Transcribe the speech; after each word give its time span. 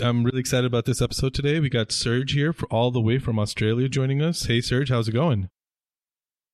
I'm 0.00 0.24
really 0.24 0.40
excited 0.40 0.66
about 0.66 0.84
this 0.84 1.02
episode 1.02 1.34
today. 1.34 1.60
We 1.60 1.68
got 1.68 1.92
Surge 1.92 2.32
here 2.32 2.52
for 2.52 2.66
all 2.66 2.90
the 2.90 3.00
way 3.00 3.18
from 3.18 3.38
Australia 3.38 3.88
joining 3.88 4.22
us. 4.22 4.46
Hey, 4.46 4.60
Surge, 4.60 4.90
how's 4.90 5.08
it 5.08 5.12
going? 5.12 5.50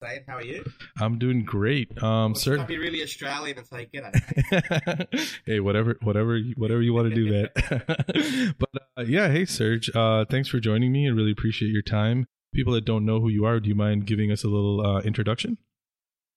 Dave, 0.01 0.23
how 0.27 0.37
are 0.37 0.43
you? 0.43 0.65
I'm 1.01 1.19
doing 1.19 1.45
great. 1.45 2.03
Um, 2.03 2.35
Surge, 2.35 2.67
be 2.67 2.79
really 2.79 3.03
Australian 3.03 3.59
and 3.59 3.67
say 3.67 3.89
g'day. 3.93 5.29
hey, 5.47 5.61
whatever, 5.61 5.97
whatever, 6.03 6.39
whatever 6.57 6.83
you 6.83 6.93
want 6.95 7.11
to 7.11 7.15
do, 7.15 7.31
man. 7.31 8.55
but 8.59 8.71
uh, 8.97 9.03
yeah, 9.03 9.29
hey, 9.29 9.45
Surge, 9.45 9.91
uh, 9.95 10.25
thanks 10.31 10.49
for 10.49 10.59
joining 10.59 10.93
me. 10.93 11.07
I 11.09 11.11
really 11.11 11.33
appreciate 11.33 11.71
your 11.71 11.83
time. 11.83 12.27
People 12.55 12.73
that 12.75 12.85
don't 12.85 13.05
know 13.05 13.21
who 13.21 13.29
you 13.29 13.45
are, 13.45 13.61
do 13.61 13.69
you 13.69 13.75
mind 13.75 14.07
giving 14.07 14.31
us 14.31 14.43
a 14.43 14.49
little 14.49 14.85
uh, 14.85 15.01
introduction? 15.01 15.59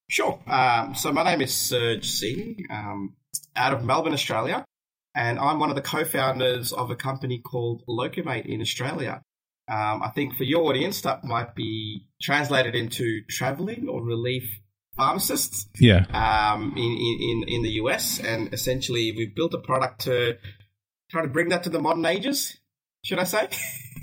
Sure. 0.09 0.39
Um, 0.45 0.93
so 0.93 1.11
my 1.11 1.23
name 1.23 1.41
is 1.41 1.53
Surge 1.53 2.09
Singh, 2.09 2.65
um, 2.69 3.15
out 3.55 3.73
of 3.73 3.83
Melbourne, 3.83 4.13
Australia 4.13 4.65
and 5.15 5.39
I'm 5.39 5.59
one 5.59 5.69
of 5.69 5.75
the 5.75 5.81
co-founders 5.81 6.71
of 6.73 6.89
a 6.89 6.95
company 6.95 7.39
called 7.39 7.83
Locumate 7.87 8.45
in 8.45 8.61
Australia. 8.61 9.21
Um, 9.69 10.03
I 10.03 10.11
think 10.13 10.35
for 10.35 10.43
your 10.43 10.63
audience, 10.63 11.01
that 11.01 11.23
might 11.23 11.55
be 11.55 12.05
translated 12.21 12.75
into 12.75 13.21
traveling 13.29 13.87
or 13.89 14.03
relief 14.03 14.43
pharmacists. 14.95 15.67
Yeah. 15.79 16.05
Um, 16.13 16.73
in, 16.75 17.43
in 17.45 17.55
in 17.55 17.61
the 17.63 17.71
US, 17.83 18.19
and 18.19 18.53
essentially 18.53 19.13
we've 19.15 19.35
built 19.35 19.53
a 19.53 19.59
product 19.59 20.01
to 20.01 20.37
try 21.09 21.21
to 21.21 21.27
bring 21.27 21.49
that 21.49 21.63
to 21.63 21.69
the 21.69 21.79
modern 21.79 22.05
ages. 22.05 22.57
Should 23.03 23.19
I 23.19 23.23
say? 23.23 23.49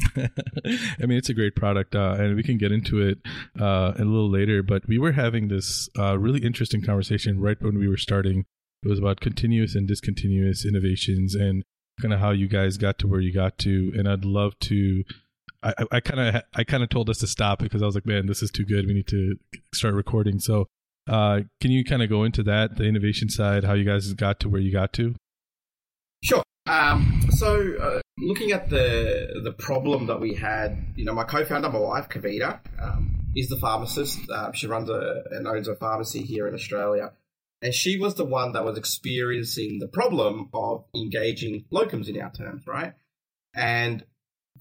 I 0.16 1.06
mean, 1.06 1.19
it's 1.19 1.28
a 1.28 1.34
great 1.34 1.55
product, 1.55 1.95
uh, 1.95 2.16
and 2.19 2.36
we 2.36 2.42
can 2.42 2.59
get 2.59 2.72
into 2.72 3.00
it 3.00 3.19
uh, 3.61 3.92
a 3.97 4.05
little 4.05 4.30
later. 4.30 4.62
But 4.62 4.86
we 4.88 4.98
were 4.98 5.12
having 5.12 5.48
this 5.48 5.88
uh, 5.98 6.19
really 6.19 6.41
interesting 6.41 6.83
conversation 6.83 7.41
right 7.41 7.61
when 7.61 7.78
we 7.78 7.88
were 7.88 7.97
starting 7.97 8.45
it 8.82 8.88
was 8.88 8.98
about 8.98 9.20
continuous 9.20 9.74
and 9.74 9.88
discontinuous 9.88 10.64
innovations 10.64 11.34
and 11.34 11.64
kind 12.00 12.14
of 12.14 12.20
how 12.20 12.30
you 12.30 12.48
guys 12.48 12.77
got 12.77 12.98
to 12.98 13.09
where 13.09 13.20
you 13.20 13.32
got 13.32 13.59
to. 13.59 13.92
And 13.96 14.09
I'd 14.09 14.24
love 14.24 14.59
to. 14.60 15.05
I 15.60 15.98
kind 15.98 16.20
of 16.20 16.42
I 16.55 16.62
kind 16.62 16.84
of 16.84 16.88
told 16.88 17.11
us 17.11 17.19
to 17.19 17.27
stop 17.27 17.58
because 17.58 17.83
I 17.83 17.86
was 17.86 17.97
like, 17.97 18.06
man, 18.06 18.27
this 18.27 18.42
is 18.42 18.50
too 18.53 18.64
good. 18.64 18.86
We 18.86 18.94
need 18.94 19.08
to 19.08 19.34
start 19.75 19.94
recording. 19.94 20.38
So, 20.38 20.66
uh, 21.08 21.41
can 21.61 21.72
you 21.72 21.84
kind 21.84 22.00
of 22.00 22.08
go 22.08 22.22
into 22.22 22.44
that, 22.44 22.77
the 22.77 22.84
innovation 22.84 23.28
side, 23.28 23.64
how 23.64 23.72
you 23.72 23.84
guys 23.84 24.12
got 24.12 24.38
to 24.41 24.48
where 24.48 24.61
you 24.61 24.72
got 24.72 24.92
to? 24.94 25.16
Sure. 26.22 26.44
Um, 26.69 27.28
so, 27.31 27.75
uh, 27.81 28.00
looking 28.19 28.53
at 28.53 28.70
the 28.70 29.41
the 29.42 29.53
problem 29.53 30.06
that 30.06 30.20
we 30.20 30.34
had, 30.34 30.78
you 30.94 31.05
know, 31.05 31.14
my 31.14 31.25
co-founder, 31.25 31.70
my 31.70 31.78
wife, 31.78 32.08
Kavita, 32.08 32.60
um, 32.81 33.27
is 33.34 33.48
the 33.48 33.56
pharmacist. 33.56 34.31
Uh, 34.31 34.53
she 34.53 34.69
runs 34.69 34.88
a 34.88 35.25
and 35.33 35.48
owns 35.48 35.66
a 35.66 35.75
pharmacy 35.75 36.22
here 36.22 36.47
in 36.47 36.55
Australia. 36.55 37.12
And 37.61 37.75
she 37.75 37.98
was 37.98 38.14
the 38.14 38.25
one 38.25 38.53
that 38.53 38.64
was 38.64 38.78
experiencing 38.78 39.78
the 39.81 39.89
problem 39.89 40.48
of 40.55 40.84
engaging 40.95 41.65
locums 41.73 42.09
in 42.09 42.20
our 42.20 42.31
terms, 42.31 42.67
right? 42.67 42.95
And 43.55 44.05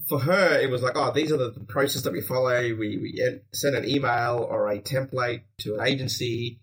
for 0.08 0.18
her, 0.18 0.58
it 0.58 0.70
was 0.70 0.82
like, 0.82 0.96
oh, 0.96 1.12
these 1.12 1.32
are 1.32 1.36
the, 1.36 1.52
process 1.68 2.02
that 2.02 2.12
we 2.12 2.20
follow. 2.20 2.60
We, 2.60 2.98
we 2.98 3.40
send 3.52 3.76
an 3.76 3.88
email 3.88 4.46
or 4.48 4.68
a 4.68 4.80
template 4.80 5.42
to 5.60 5.74
an 5.74 5.86
agency. 5.86 6.60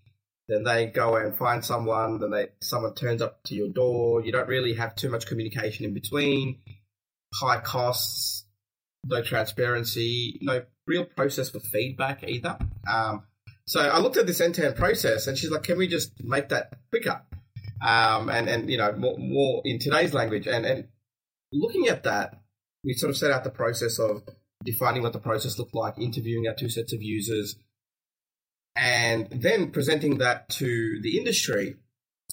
Then 0.48 0.64
they 0.64 0.86
go 0.86 1.16
and 1.16 1.36
find 1.36 1.64
someone. 1.64 2.20
Then 2.20 2.30
they 2.30 2.48
someone 2.60 2.94
turns 2.94 3.22
up 3.22 3.42
to 3.44 3.54
your 3.54 3.68
door. 3.68 4.24
You 4.24 4.32
don't 4.32 4.48
really 4.48 4.74
have 4.74 4.94
too 4.94 5.10
much 5.10 5.26
communication 5.26 5.84
in 5.84 5.94
between. 5.94 6.58
High 7.34 7.60
costs, 7.60 8.46
no 9.04 9.22
transparency, 9.22 10.38
no 10.42 10.62
real 10.86 11.04
process 11.04 11.50
for 11.50 11.60
feedback 11.60 12.24
either. 12.24 12.58
Um, 12.90 13.24
so 13.66 13.80
I 13.80 13.98
looked 13.98 14.16
at 14.16 14.26
this 14.26 14.40
end-to-end 14.40 14.76
process, 14.76 15.26
and 15.26 15.36
she's 15.36 15.50
like, 15.50 15.64
"Can 15.64 15.76
we 15.76 15.88
just 15.88 16.12
make 16.22 16.48
that 16.50 16.78
quicker?" 16.90 17.22
Um, 17.84 18.28
and 18.28 18.48
and 18.48 18.70
you 18.70 18.78
know 18.78 18.92
more, 18.92 19.18
more 19.18 19.62
in 19.64 19.78
today's 19.78 20.14
language, 20.14 20.46
and 20.46 20.64
and 20.64 20.88
looking 21.52 21.88
at 21.88 22.04
that, 22.04 22.40
we 22.84 22.94
sort 22.94 23.10
of 23.10 23.16
set 23.16 23.30
out 23.30 23.44
the 23.44 23.50
process 23.50 23.98
of 23.98 24.22
defining 24.64 25.02
what 25.02 25.12
the 25.12 25.18
process 25.18 25.58
looked 25.58 25.74
like, 25.74 25.98
interviewing 25.98 26.46
our 26.46 26.54
two 26.54 26.68
sets 26.68 26.92
of 26.92 27.02
users, 27.02 27.56
and 28.76 29.28
then 29.30 29.70
presenting 29.72 30.18
that 30.18 30.48
to 30.50 31.00
the 31.02 31.18
industry. 31.18 31.76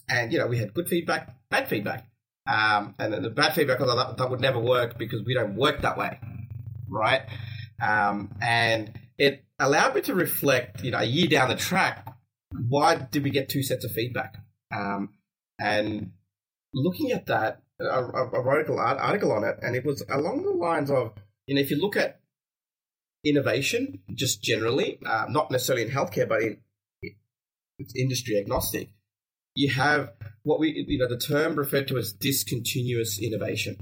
And 0.07 0.31
you 0.31 0.37
know, 0.37 0.47
we 0.47 0.59
had 0.59 0.73
good 0.73 0.87
feedback, 0.87 1.35
bad 1.49 1.67
feedback, 1.67 2.05
um, 2.45 2.93
and 2.99 3.13
the 3.13 3.29
bad 3.29 3.55
feedback 3.55 3.79
was 3.79 3.95
that, 3.95 4.17
that 4.17 4.29
would 4.29 4.41
never 4.41 4.59
work 4.59 4.97
because 4.99 5.23
we 5.23 5.33
don't 5.33 5.55
work 5.55 5.81
that 5.81 5.97
way, 5.97 6.19
right? 6.87 7.21
Um, 7.81 8.35
and 8.41 8.99
it 9.17 9.43
allowed 9.63 9.95
me 9.95 10.01
to 10.01 10.13
reflect, 10.13 10.83
you 10.83 10.91
know, 10.91 10.99
a 10.99 11.03
year 11.03 11.27
down 11.27 11.49
the 11.49 11.55
track, 11.55 12.07
why 12.69 12.95
did 12.95 13.23
we 13.23 13.29
get 13.29 13.49
two 13.49 13.63
sets 13.63 13.85
of 13.85 13.91
feedback? 13.91 14.35
Um, 14.75 15.13
and 15.59 16.11
looking 16.73 17.11
at 17.11 17.27
that, 17.27 17.61
I, 17.79 17.99
I 17.99 18.39
wrote 18.39 18.69
an 18.69 18.77
article 18.77 19.31
on 19.31 19.43
it, 19.43 19.57
and 19.61 19.75
it 19.75 19.85
was 19.85 20.03
along 20.09 20.43
the 20.43 20.51
lines 20.51 20.91
of, 20.91 21.13
you 21.47 21.55
know, 21.55 21.61
if 21.61 21.71
you 21.71 21.81
look 21.81 21.97
at 21.97 22.19
innovation 23.23 23.99
just 24.13 24.41
generally, 24.43 24.99
uh, 25.05 25.25
not 25.29 25.49
necessarily 25.49 25.85
in 25.85 25.91
healthcare, 25.91 26.27
but 26.27 26.41
in 26.41 26.57
it's 27.79 27.95
industry 27.95 28.37
agnostic, 28.37 28.89
you 29.55 29.69
have 29.71 30.11
what 30.43 30.59
we, 30.59 30.85
you 30.87 30.99
know, 30.99 31.07
the 31.07 31.17
term 31.17 31.55
referred 31.55 31.87
to 31.87 31.97
as 31.97 32.13
discontinuous 32.13 33.19
innovation. 33.19 33.77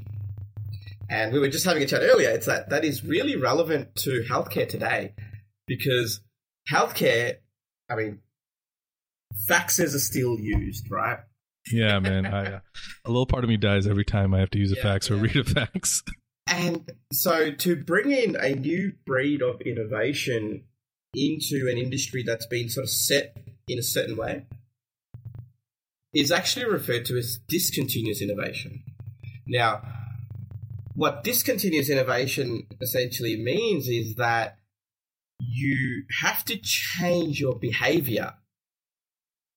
And 1.09 1.33
we 1.33 1.39
were 1.39 1.49
just 1.49 1.65
having 1.65 1.83
a 1.83 1.85
chat 1.85 2.01
earlier. 2.03 2.29
It's 2.29 2.45
that 2.45 2.69
that 2.69 2.85
is 2.85 3.03
really 3.03 3.35
relevant 3.35 3.95
to 3.97 4.23
healthcare 4.29 4.67
today 4.67 5.13
because 5.67 6.21
healthcare, 6.69 7.35
I 7.89 7.95
mean, 7.95 8.19
faxes 9.49 9.95
are 9.95 9.99
still 9.99 10.39
used, 10.39 10.89
right? 10.89 11.19
Yeah, 11.71 11.99
man. 11.99 12.25
I, 12.25 12.45
uh, 12.45 12.59
a 13.05 13.09
little 13.09 13.25
part 13.25 13.43
of 13.43 13.49
me 13.49 13.57
dies 13.57 13.87
every 13.87 14.05
time 14.05 14.33
I 14.33 14.39
have 14.39 14.49
to 14.51 14.59
use 14.59 14.71
a 14.71 14.75
yeah, 14.75 14.83
fax 14.83 15.11
or 15.11 15.15
yeah. 15.15 15.21
read 15.21 15.35
a 15.37 15.43
fax. 15.43 16.03
And 16.47 16.91
so 17.13 17.51
to 17.51 17.75
bring 17.75 18.11
in 18.11 18.35
a 18.35 18.55
new 18.55 18.93
breed 19.05 19.41
of 19.41 19.61
innovation 19.61 20.63
into 21.13 21.67
an 21.71 21.77
industry 21.77 22.23
that's 22.25 22.47
been 22.47 22.69
sort 22.69 22.85
of 22.85 22.89
set 22.89 23.37
in 23.67 23.77
a 23.77 23.83
certain 23.83 24.17
way 24.17 24.45
is 26.13 26.31
actually 26.31 26.65
referred 26.65 27.05
to 27.05 27.17
as 27.17 27.39
discontinuous 27.47 28.21
innovation. 28.21 28.83
Now, 29.47 29.81
what 30.95 31.23
discontinuous 31.23 31.89
innovation 31.89 32.67
essentially 32.81 33.37
means 33.37 33.87
is 33.87 34.15
that 34.15 34.57
you 35.49 36.03
have 36.21 36.45
to 36.45 36.57
change 36.57 37.39
your 37.39 37.55
behavior 37.55 38.33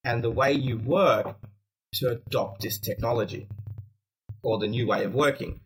and 0.03 0.23
the 0.23 0.31
way 0.31 0.53
you 0.53 0.79
work 0.79 1.37
to 1.95 2.11
adopt 2.11 2.63
this 2.63 2.79
technology 2.79 3.49
or 4.43 4.59
the 4.59 4.67
new 4.67 4.87
way 4.87 5.05
of 5.05 5.15
working. 5.15 5.61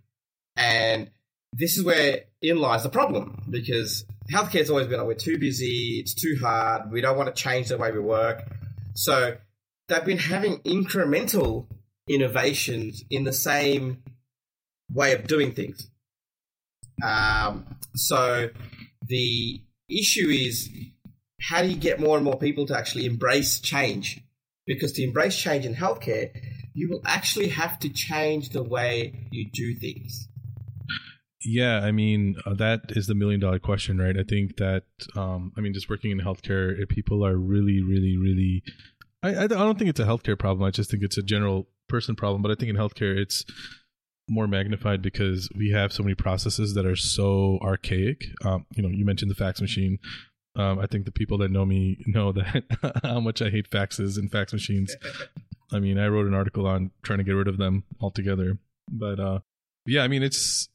And 0.57 1.11
this 1.53 1.77
is 1.77 1.84
where 1.84 2.25
in 2.43 2.59
lies 2.59 2.83
the 2.83 2.89
problem 2.89 3.43
because 3.49 4.05
healthcare 4.31 4.59
has 4.59 4.71
always 4.71 4.87
been 4.87 4.99
like, 4.99 5.07
we're 5.07 5.15
too 5.15 5.39
busy, 5.39 6.01
it's 6.01 6.15
too 6.15 6.37
hard, 6.41 6.91
we 6.91 7.01
don't 7.01 7.17
want 7.17 7.34
to 7.34 7.43
change 7.43 7.69
the 7.69 7.78
way 7.78 7.91
we 7.91 8.01
work. 8.01 8.43
So 8.95 9.37
they've 9.89 10.05
been 10.05 10.19
having 10.19 10.59
incremental 10.59 11.67
innovations 12.09 13.05
in 13.11 13.25
the 13.25 13.33
same 13.33 14.03
way 14.93 15.12
of 15.12 15.27
doing 15.27 15.53
things. 15.53 15.89
Um, 17.03 17.77
so 17.95 18.51
the 19.07 19.62
issue 19.88 20.28
is 20.28 20.69
how 21.41 21.62
do 21.62 21.69
you 21.69 21.76
get 21.76 22.00
more 22.00 22.16
and 22.16 22.25
more 22.25 22.38
people 22.38 22.66
to 22.66 22.76
actually 22.76 23.06
embrace 23.06 23.60
change? 23.60 24.21
Because 24.66 24.93
to 24.93 25.03
embrace 25.03 25.37
change 25.37 25.65
in 25.65 25.75
healthcare, 25.75 26.31
you 26.75 26.88
will 26.91 27.03
actually 27.04 27.49
have 27.49 27.78
to 27.81 27.88
change 27.88 28.50
the 28.50 28.62
way 28.62 29.28
you 29.31 29.48
do 29.53 29.75
things. 29.75 30.28
Yeah, 31.44 31.81
I 31.81 31.93
mean 31.93 32.37
uh, 32.44 32.54
that 32.54 32.81
is 32.91 33.06
the 33.06 33.15
million 33.15 33.41
dollar 33.41 33.59
question, 33.59 33.98
right? 33.98 34.16
I 34.19 34.25
think 34.25 34.56
that 34.56 34.84
um, 35.16 35.53
I 35.56 35.60
mean 35.60 35.72
just 35.72 35.88
working 35.88 36.10
in 36.10 36.19
healthcare, 36.19 36.87
people 36.88 37.25
are 37.25 37.37
really, 37.37 37.82
really, 37.82 38.16
really. 38.16 38.62
I 39.22 39.44
I 39.44 39.47
don't 39.47 39.78
think 39.78 39.91
it's 39.91 40.00
a 40.00 40.04
healthcare 40.04 40.38
problem. 40.38 40.66
I 40.66 40.71
just 40.71 40.91
think 40.91 41.03
it's 41.03 41.19
a 41.19 41.22
general 41.22 41.69
person 41.88 42.16
problem. 42.16 42.43
But 42.43 42.50
I 42.50 42.54
think 42.56 42.71
in 42.71 42.77
healthcare, 42.77 43.16
it's 43.16 43.44
more 44.28 44.47
magnified 44.47 45.03
because 45.03 45.49
we 45.55 45.71
have 45.71 45.93
so 45.93 46.03
many 46.03 46.15
processes 46.15 46.75
that 46.75 46.86
are 46.86 46.97
so 46.97 47.59
archaic. 47.63 48.27
Um, 48.45 48.66
you 48.75 48.83
know, 48.83 48.89
you 48.89 49.04
mentioned 49.04 49.30
the 49.30 49.34
fax 49.34 49.60
machine. 49.60 49.98
Um, 50.57 50.78
I 50.78 50.86
think 50.86 51.04
the 51.04 51.13
people 51.13 51.39
that 51.39 51.51
know 51.51 51.65
me 51.65 51.98
know 52.07 52.33
that 52.33 53.01
how 53.03 53.21
much 53.21 53.42
I 53.42 53.51
hate 53.51 53.71
faxes 53.71 54.19
and 54.19 54.30
fax 54.30 54.53
machines. 54.53 54.95
I 55.72 55.80
mean, 55.80 55.98
I 55.98 56.09
wrote 56.09 56.27
an 56.27 56.34
article 56.34 56.66
on 56.66 56.91
trying 57.03 57.19
to 57.19 57.25
get 57.25 57.33
rid 57.33 57.48
of 57.48 57.59
them 57.59 57.84
altogether. 58.01 58.59
But 58.91 59.21
uh, 59.21 59.41
yeah, 59.86 60.03
I 60.03 60.09
mean, 60.09 60.22
it's. 60.22 60.69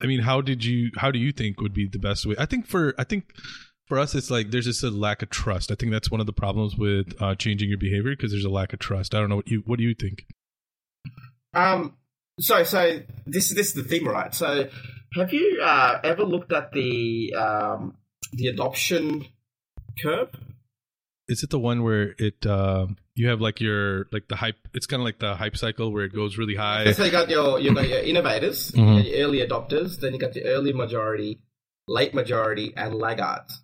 I 0.00 0.06
mean, 0.06 0.20
how 0.20 0.40
did 0.40 0.64
you? 0.64 0.90
How 0.96 1.10
do 1.10 1.18
you 1.18 1.32
think 1.32 1.60
would 1.60 1.74
be 1.74 1.88
the 1.88 1.98
best 1.98 2.26
way? 2.26 2.36
I 2.38 2.46
think 2.46 2.66
for 2.66 2.94
I 2.98 3.04
think 3.04 3.32
for 3.86 3.98
us, 3.98 4.14
it's 4.14 4.30
like 4.30 4.50
there's 4.50 4.66
just 4.66 4.84
a 4.84 4.90
lack 4.90 5.22
of 5.22 5.30
trust. 5.30 5.72
I 5.72 5.74
think 5.74 5.90
that's 5.90 6.10
one 6.10 6.20
of 6.20 6.26
the 6.26 6.32
problems 6.32 6.76
with 6.76 7.20
uh, 7.20 7.34
changing 7.34 7.70
your 7.70 7.78
behavior 7.78 8.14
because 8.14 8.30
there's 8.30 8.44
a 8.44 8.50
lack 8.50 8.72
of 8.72 8.78
trust. 8.78 9.14
I 9.14 9.20
don't 9.20 9.30
know 9.30 9.36
what 9.36 9.48
you 9.48 9.62
what 9.64 9.78
do 9.78 9.84
you 9.84 9.94
think? 9.94 10.26
Um, 11.54 11.96
so, 12.38 12.62
so 12.62 13.00
this 13.26 13.50
this 13.54 13.68
is 13.68 13.74
the 13.74 13.82
thing, 13.84 14.04
right? 14.04 14.34
So, 14.34 14.68
have 15.14 15.32
you 15.32 15.60
uh, 15.62 16.00
ever 16.04 16.24
looked 16.24 16.52
at 16.52 16.72
the 16.72 17.34
um, 17.34 17.96
the 18.32 18.48
adoption 18.48 19.26
curve? 20.02 20.30
Is 21.28 21.42
it 21.42 21.50
the 21.50 21.58
one 21.58 21.82
where 21.82 22.14
it 22.18 22.46
uh, 22.46 22.86
you 23.18 23.28
have 23.28 23.40
like 23.40 23.60
your 23.60 24.06
like 24.12 24.28
the 24.28 24.36
hype. 24.36 24.56
It's 24.72 24.86
kind 24.86 25.02
of 25.02 25.04
like 25.04 25.18
the 25.18 25.34
hype 25.34 25.56
cycle 25.56 25.92
where 25.92 26.04
it 26.04 26.14
goes 26.14 26.38
really 26.38 26.54
high. 26.54 26.92
So 26.92 27.04
you 27.04 27.10
got 27.10 27.28
your 27.28 27.58
you 27.58 27.74
got 27.74 27.88
your 27.88 27.98
innovators, 27.98 28.70
Mhm. 28.72 28.96
got 28.96 29.06
your 29.06 29.26
early 29.26 29.40
adopters, 29.46 29.98
then 30.00 30.14
you 30.14 30.20
got 30.20 30.36
your 30.36 30.46
early 30.46 30.72
majority, 30.72 31.40
late 31.88 32.14
majority, 32.14 32.72
and 32.76 32.94
laggards. 32.94 33.60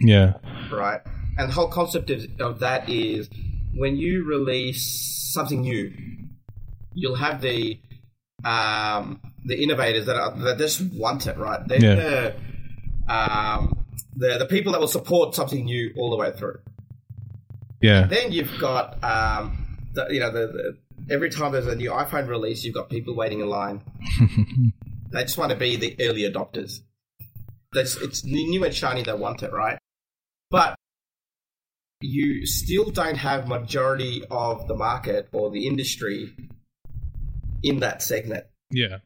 Yeah, 0.00 0.34
right? 0.70 1.00
And 1.38 1.48
the 1.48 1.52
whole 1.54 1.68
concept 1.68 2.10
of, 2.10 2.26
of 2.40 2.60
that 2.60 2.88
is 2.90 3.30
when 3.74 3.96
you 3.96 4.24
release 4.24 5.30
something 5.32 5.62
new, 5.62 5.92
you'll 6.92 7.16
have 7.16 7.40
the 7.40 7.80
um, 8.44 9.20
the 9.44 9.62
innovators 9.62 10.06
that 10.06 10.16
are 10.16 10.36
that 10.38 10.58
just 10.58 10.80
want 10.92 11.26
it, 11.26 11.36
right? 11.36 11.60
They're 11.66 11.82
Yeah. 11.82 11.94
the, 11.94 13.12
um, 13.12 13.84
the 14.16 14.38
the 14.38 14.46
people 14.46 14.72
that 14.72 14.80
will 14.80 14.88
support 14.88 15.34
something 15.34 15.64
new 15.64 15.92
all 15.96 16.10
the 16.10 16.16
way 16.16 16.32
through. 16.32 16.60
yeah, 17.80 18.06
Then 18.06 18.32
you've 18.32 18.58
got 18.60 19.02
um, 19.02 19.66
the, 19.94 20.06
you 20.10 20.20
know 20.20 20.30
the, 20.32 20.46
the 20.48 21.14
every 21.14 21.30
time 21.30 21.52
there's 21.52 21.66
a 21.66 21.74
new 21.76 21.90
iPhone 21.90 22.28
release, 22.28 22.64
you've 22.64 22.74
got 22.74 22.88
people 22.90 23.14
waiting 23.14 23.40
in 23.40 23.48
line. 23.48 23.82
They 25.12 25.22
just 25.22 25.36
want 25.36 25.50
to 25.50 25.58
be 25.58 25.74
the 25.74 25.96
early 26.00 26.22
adopters. 26.22 26.82
That's 27.72 27.96
it's 27.96 28.24
new 28.24 28.62
and 28.64 28.72
shiny. 28.72 29.02
They 29.02 29.12
want 29.12 29.42
it, 29.42 29.52
right? 29.52 29.76
But 30.52 30.76
you 32.00 32.46
still 32.46 32.90
don't 32.92 33.16
have 33.16 33.48
majority 33.48 34.22
of 34.30 34.68
the 34.68 34.76
market 34.76 35.28
or 35.32 35.50
the 35.50 35.66
industry 35.66 36.32
in 37.62 37.80
that 37.80 38.02
segment. 38.02 38.44
yeah, 38.70 38.98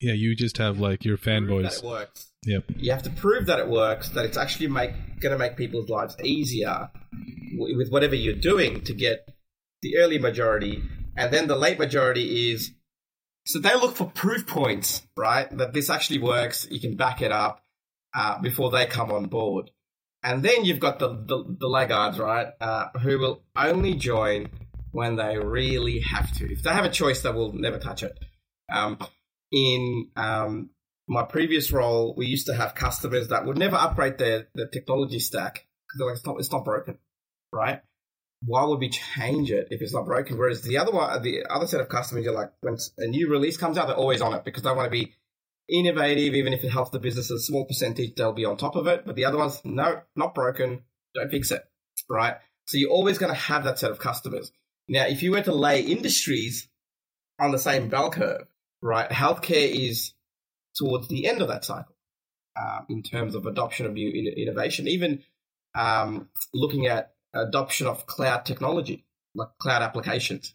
yeah. 0.00 0.12
You 0.12 0.34
just 0.34 0.58
have 0.58 0.78
like 0.78 1.04
your 1.04 1.16
that 1.16 1.24
fanboys. 1.24 1.78
it 1.78 1.84
works. 1.84 2.30
Yep. 2.44 2.64
You 2.76 2.92
have 2.92 3.02
to 3.02 3.10
prove 3.10 3.46
that 3.46 3.58
it 3.58 3.68
works. 3.68 4.10
That 4.10 4.24
it's 4.24 4.36
actually 4.36 4.68
make 4.68 4.92
going 5.20 5.32
to 5.32 5.38
make 5.38 5.56
people's 5.56 5.88
lives 5.88 6.16
easier 6.22 6.90
w- 7.56 7.76
with 7.76 7.90
whatever 7.90 8.14
you're 8.14 8.34
doing 8.34 8.82
to 8.82 8.94
get 8.94 9.28
the 9.82 9.98
early 9.98 10.18
majority, 10.18 10.82
and 11.16 11.32
then 11.32 11.48
the 11.48 11.56
late 11.56 11.78
majority 11.78 12.52
is. 12.52 12.72
So 13.46 13.58
they 13.60 13.74
look 13.74 13.96
for 13.96 14.10
proof 14.10 14.46
points, 14.46 15.06
right? 15.16 15.48
That 15.56 15.72
this 15.72 15.88
actually 15.88 16.18
works. 16.18 16.66
You 16.70 16.80
can 16.80 16.96
back 16.96 17.22
it 17.22 17.32
up 17.32 17.64
uh, 18.14 18.38
before 18.40 18.70
they 18.70 18.84
come 18.86 19.10
on 19.10 19.26
board. 19.26 19.70
And 20.22 20.42
then 20.42 20.64
you've 20.64 20.80
got 20.80 20.98
the, 20.98 21.08
the, 21.08 21.56
the 21.60 21.66
laggards, 21.68 22.18
right? 22.18 22.48
Uh, 22.60 22.88
who 23.00 23.18
will 23.18 23.42
only 23.56 23.94
join 23.94 24.48
when 24.92 25.16
they 25.16 25.38
really 25.38 26.00
have 26.00 26.32
to. 26.38 26.50
If 26.50 26.62
they 26.62 26.70
have 26.70 26.84
a 26.84 26.90
choice, 26.90 27.22
they 27.22 27.30
will 27.30 27.52
never 27.52 27.78
touch 27.78 28.02
it. 28.02 28.18
Um, 28.72 28.98
in 29.50 30.10
um, 30.16 30.70
my 31.08 31.24
previous 31.24 31.72
role, 31.72 32.14
we 32.16 32.26
used 32.26 32.46
to 32.46 32.54
have 32.54 32.74
customers 32.74 33.28
that 33.28 33.46
would 33.46 33.58
never 33.58 33.76
upgrade 33.76 34.18
their, 34.18 34.48
their 34.54 34.68
technology 34.68 35.18
stack 35.18 35.66
because 35.86 35.98
they're 35.98 36.06
like, 36.06 36.16
it's 36.16 36.26
not, 36.26 36.38
it's 36.38 36.52
not 36.52 36.64
broken, 36.64 36.98
right? 37.52 37.80
Why 38.44 38.64
would 38.64 38.78
we 38.78 38.90
change 38.90 39.50
it 39.50 39.68
if 39.70 39.82
it's 39.82 39.92
not 39.92 40.04
broken? 40.04 40.38
Whereas 40.38 40.62
the 40.62 40.78
other 40.78 40.92
one, 40.92 41.22
the 41.22 41.44
other 41.50 41.66
set 41.66 41.80
of 41.80 41.88
customers, 41.88 42.24
you're 42.24 42.34
like, 42.34 42.52
when 42.60 42.76
a 42.98 43.06
new 43.06 43.28
release 43.30 43.56
comes 43.56 43.78
out, 43.78 43.88
they're 43.88 43.96
always 43.96 44.20
on 44.20 44.34
it 44.34 44.44
because 44.44 44.62
they 44.62 44.70
want 44.70 44.86
to 44.86 44.90
be 44.90 45.14
innovative, 45.68 46.34
even 46.34 46.52
if 46.52 46.62
it 46.62 46.70
helps 46.70 46.90
the 46.90 47.00
business 47.00 47.30
a 47.30 47.38
small 47.38 47.64
percentage, 47.64 48.14
they'll 48.14 48.32
be 48.32 48.44
on 48.44 48.56
top 48.56 48.76
of 48.76 48.86
it. 48.86 49.04
But 49.04 49.16
the 49.16 49.24
other 49.24 49.38
ones, 49.38 49.60
no, 49.64 50.02
not 50.14 50.34
broken, 50.34 50.82
don't 51.14 51.30
fix 51.30 51.50
it, 51.50 51.62
right? 52.08 52.36
So 52.66 52.76
you're 52.76 52.90
always 52.90 53.18
going 53.18 53.32
to 53.32 53.38
have 53.38 53.64
that 53.64 53.78
set 53.78 53.90
of 53.90 53.98
customers. 53.98 54.52
Now, 54.88 55.06
if 55.06 55.22
you 55.22 55.32
were 55.32 55.42
to 55.42 55.54
lay 55.54 55.82
industries 55.82 56.68
on 57.38 57.52
the 57.52 57.58
same 57.58 57.88
bell 57.88 58.10
curve, 58.10 58.46
right, 58.82 59.08
healthcare 59.10 59.70
is 59.70 60.12
towards 60.74 61.08
the 61.08 61.26
end 61.26 61.42
of 61.42 61.48
that 61.48 61.64
cycle 61.64 61.94
um, 62.58 62.86
in 62.88 63.02
terms 63.02 63.34
of 63.34 63.46
adoption 63.46 63.86
of 63.86 63.92
new 63.92 64.08
in- 64.08 64.42
innovation, 64.42 64.88
even 64.88 65.22
um, 65.74 66.28
looking 66.54 66.86
at 66.86 67.12
adoption 67.34 67.86
of 67.86 68.06
cloud 68.06 68.46
technology, 68.46 69.04
like 69.34 69.48
cloud 69.58 69.82
applications. 69.82 70.54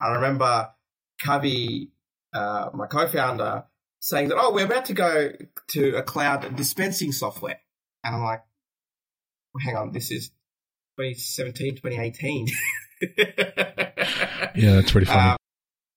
I 0.00 0.14
remember 0.14 0.70
Kavi, 1.20 1.88
uh, 2.32 2.70
my 2.72 2.86
co-founder, 2.86 3.64
saying 4.00 4.28
that, 4.28 4.38
oh, 4.38 4.52
we're 4.54 4.66
about 4.66 4.84
to 4.86 4.94
go 4.94 5.32
to 5.70 5.96
a 5.96 6.02
cloud 6.02 6.54
dispensing 6.54 7.10
software. 7.10 7.58
And 8.04 8.14
I'm 8.14 8.22
like, 8.22 8.42
well, 9.52 9.64
hang 9.64 9.76
on, 9.76 9.92
this 9.92 10.12
is 10.12 10.28
2017, 10.98 11.76
2018. 11.76 12.46
Yeah, 14.54 14.74
that's 14.74 14.90
pretty 14.90 15.06
funny. 15.06 15.30
Um, 15.30 15.36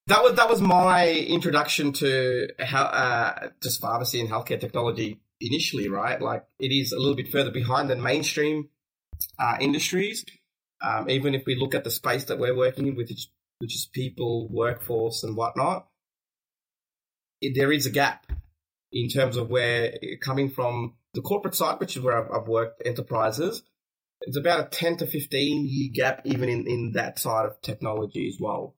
that 0.07 0.23
was 0.23 0.35
that 0.35 0.49
was 0.49 0.61
my 0.61 1.09
introduction 1.09 1.93
to 1.93 2.49
how 2.59 2.83
uh, 2.83 3.49
just 3.61 3.81
pharmacy 3.81 4.19
and 4.19 4.29
healthcare 4.29 4.59
technology 4.59 5.19
initially, 5.39 5.89
right? 5.89 6.21
Like 6.21 6.45
it 6.59 6.67
is 6.67 6.91
a 6.91 6.99
little 6.99 7.15
bit 7.15 7.29
further 7.29 7.51
behind 7.51 7.89
than 7.89 8.01
mainstream 8.01 8.69
uh, 9.39 9.57
industries. 9.59 10.25
Um, 10.83 11.09
even 11.09 11.35
if 11.35 11.43
we 11.45 11.55
look 11.55 11.75
at 11.75 11.83
the 11.83 11.91
space 11.91 12.25
that 12.25 12.39
we're 12.39 12.55
working 12.55 12.87
in, 12.87 12.95
which 12.95 13.11
is, 13.11 13.29
which 13.59 13.75
is 13.75 13.85
people, 13.85 14.47
workforce, 14.49 15.23
and 15.23 15.37
whatnot, 15.37 15.87
it, 17.39 17.53
there 17.55 17.71
is 17.71 17.85
a 17.85 17.91
gap 17.91 18.25
in 18.91 19.07
terms 19.07 19.37
of 19.37 19.49
where 19.49 19.93
coming 20.21 20.49
from 20.49 20.95
the 21.13 21.21
corporate 21.21 21.55
side, 21.55 21.79
which 21.79 21.95
is 21.95 22.01
where 22.01 22.17
I've, 22.17 22.31
I've 22.31 22.47
worked 22.47 22.81
enterprises. 22.85 23.61
It's 24.21 24.37
about 24.37 24.59
a 24.59 24.69
10 24.69 24.97
to 24.97 25.07
15 25.07 25.67
year 25.67 25.89
gap, 25.93 26.21
even 26.25 26.49
in, 26.49 26.67
in 26.67 26.91
that 26.93 27.19
side 27.19 27.45
of 27.45 27.61
technology 27.61 28.27
as 28.27 28.37
well. 28.39 28.75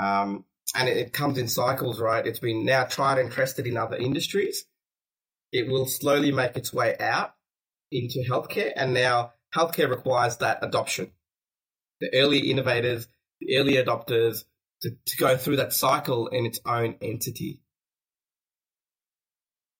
Um, 0.00 0.44
and 0.76 0.88
it, 0.88 0.96
it 0.96 1.12
comes 1.12 1.38
in 1.38 1.48
cycles, 1.48 2.00
right? 2.00 2.26
It's 2.26 2.38
been 2.38 2.64
now 2.64 2.84
tried 2.84 3.18
and 3.18 3.30
tested 3.30 3.66
in 3.66 3.76
other 3.76 3.96
industries. 3.96 4.64
It 5.52 5.68
will 5.68 5.86
slowly 5.86 6.32
make 6.32 6.56
its 6.56 6.72
way 6.72 6.96
out 6.98 7.34
into 7.90 8.24
healthcare, 8.28 8.72
and 8.74 8.92
now 8.92 9.32
healthcare 9.54 9.88
requires 9.88 10.38
that 10.38 10.58
adoption. 10.62 11.12
The 12.00 12.10
early 12.14 12.50
innovators, 12.50 13.06
the 13.40 13.56
early 13.56 13.74
adopters, 13.74 14.44
to, 14.82 14.90
to 14.90 15.16
go 15.16 15.36
through 15.36 15.56
that 15.56 15.72
cycle 15.72 16.26
in 16.28 16.44
its 16.44 16.60
own 16.66 16.96
entity. 17.00 17.60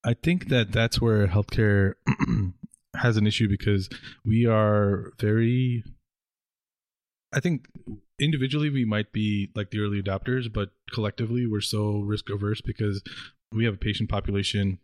I 0.05 0.15
think 0.15 0.49
that 0.49 0.71
that's 0.71 1.01
where 1.01 1.27
healthcare 1.27 1.95
has 2.97 3.17
an 3.17 3.27
issue 3.27 3.49
because 3.49 3.89
we 4.25 4.47
are 4.47 5.13
very. 5.21 5.85
I 7.33 7.41
think 7.41 7.67
individually 8.21 8.71
we 8.71 8.85
might 8.85 9.13
be 9.13 9.51
like 9.57 9.71
the 9.71 9.81
early 9.81 10.01
adopters, 10.01 10.53
but 10.53 10.71
collectively 10.93 11.47
we're 11.47 11.61
so 11.61 11.99
risk 11.99 12.31
averse 12.31 12.61
because 12.61 13.03
we 13.53 13.65
have 13.65 13.75
a 13.75 13.79
patient 13.79 14.09
population 14.09 14.79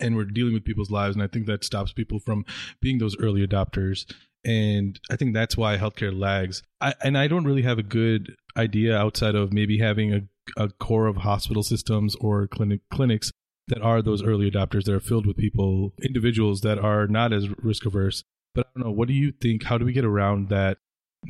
and 0.00 0.16
we're 0.16 0.24
dealing 0.24 0.54
with 0.54 0.64
people's 0.64 0.90
lives. 0.90 1.14
And 1.16 1.22
I 1.22 1.26
think 1.26 1.46
that 1.46 1.64
stops 1.64 1.92
people 1.92 2.18
from 2.18 2.44
being 2.80 2.98
those 2.98 3.16
early 3.18 3.46
adopters. 3.46 4.10
And 4.44 4.98
I 5.10 5.16
think 5.16 5.34
that's 5.34 5.56
why 5.56 5.78
healthcare 5.78 6.16
lags. 6.16 6.62
I, 6.80 6.94
and 7.02 7.16
I 7.16 7.28
don't 7.28 7.44
really 7.44 7.62
have 7.62 7.78
a 7.78 7.84
good 7.84 8.34
idea 8.56 8.96
outside 8.96 9.34
of 9.34 9.52
maybe 9.52 9.78
having 9.78 10.12
a, 10.12 10.20
a 10.56 10.68
core 10.68 11.06
of 11.06 11.18
hospital 11.18 11.62
systems 11.62 12.16
or 12.16 12.48
clinic 12.48 12.80
clinics 12.90 13.32
that 13.72 13.80
are 13.80 14.02
those 14.02 14.22
early 14.22 14.50
adopters 14.50 14.84
that 14.84 14.94
are 14.94 15.00
filled 15.00 15.26
with 15.26 15.38
people, 15.38 15.94
individuals 16.02 16.60
that 16.60 16.78
are 16.78 17.06
not 17.06 17.32
as 17.32 17.48
risk 17.62 17.86
averse. 17.86 18.22
But 18.54 18.66
I 18.66 18.70
don't 18.74 18.86
know. 18.86 18.92
What 18.92 19.08
do 19.08 19.14
you 19.14 19.32
think? 19.32 19.64
How 19.64 19.78
do 19.78 19.86
we 19.86 19.94
get 19.94 20.04
around 20.04 20.50
that 20.50 20.76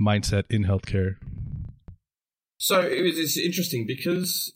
mindset 0.00 0.44
in 0.50 0.64
healthcare? 0.64 1.14
So 2.58 2.80
it 2.80 3.02
was 3.02 3.16
it's 3.16 3.38
interesting 3.38 3.86
because 3.86 4.52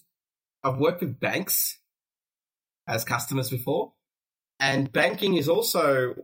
I've 0.65 0.79
worked 0.79 1.01
with 1.01 1.21
banks 1.21 1.79
as 2.89 3.05
customers 3.05 3.51
before, 3.51 3.93
and 4.59 4.93
banking 4.93 5.37
is 5.37 5.49
also 5.49 6.17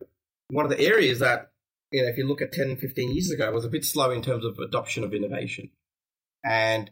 one 0.51 0.65
of 0.65 0.71
the 0.71 0.81
areas 0.81 1.21
that 1.21 1.53
you 1.93 2.03
know 2.03 2.09
if 2.09 2.19
you 2.19 2.27
look 2.27 2.43
at 2.43 2.53
10, 2.53 2.77
15 2.79 3.15
years 3.15 3.31
ago 3.31 3.53
was 3.53 3.65
a 3.65 3.69
bit 3.69 3.85
slow 3.85 4.11
in 4.11 4.23
terms 4.23 4.45
of 4.45 4.59
adoption 4.59 5.05
of 5.05 5.15
innovation. 5.15 5.71
And 6.45 6.91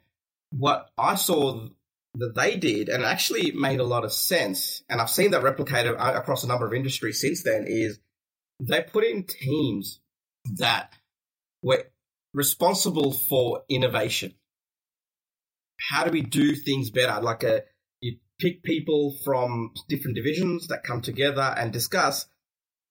what 0.56 0.90
I 0.96 1.16
saw 1.16 1.66
that 2.14 2.34
they 2.34 2.56
did, 2.56 2.88
and 2.88 3.04
actually 3.04 3.52
made 3.52 3.80
a 3.80 3.84
lot 3.84 4.04
of 4.04 4.12
sense, 4.12 4.82
and 4.88 5.00
I've 5.00 5.10
seen 5.10 5.30
that 5.30 5.42
replicated 5.42 5.94
across 5.98 6.44
a 6.44 6.48
number 6.48 6.66
of 6.66 6.74
industries 6.74 7.20
since 7.20 7.42
then, 7.42 7.66
is 7.68 7.98
they 8.60 8.82
put 8.82 9.04
in 9.04 9.24
teams 9.24 10.00
that 10.58 10.92
were 11.62 11.84
responsible 12.34 13.12
for 13.12 13.62
innovation 13.68 14.34
how 15.88 16.04
do 16.04 16.10
we 16.10 16.22
do 16.22 16.54
things 16.54 16.90
better? 16.90 17.20
Like 17.20 17.42
a, 17.42 17.62
you 18.00 18.18
pick 18.38 18.62
people 18.62 19.16
from 19.24 19.72
different 19.88 20.16
divisions 20.16 20.68
that 20.68 20.84
come 20.84 21.00
together 21.00 21.54
and 21.56 21.72
discuss, 21.72 22.26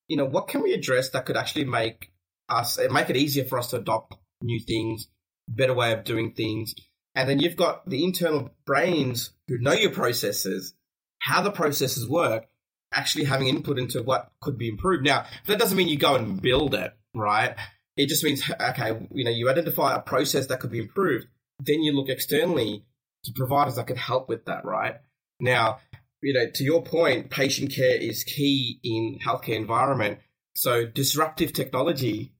you 0.08 0.16
know, 0.16 0.26
what 0.26 0.48
can 0.48 0.62
we 0.62 0.72
address 0.72 1.10
that 1.10 1.26
could 1.26 1.36
actually 1.36 1.64
make 1.64 2.12
us 2.48 2.78
make 2.90 3.10
it 3.10 3.16
easier 3.16 3.44
for 3.44 3.58
us 3.58 3.68
to 3.68 3.76
adopt 3.76 4.16
new 4.42 4.60
things, 4.60 5.06
better 5.48 5.74
way 5.74 5.92
of 5.92 6.04
doing 6.04 6.32
things. 6.32 6.74
And 7.14 7.28
then 7.28 7.40
you've 7.40 7.56
got 7.56 7.88
the 7.88 8.04
internal 8.04 8.50
brains 8.64 9.32
who 9.48 9.58
know 9.58 9.72
your 9.72 9.90
processes, 9.90 10.74
how 11.20 11.42
the 11.42 11.50
processes 11.50 12.08
work, 12.08 12.46
actually 12.92 13.24
having 13.24 13.48
input 13.48 13.78
into 13.78 14.02
what 14.02 14.30
could 14.40 14.58
be 14.58 14.68
improved. 14.68 15.04
Now, 15.04 15.26
that 15.46 15.58
doesn't 15.58 15.76
mean 15.76 15.88
you 15.88 15.98
go 15.98 16.14
and 16.14 16.40
build 16.40 16.74
it, 16.74 16.92
right? 17.14 17.56
It 17.96 18.08
just 18.08 18.24
means, 18.24 18.48
okay, 18.50 19.06
you 19.12 19.24
know, 19.24 19.30
you 19.30 19.50
identify 19.50 19.94
a 19.94 20.00
process 20.00 20.46
that 20.46 20.60
could 20.60 20.70
be 20.70 20.78
improved 20.78 21.26
then 21.64 21.82
you 21.82 21.92
look 21.92 22.08
externally 22.08 22.84
to 23.24 23.32
providers 23.32 23.76
that 23.76 23.86
could 23.86 23.98
help 23.98 24.28
with 24.28 24.46
that, 24.46 24.64
right? 24.64 24.96
Now, 25.40 25.80
you 26.22 26.34
know, 26.34 26.50
to 26.54 26.64
your 26.64 26.82
point, 26.82 27.30
patient 27.30 27.72
care 27.74 27.96
is 27.96 28.24
key 28.24 28.78
in 28.82 29.18
healthcare 29.24 29.56
environment. 29.56 30.18
So 30.54 30.86
disruptive 30.86 31.52
technology 31.52 32.32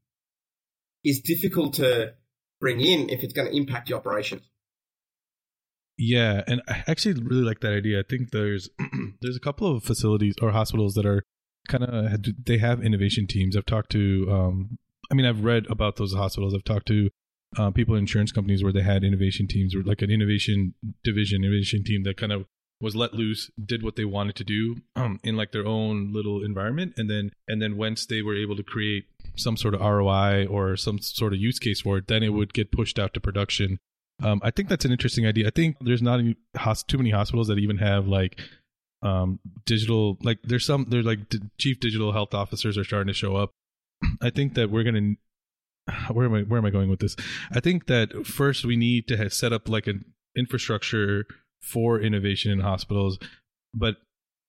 is 1.05 1.21
difficult 1.21 1.75
to 1.75 2.15
bring 2.61 2.81
in 2.81 3.09
if 3.09 3.23
it's 3.23 3.33
going 3.33 3.49
to 3.49 3.57
impact 3.57 3.89
your 3.89 3.99
operations. 3.99 4.43
Yeah, 6.03 6.43
and 6.47 6.63
I 6.67 6.83
actually 6.87 7.21
really 7.23 7.43
like 7.43 7.61
that 7.61 7.75
idea. 7.75 8.01
I 8.01 8.05
think 8.09 8.31
there's 8.31 8.71
there's 9.21 9.37
a 9.37 9.41
couple 9.41 9.77
of 9.77 9.85
facilities 9.85 10.35
or 10.41 10.51
hospitals 10.51 10.95
that 10.95 11.05
are 11.05 11.23
kind 11.69 11.85
of 11.85 12.25
they 12.47 12.57
have 12.57 12.83
innovation 12.83 13.27
teams. 13.27 13.55
I've 13.55 13.67
talked 13.67 13.93
to, 13.93 14.27
um, 14.31 14.79
I 15.11 15.15
mean, 15.15 15.27
I've 15.27 15.45
read 15.45 15.67
about 15.69 15.97
those 15.97 16.15
hospitals. 16.15 16.55
I've 16.55 16.65
talked 16.65 16.87
to 16.87 17.11
uh, 17.59 17.71
people 17.71 17.97
in 17.97 18.01
insurance 18.01 18.33
companies 18.33 18.65
where 18.65 18.73
they 18.73 18.81
had 18.81 19.05
innovation 19.05 19.47
teams 19.47 19.75
or 19.75 19.83
like 19.83 20.01
an 20.01 20.11
innovation 20.11 20.73
division, 21.05 21.45
innovation 21.45 21.85
team 21.85 22.05
that 22.05 22.17
kind 22.17 22.33
of 22.33 22.47
was 22.81 22.97
let 22.97 23.13
loose, 23.13 23.51
did 23.63 23.83
what 23.83 23.97
they 23.97 24.07
wanted 24.07 24.37
to 24.37 24.45
do 24.45 24.77
um, 24.97 25.21
in 25.25 25.37
like 25.37 25.53
their 25.53 25.67
own 25.67 26.15
little 26.15 26.43
environment, 26.43 26.95
and 26.97 27.11
then 27.11 27.31
and 27.47 27.61
then 27.61 27.77
once 27.77 28.07
they 28.07 28.23
were 28.23 28.35
able 28.35 28.57
to 28.57 28.63
create 28.63 29.05
some 29.37 29.59
sort 29.59 29.75
of 29.75 29.83
ROI 29.83 30.47
or 30.47 30.79
some 30.79 30.99
sort 30.99 31.35
of 31.35 31.39
use 31.39 31.59
case 31.59 31.83
for 31.83 31.99
it, 31.99 32.09
then 32.09 32.23
it 32.23 32.31
would 32.31 32.55
get 32.55 32.73
pushed 32.73 32.99
out 32.99 33.13
to 33.13 33.21
production. 33.21 33.79
Um, 34.23 34.41
I 34.43 34.51
think 34.51 34.69
that's 34.69 34.85
an 34.85 34.93
interesting 34.93 35.27
idea. 35.27 35.47
I 35.47 35.51
think 35.51 35.77
there's 35.81 36.03
not 36.03 36.21
any, 36.21 36.37
too 36.87 36.99
many 36.99 37.11
hospitals 37.11 37.49
that 37.49 37.59
even 37.59 37.79
have 37.79 38.07
like 38.07 38.41
um, 39.03 39.41
digital 39.65 40.19
like 40.23 40.39
there's 40.45 40.67
some 40.67 40.87
there's 40.89 41.07
like 41.07 41.29
d- 41.29 41.41
chief 41.59 41.81
digital 41.81 42.13
health 42.13 42.35
officers 42.35 42.77
are 42.77 42.85
starting 42.85 43.09
to 43.09 43.15
show 43.15 43.37
up. 43.37 43.51
I 44.23 44.31
think 44.31 44.55
that 44.55 44.71
we're 44.71 44.85
gonna 44.85 45.15
where 46.13 46.27
am 46.27 46.35
I 46.35 46.41
where 46.43 46.59
am 46.59 46.67
I 46.67 46.71
going 46.71 46.91
with 46.91 47.01
this? 47.01 47.17
I 47.53 47.61
think 47.61 47.87
that 47.87 48.27
first 48.27 48.65
we 48.65 48.77
need 48.77 49.09
to 49.09 49.31
set 49.31 49.53
up 49.53 49.69
like 49.69 49.87
an 49.87 50.05
infrastructure 50.37 51.25
for 51.63 52.01
innovation 52.01 52.53
in 52.53 52.61
hospitals, 52.61 53.19
but 53.75 53.97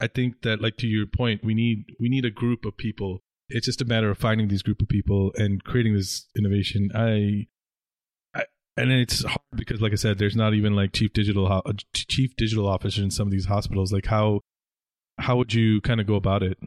I 0.01 0.07
think 0.07 0.41
that 0.41 0.61
like 0.61 0.77
to 0.77 0.87
your 0.87 1.05
point, 1.05 1.43
we 1.43 1.53
need 1.53 1.85
we 1.99 2.09
need 2.09 2.25
a 2.25 2.31
group 2.31 2.65
of 2.65 2.75
people. 2.75 3.19
It's 3.49 3.65
just 3.65 3.81
a 3.81 3.85
matter 3.85 4.09
of 4.09 4.17
finding 4.17 4.47
these 4.47 4.63
group 4.63 4.81
of 4.81 4.87
people 4.87 5.31
and 5.35 5.63
creating 5.63 5.93
this 5.93 6.25
innovation. 6.37 6.89
I 6.95 7.47
and 8.81 8.91
it's 8.91 9.23
hard 9.23 9.39
because 9.55 9.81
like 9.81 9.91
I 9.91 9.95
said, 9.95 10.17
there's 10.17 10.35
not 10.35 10.53
even 10.53 10.75
like 10.75 10.93
chief 10.93 11.13
digital 11.13 11.63
chief 11.93 12.35
digital 12.35 12.67
officer 12.67 13.01
in 13.01 13.11
some 13.11 13.27
of 13.27 13.31
these 13.31 13.45
hospitals. 13.45 13.93
Like 13.93 14.05
how 14.07 14.41
how 15.17 15.37
would 15.37 15.53
you 15.53 15.81
kind 15.81 16.01
of 16.01 16.07
go 16.07 16.15
about 16.15 16.43
it? 16.43 16.57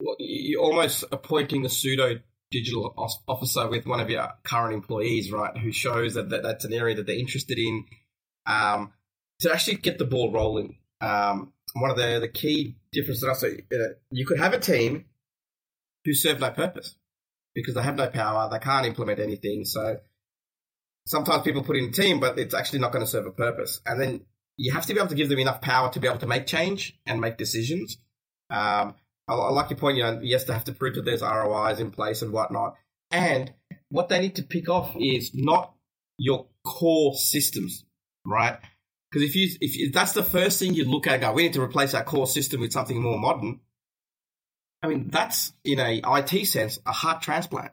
Well, 0.00 0.16
you're 0.18 0.62
almost 0.62 1.04
appointing 1.10 1.64
a 1.64 1.68
pseudo 1.68 2.20
digital 2.50 2.94
officer 3.26 3.68
with 3.68 3.86
one 3.86 4.00
of 4.00 4.10
your 4.10 4.28
current 4.44 4.74
employees, 4.74 5.32
right? 5.32 5.56
Who 5.56 5.72
shows 5.72 6.14
that, 6.14 6.28
that 6.30 6.42
that's 6.42 6.64
an 6.64 6.72
area 6.72 6.94
that 6.96 7.06
they're 7.06 7.18
interested 7.18 7.58
in. 7.58 7.84
Um, 8.46 8.92
to 9.40 9.52
actually 9.52 9.76
get 9.76 9.98
the 9.98 10.04
ball 10.04 10.32
rolling. 10.32 10.78
Um, 11.00 11.52
one 11.74 11.90
of 11.90 11.96
the, 11.96 12.20
the 12.20 12.28
key 12.28 12.76
differences 12.92 13.22
that 13.22 13.28
also, 13.28 13.48
uh, 13.48 13.94
you 14.10 14.26
could 14.26 14.38
have 14.38 14.54
a 14.54 14.58
team 14.58 15.06
who 16.04 16.14
serve 16.14 16.40
no 16.40 16.50
purpose 16.50 16.94
because 17.54 17.74
they 17.74 17.82
have 17.82 17.96
no 17.96 18.08
power, 18.08 18.48
they 18.50 18.58
can't 18.58 18.86
implement 18.86 19.18
anything. 19.18 19.64
So 19.64 19.98
sometimes 21.06 21.42
people 21.42 21.62
put 21.62 21.76
in 21.76 21.86
a 21.86 21.92
team, 21.92 22.20
but 22.20 22.38
it's 22.38 22.54
actually 22.54 22.80
not 22.80 22.92
going 22.92 23.04
to 23.04 23.10
serve 23.10 23.26
a 23.26 23.30
purpose. 23.30 23.80
And 23.86 24.00
then 24.00 24.20
you 24.56 24.72
have 24.72 24.86
to 24.86 24.94
be 24.94 25.00
able 25.00 25.08
to 25.08 25.14
give 25.14 25.28
them 25.28 25.38
enough 25.38 25.60
power 25.60 25.90
to 25.92 26.00
be 26.00 26.08
able 26.08 26.18
to 26.18 26.26
make 26.26 26.46
change 26.46 26.98
and 27.06 27.20
make 27.20 27.36
decisions. 27.36 27.98
Um, 28.50 28.94
I, 29.28 29.34
I 29.34 29.50
like 29.50 29.70
your 29.70 29.78
point, 29.78 29.96
you 29.96 30.02
know, 30.02 30.20
yes, 30.22 30.44
they 30.44 30.52
have 30.52 30.64
to 30.64 30.72
prove 30.72 30.96
that 30.96 31.04
there's 31.04 31.22
ROIs 31.22 31.80
in 31.80 31.90
place 31.90 32.22
and 32.22 32.32
whatnot. 32.32 32.74
And 33.10 33.52
what 33.88 34.08
they 34.08 34.20
need 34.20 34.36
to 34.36 34.42
pick 34.42 34.68
off 34.68 34.96
is 34.98 35.30
not 35.34 35.74
your 36.18 36.46
core 36.64 37.14
systems, 37.14 37.84
right? 38.24 38.58
Because 39.10 39.28
if 39.28 39.36
you 39.36 39.48
if 39.60 39.92
that's 39.92 40.12
the 40.12 40.24
first 40.24 40.58
thing 40.58 40.74
you 40.74 40.84
look 40.84 41.06
at, 41.06 41.20
go, 41.20 41.32
we 41.32 41.44
need 41.44 41.52
to 41.52 41.62
replace 41.62 41.94
our 41.94 42.02
core 42.02 42.26
system 42.26 42.60
with 42.60 42.72
something 42.72 43.00
more 43.00 43.18
modern. 43.18 43.60
I 44.82 44.88
mean, 44.88 45.08
that's 45.08 45.52
in 45.64 45.78
a 45.78 46.00
IT 46.04 46.46
sense 46.46 46.78
a 46.84 46.92
heart 46.92 47.22
transplant. 47.22 47.72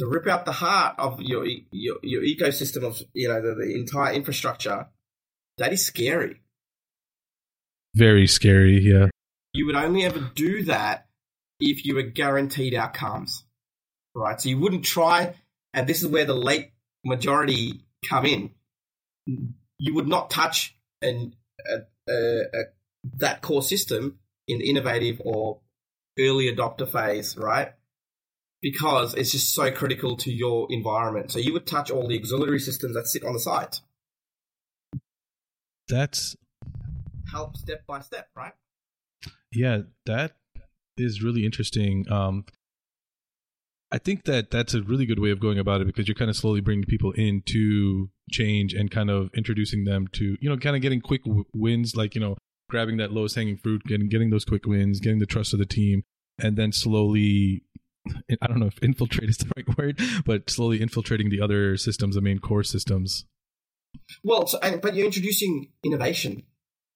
To 0.00 0.06
rip 0.06 0.26
out 0.26 0.44
the 0.44 0.52
heart 0.52 0.96
of 0.98 1.22
your 1.22 1.46
your, 1.46 1.96
your 2.02 2.22
ecosystem 2.22 2.84
of 2.84 3.00
you 3.14 3.28
know 3.28 3.40
the, 3.40 3.54
the 3.54 3.74
entire 3.74 4.12
infrastructure, 4.12 4.88
that 5.58 5.72
is 5.72 5.84
scary. 5.84 6.40
Very 7.94 8.26
scary, 8.26 8.80
yeah. 8.80 9.08
You 9.52 9.66
would 9.66 9.76
only 9.76 10.04
ever 10.04 10.20
do 10.34 10.64
that 10.64 11.06
if 11.58 11.84
you 11.84 11.94
were 11.94 12.02
guaranteed 12.02 12.74
outcomes, 12.74 13.44
right? 14.14 14.40
So 14.40 14.48
you 14.48 14.58
wouldn't 14.58 14.84
try, 14.84 15.34
and 15.74 15.86
this 15.86 16.02
is 16.02 16.08
where 16.08 16.24
the 16.24 16.34
late 16.34 16.72
majority 17.04 17.84
come 18.08 18.26
in 18.26 18.50
you 19.80 19.94
would 19.94 20.06
not 20.06 20.30
touch 20.30 20.76
an, 21.02 21.34
a, 21.66 22.12
a, 22.12 22.40
a, 22.54 22.62
that 23.16 23.40
core 23.40 23.62
system 23.62 24.18
in 24.46 24.58
the 24.58 24.68
innovative 24.68 25.20
or 25.24 25.60
early 26.18 26.54
adopter 26.54 26.86
phase, 26.86 27.36
right? 27.36 27.72
Because 28.62 29.14
it's 29.14 29.32
just 29.32 29.54
so 29.54 29.70
critical 29.70 30.16
to 30.18 30.30
your 30.30 30.66
environment. 30.70 31.30
So 31.30 31.38
you 31.38 31.52
would 31.54 31.66
touch 31.66 31.90
all 31.90 32.06
the 32.06 32.18
auxiliary 32.18 32.58
systems 32.58 32.94
that 32.94 33.06
sit 33.06 33.24
on 33.24 33.32
the 33.32 33.40
site. 33.40 33.80
That's 35.88 36.36
help 37.30 37.56
step 37.56 37.86
by 37.86 38.00
step, 38.00 38.28
right? 38.36 38.52
Yeah, 39.52 39.82
that 40.06 40.32
is 40.96 41.22
really 41.22 41.44
interesting. 41.44 42.10
Um, 42.10 42.44
I 43.92 43.98
think 43.98 44.24
that 44.24 44.50
that's 44.50 44.74
a 44.74 44.82
really 44.82 45.04
good 45.04 45.18
way 45.18 45.30
of 45.30 45.40
going 45.40 45.58
about 45.58 45.80
it 45.80 45.86
because 45.86 46.06
you're 46.06 46.14
kind 46.14 46.30
of 46.30 46.36
slowly 46.36 46.60
bringing 46.60 46.84
people 46.84 47.10
into 47.12 48.10
change 48.30 48.72
and 48.72 48.90
kind 48.90 49.10
of 49.10 49.30
introducing 49.34 49.84
them 49.84 50.06
to, 50.12 50.36
you 50.40 50.48
know, 50.48 50.56
kind 50.56 50.76
of 50.76 50.82
getting 50.82 51.00
quick 51.00 51.24
w- 51.24 51.44
wins, 51.52 51.96
like, 51.96 52.14
you 52.14 52.20
know, 52.20 52.36
grabbing 52.68 52.98
that 52.98 53.10
lowest 53.10 53.34
hanging 53.34 53.56
fruit, 53.56 53.82
getting, 53.84 54.08
getting 54.08 54.30
those 54.30 54.44
quick 54.44 54.64
wins, 54.64 55.00
getting 55.00 55.18
the 55.18 55.26
trust 55.26 55.52
of 55.52 55.58
the 55.58 55.66
team, 55.66 56.04
and 56.38 56.56
then 56.56 56.70
slowly, 56.70 57.64
I 58.42 58.46
don't 58.46 58.60
know 58.60 58.66
if 58.66 58.82
infiltrate 58.82 59.30
is 59.30 59.38
the 59.38 59.50
right 59.56 59.78
word, 59.78 60.00
but 60.24 60.50
slowly 60.50 60.80
infiltrating 60.80 61.30
the 61.30 61.40
other 61.40 61.76
systems, 61.76 62.14
the 62.14 62.20
main 62.20 62.38
core 62.38 62.62
systems. 62.62 63.24
Well, 64.22 64.46
so, 64.46 64.58
but 64.82 64.94
you're 64.94 65.06
introducing 65.06 65.72
innovation, 65.84 66.44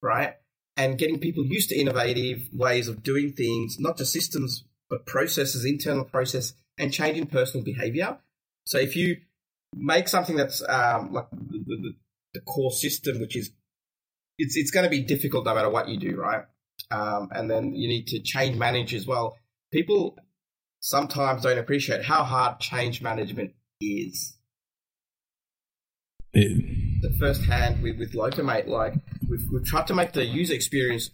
right? 0.03 0.35
And 0.77 0.99
getting 0.99 1.19
people 1.19 1.45
used 1.45 1.69
to 1.71 1.79
innovative 1.79 2.49
ways 2.53 2.89
of 2.89 3.03
doing 3.03 3.33
things, 3.33 3.79
not 3.79 3.97
just 3.97 4.13
systems, 4.13 4.65
but 4.91 5.07
processes, 5.07 5.65
internal 5.65 6.05
process 6.05 6.55
and 6.79 6.93
changing 6.93 7.27
personal 7.27 7.65
behavior. 7.65 8.19
So 8.67 8.79
if 8.79 8.97
you 8.97 9.19
make 9.77 10.09
something 10.09 10.37
that's 10.37 10.63
um, 10.69 11.13
like 11.13 11.31
the, 11.31 11.65
the, 11.67 11.95
the, 12.35 12.41
core 12.41 12.73
system, 12.73 13.21
which 13.21 13.37
is 13.37 13.51
it's 14.39 14.57
it's 14.57 14.71
going 14.71 14.85
to 14.85 14.91
be 14.91 15.03
difficult 15.03 15.45
no 15.45 15.55
matter 15.55 15.71
what 15.71 15.89
you 15.89 15.99
do, 15.99 16.17
right? 16.17 16.45
Um, 16.91 17.29
and 17.33 17.51
then 17.51 17.75
you 17.75 17.89
need 17.89 18.07
to 18.09 18.21
change 18.21 18.57
manage 18.57 18.95
as 18.95 19.07
well. 19.07 19.37
People 19.73 20.19
sometimes 20.85 21.41
don't 21.41 21.57
appreciate 21.57 22.05
how 22.05 22.23
hard 22.23 22.61
change 22.61 23.01
management 23.01 23.53
is. 23.81 24.37
It... 26.35 27.01
The 27.01 27.17
first 27.19 27.45
hand 27.45 27.83
with, 27.83 27.99
with 27.99 28.15
Locumate, 28.15 28.69
like 28.69 28.93
we've, 29.27 29.49
we've 29.51 29.65
tried 29.65 29.87
to 29.87 29.95
make 29.95 30.13
the 30.13 30.27
user 30.27 30.53
experience 30.53 31.09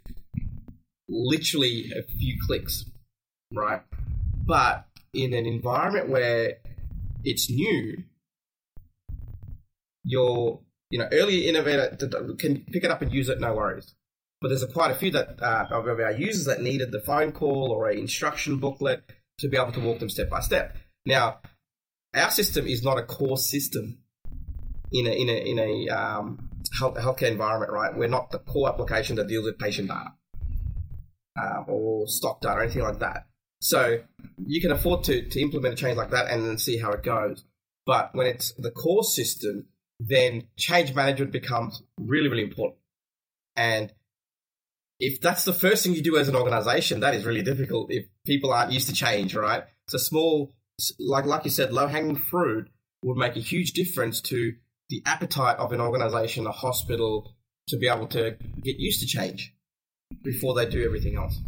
literally 1.09 1.93
a 1.97 2.03
few 2.03 2.37
clicks, 2.47 2.85
right? 3.55 3.83
But 4.45 4.87
in 5.15 5.33
an 5.35 5.47
environment 5.47 6.09
where 6.09 6.55
it's 7.23 7.49
new, 7.49 8.03
your 10.03 10.61
you 10.91 10.99
know 10.99 11.09
early 11.13 11.49
innovator 11.49 11.97
can 12.39 12.65
pick 12.73 12.83
it 12.83 12.91
up 12.91 13.03
and 13.03 13.13
use 13.13 13.29
it, 13.29 13.39
no 13.39 13.55
worries. 13.55 13.95
But 14.41 14.49
there's 14.49 14.63
a, 14.63 14.69
quite 14.69 14.91
a 14.91 14.95
few 14.95 15.13
that 15.13 15.41
uh, 15.41 15.67
of 15.71 15.87
our 15.87 16.13
users 16.13 16.47
that 16.47 16.61
needed 16.61 16.91
the 16.91 17.01
phone 17.01 17.31
call 17.31 17.71
or 17.71 17.89
an 17.89 17.99
instruction 17.99 18.57
booklet 18.57 19.05
to 19.41 19.49
be 19.49 19.57
able 19.57 19.73
to 19.73 19.81
walk 19.81 19.99
them 19.99 20.09
step 20.09 20.31
by 20.31 20.41
step. 20.41 20.77
Now, 21.05 21.41
our 22.15 22.31
system 22.31 22.67
is 22.67 22.83
not 22.83 22.99
a 22.99 23.03
core 23.03 23.39
system 23.39 23.99
in 24.93 25.07
a 25.07 25.11
in 25.11 25.29
a 25.29 25.51
in 25.51 25.59
a 25.59 25.89
um, 25.89 26.51
health, 26.79 26.97
healthcare 26.97 27.31
environment, 27.31 27.73
right? 27.73 27.97
We're 27.97 28.09
not 28.09 28.31
the 28.31 28.39
core 28.39 28.69
application 28.69 29.17
that 29.17 29.29
deals 29.29 29.45
with 29.45 29.59
patient 29.59 29.89
data 29.89 30.13
uh, 31.39 31.65
or 31.67 32.07
stock 32.07 32.41
data 32.41 32.57
or 32.57 32.63
anything 32.63 32.83
like 32.83 32.99
that. 33.01 33.27
So 33.61 34.01
you 34.47 34.61
can 34.61 34.73
afford 34.73 35.05
to, 35.05 35.29
to 35.29 35.41
implement 35.41 35.75
a 35.75 35.77
change 35.77 35.97
like 35.97 36.11
that 36.11 36.31
and 36.31 36.45
then 36.45 36.59
see 36.59 36.79
how 36.79 36.93
it 36.93 37.03
goes. 37.03 37.45
But 37.87 38.15
when 38.15 38.27
it's 38.27 38.53
the 38.55 38.71
core 38.71 39.05
system, 39.05 39.67
then 39.99 40.49
change 40.57 40.95
management 40.95 41.33
becomes 41.33 41.83
really, 41.99 42.29
really 42.29 42.45
important. 42.45 42.79
And 43.57 43.93
if 45.01 45.21
that's 45.21 45.45
the 45.45 45.55
first 45.55 45.83
thing 45.83 45.95
you 45.95 46.03
do 46.03 46.19
as 46.19 46.29
an 46.29 46.37
organization, 46.37 47.01
that 47.01 47.15
is 47.15 47.25
really 47.25 47.43
difficult 47.43 47.91
if 47.91 48.07
people 48.27 48.53
aren't 48.53 48.73
used 48.73 48.89
to 48.89 48.95
change, 48.95 49.35
right? 49.35 49.65
So 49.89 49.99
small, 49.99 50.55
like 50.99 51.25
like 51.25 51.45
you 51.45 51.51
said, 51.51 51.73
low 51.73 51.87
hanging 51.87 52.17
fruit 52.17 52.69
would 53.03 53.17
make 53.17 53.35
a 53.37 53.41
huge 53.41 53.73
difference 53.73 54.21
to 54.21 54.55
the 54.91 55.03
appetite 55.07 55.57
of 55.57 55.73
an 55.73 55.81
organization, 55.81 56.47
a 56.47 56.53
hospital, 56.53 57.35
to 57.69 57.79
be 57.79 57.89
able 57.89 58.09
to 58.09 58.37
get 58.63 58.79
used 58.79 59.01
to 59.01 59.07
change 59.07 59.55
before 60.23 60.55
they 60.55 60.69
do 60.69 60.85
everything 60.85 61.17
else. 61.17 61.39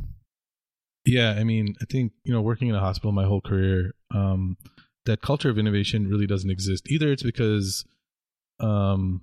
Yeah, 1.04 1.32
I 1.32 1.44
mean, 1.44 1.75
I 1.82 1.85
think 1.85 2.12
you 2.25 2.32
know, 2.32 2.40
working 2.40 2.68
in 2.68 2.75
a 2.75 2.80
hospital 2.80 3.12
my 3.12 3.25
whole 3.25 3.40
career, 3.40 3.92
um, 4.14 4.56
that 5.04 5.21
culture 5.21 5.50
of 5.50 5.59
innovation 5.59 6.09
really 6.09 6.26
doesn't 6.26 6.50
exist. 6.50 6.85
Either 6.88 7.12
it's 7.12 7.25
because 7.25 7.85
um, 8.61 9.21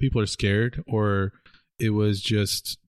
people 0.00 0.20
are 0.20 0.26
scared, 0.26 0.82
or 0.86 1.32
it 1.78 1.90
was 1.90 2.20
just 2.20 2.79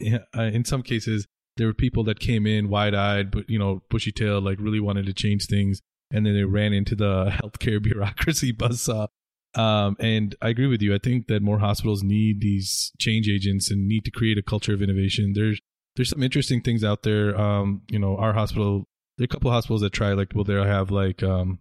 in 0.34 0.64
some 0.64 0.82
cases 0.82 1.26
there 1.58 1.66
were 1.66 1.74
people 1.74 2.04
that 2.04 2.20
came 2.20 2.46
in 2.46 2.70
wide 2.70 2.94
eyed, 2.94 3.30
but 3.30 3.50
you 3.50 3.58
know, 3.58 3.82
bushy 3.90 4.12
tailed, 4.12 4.44
like 4.44 4.58
really 4.60 4.80
wanted 4.80 5.04
to 5.06 5.12
change 5.12 5.46
things, 5.46 5.82
and 6.10 6.24
then 6.24 6.34
they 6.34 6.44
ran 6.44 6.72
into 6.72 6.94
the 6.94 7.26
healthcare 7.30 7.82
bureaucracy 7.82 8.52
buzzsaw. 8.54 9.08
Um, 9.54 9.96
and 9.98 10.36
I 10.40 10.50
agree 10.50 10.66
with 10.66 10.82
you. 10.82 10.94
I 10.94 10.98
think 10.98 11.26
that 11.26 11.42
more 11.42 11.58
hospitals 11.58 12.02
need 12.02 12.40
these 12.40 12.92
change 12.98 13.28
agents 13.28 13.70
and 13.70 13.88
need 13.88 14.04
to 14.04 14.10
create 14.10 14.38
a 14.38 14.42
culture 14.42 14.72
of 14.72 14.82
innovation. 14.82 15.32
There's 15.34 15.60
there's 15.96 16.10
some 16.10 16.22
interesting 16.22 16.62
things 16.62 16.84
out 16.84 17.02
there. 17.02 17.38
Um, 17.38 17.82
you 17.90 17.98
know, 17.98 18.16
our 18.16 18.32
hospital, 18.32 18.86
there 19.16 19.24
are 19.24 19.26
a 19.26 19.28
couple 19.28 19.50
of 19.50 19.54
hospitals 19.54 19.80
that 19.80 19.92
try 19.92 20.12
like, 20.12 20.32
well, 20.34 20.44
they'll 20.44 20.62
have 20.62 20.92
like 20.92 21.24
um, 21.24 21.58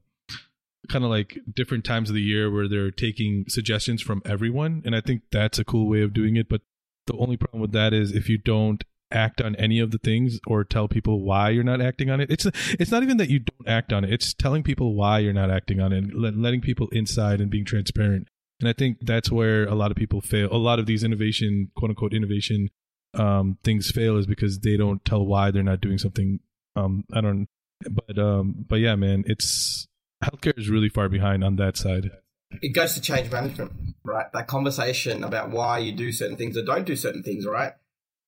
kind 0.89 1.03
of 1.03 1.09
like 1.09 1.39
different 1.55 1.85
times 1.85 2.09
of 2.09 2.15
the 2.15 2.21
year 2.21 2.51
where 2.51 2.67
they're 2.67 2.91
taking 2.91 3.45
suggestions 3.47 4.01
from 4.01 4.21
everyone, 4.25 4.83
and 4.85 4.95
I 4.95 5.01
think 5.01 5.23
that's 5.31 5.57
a 5.57 5.65
cool 5.65 5.89
way 5.89 6.01
of 6.01 6.13
doing 6.13 6.35
it. 6.35 6.49
But 6.49 6.61
the 7.07 7.17
only 7.17 7.37
problem 7.37 7.61
with 7.61 7.71
that 7.71 7.93
is 7.93 8.11
if 8.11 8.29
you 8.29 8.37
don't 8.37 8.83
act 9.11 9.41
on 9.41 9.55
any 9.55 9.79
of 9.79 9.91
the 9.91 9.97
things 9.97 10.39
or 10.47 10.63
tell 10.63 10.87
people 10.87 11.21
why 11.21 11.49
you're 11.49 11.63
not 11.63 11.81
acting 11.81 12.09
on 12.09 12.19
it. 12.19 12.29
It's 12.29 12.45
it's 12.79 12.91
not 12.91 13.03
even 13.03 13.17
that 13.17 13.29
you 13.29 13.39
don't 13.39 13.67
act 13.67 13.93
on 13.93 14.03
it. 14.03 14.11
It's 14.11 14.33
telling 14.33 14.63
people 14.63 14.95
why 14.95 15.19
you're 15.19 15.33
not 15.33 15.51
acting 15.51 15.79
on 15.79 15.93
it, 15.93 15.97
and 15.97 16.41
letting 16.41 16.61
people 16.61 16.87
inside 16.91 17.41
and 17.41 17.49
being 17.49 17.65
transparent. 17.65 18.27
And 18.59 18.67
I 18.67 18.73
think 18.73 18.97
that's 19.01 19.31
where 19.31 19.65
a 19.65 19.75
lot 19.75 19.91
of 19.91 19.97
people 19.97 20.21
fail. 20.21 20.49
A 20.51 20.57
lot 20.57 20.79
of 20.79 20.87
these 20.87 21.03
innovation, 21.03 21.71
quote 21.75 21.91
unquote, 21.91 22.13
innovation 22.13 22.69
um, 23.13 23.57
things 23.63 23.91
fail 23.91 24.17
is 24.17 24.25
because 24.27 24.59
they 24.59 24.77
don't 24.77 25.03
tell 25.05 25.25
why 25.25 25.51
they're 25.51 25.63
not 25.63 25.81
doing 25.81 25.97
something. 25.97 26.39
Um, 26.75 27.03
I 27.13 27.21
don't, 27.21 27.47
but 27.89 28.17
um, 28.17 28.65
but 28.67 28.77
yeah, 28.77 28.95
man, 28.95 29.23
it's 29.27 29.87
healthcare 30.23 30.57
is 30.57 30.69
really 30.69 30.89
far 30.89 31.09
behind 31.09 31.43
on 31.43 31.55
that 31.57 31.77
side. 31.77 32.09
It 32.61 32.73
goes 32.73 32.93
to 32.95 33.01
change 33.01 33.31
management, 33.31 33.71
right? 34.03 34.25
That 34.33 34.47
conversation 34.47 35.23
about 35.23 35.51
why 35.51 35.79
you 35.79 35.91
do 35.91 36.11
certain 36.11 36.37
things 36.37 36.57
or 36.57 36.63
don't 36.63 36.85
do 36.85 36.95
certain 36.95 37.23
things, 37.23 37.45
right? 37.45 37.73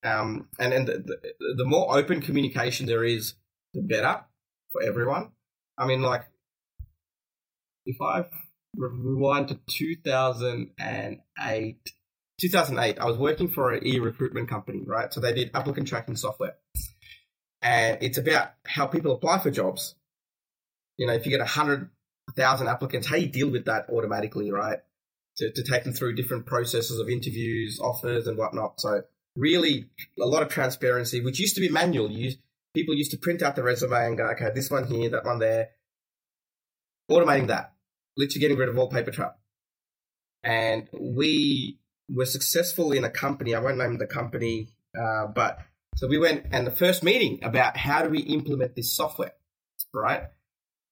Um, 0.02 0.48
and 0.58 0.72
and 0.72 0.86
the, 0.86 0.98
the, 0.98 1.54
the 1.56 1.64
more 1.64 1.96
open 1.96 2.20
communication 2.20 2.86
there 2.86 3.04
is, 3.04 3.34
the 3.74 3.82
better 3.82 4.24
for 4.72 4.82
everyone. 4.82 5.30
I 5.78 5.86
mean, 5.86 6.02
like, 6.02 6.24
if 7.86 8.00
I 8.00 8.24
rewind 8.76 9.48
to 9.48 9.58
2008, 9.68 11.92
2008, 12.40 12.98
I 12.98 13.04
was 13.04 13.16
working 13.16 13.48
for 13.48 13.72
an 13.72 13.86
e-recruitment 13.86 14.48
company, 14.48 14.82
right? 14.86 15.12
So 15.12 15.20
they 15.20 15.32
did 15.32 15.50
applicant 15.54 15.88
tracking 15.88 16.16
software. 16.16 16.56
And 17.62 17.98
it's 18.00 18.18
about 18.18 18.52
how 18.66 18.86
people 18.86 19.12
apply 19.12 19.40
for 19.40 19.50
jobs. 19.50 19.94
You 20.96 21.06
know, 21.06 21.12
if 21.12 21.26
you 21.26 21.30
get 21.30 21.40
100,000 22.36 22.68
applicants, 22.68 23.06
how 23.06 23.16
you 23.16 23.28
deal 23.28 23.50
with 23.50 23.66
that 23.66 23.88
automatically, 23.90 24.50
right? 24.50 24.78
To, 25.36 25.50
to 25.50 25.62
take 25.62 25.84
them 25.84 25.92
through 25.92 26.16
different 26.16 26.46
processes 26.46 26.98
of 26.98 27.08
interviews, 27.08 27.80
offers, 27.80 28.26
and 28.26 28.36
whatnot. 28.36 28.80
So 28.80 29.02
really 29.36 29.86
a 30.20 30.26
lot 30.26 30.42
of 30.42 30.48
transparency, 30.48 31.20
which 31.20 31.38
used 31.38 31.54
to 31.54 31.60
be 31.60 31.68
manual. 31.68 32.10
You, 32.10 32.32
people 32.74 32.94
used 32.94 33.12
to 33.12 33.18
print 33.18 33.42
out 33.42 33.56
the 33.56 33.62
resume 33.62 34.06
and 34.06 34.16
go, 34.16 34.24
okay, 34.32 34.50
this 34.54 34.70
one 34.70 34.86
here, 34.86 35.10
that 35.10 35.24
one 35.24 35.38
there. 35.38 35.70
Automating 37.10 37.48
that, 37.48 37.72
literally 38.16 38.40
getting 38.40 38.56
rid 38.56 38.68
of 38.68 38.78
all 38.78 38.88
paper 38.88 39.10
trail. 39.10 39.34
And 40.42 40.88
we 40.92 41.78
were 42.08 42.26
successful 42.26 42.92
in 42.92 43.04
a 43.04 43.10
company. 43.10 43.54
I 43.54 43.60
won't 43.60 43.78
name 43.78 43.98
the 43.98 44.06
company, 44.06 44.68
uh, 44.98 45.26
but 45.26 45.58
so 45.96 46.06
we 46.06 46.18
went 46.18 46.46
and 46.52 46.66
the 46.66 46.70
first 46.70 47.02
meeting 47.02 47.40
about 47.42 47.76
how 47.76 48.02
do 48.02 48.10
we 48.10 48.20
implement 48.20 48.74
this 48.74 48.92
software, 48.92 49.32
right? 49.92 50.24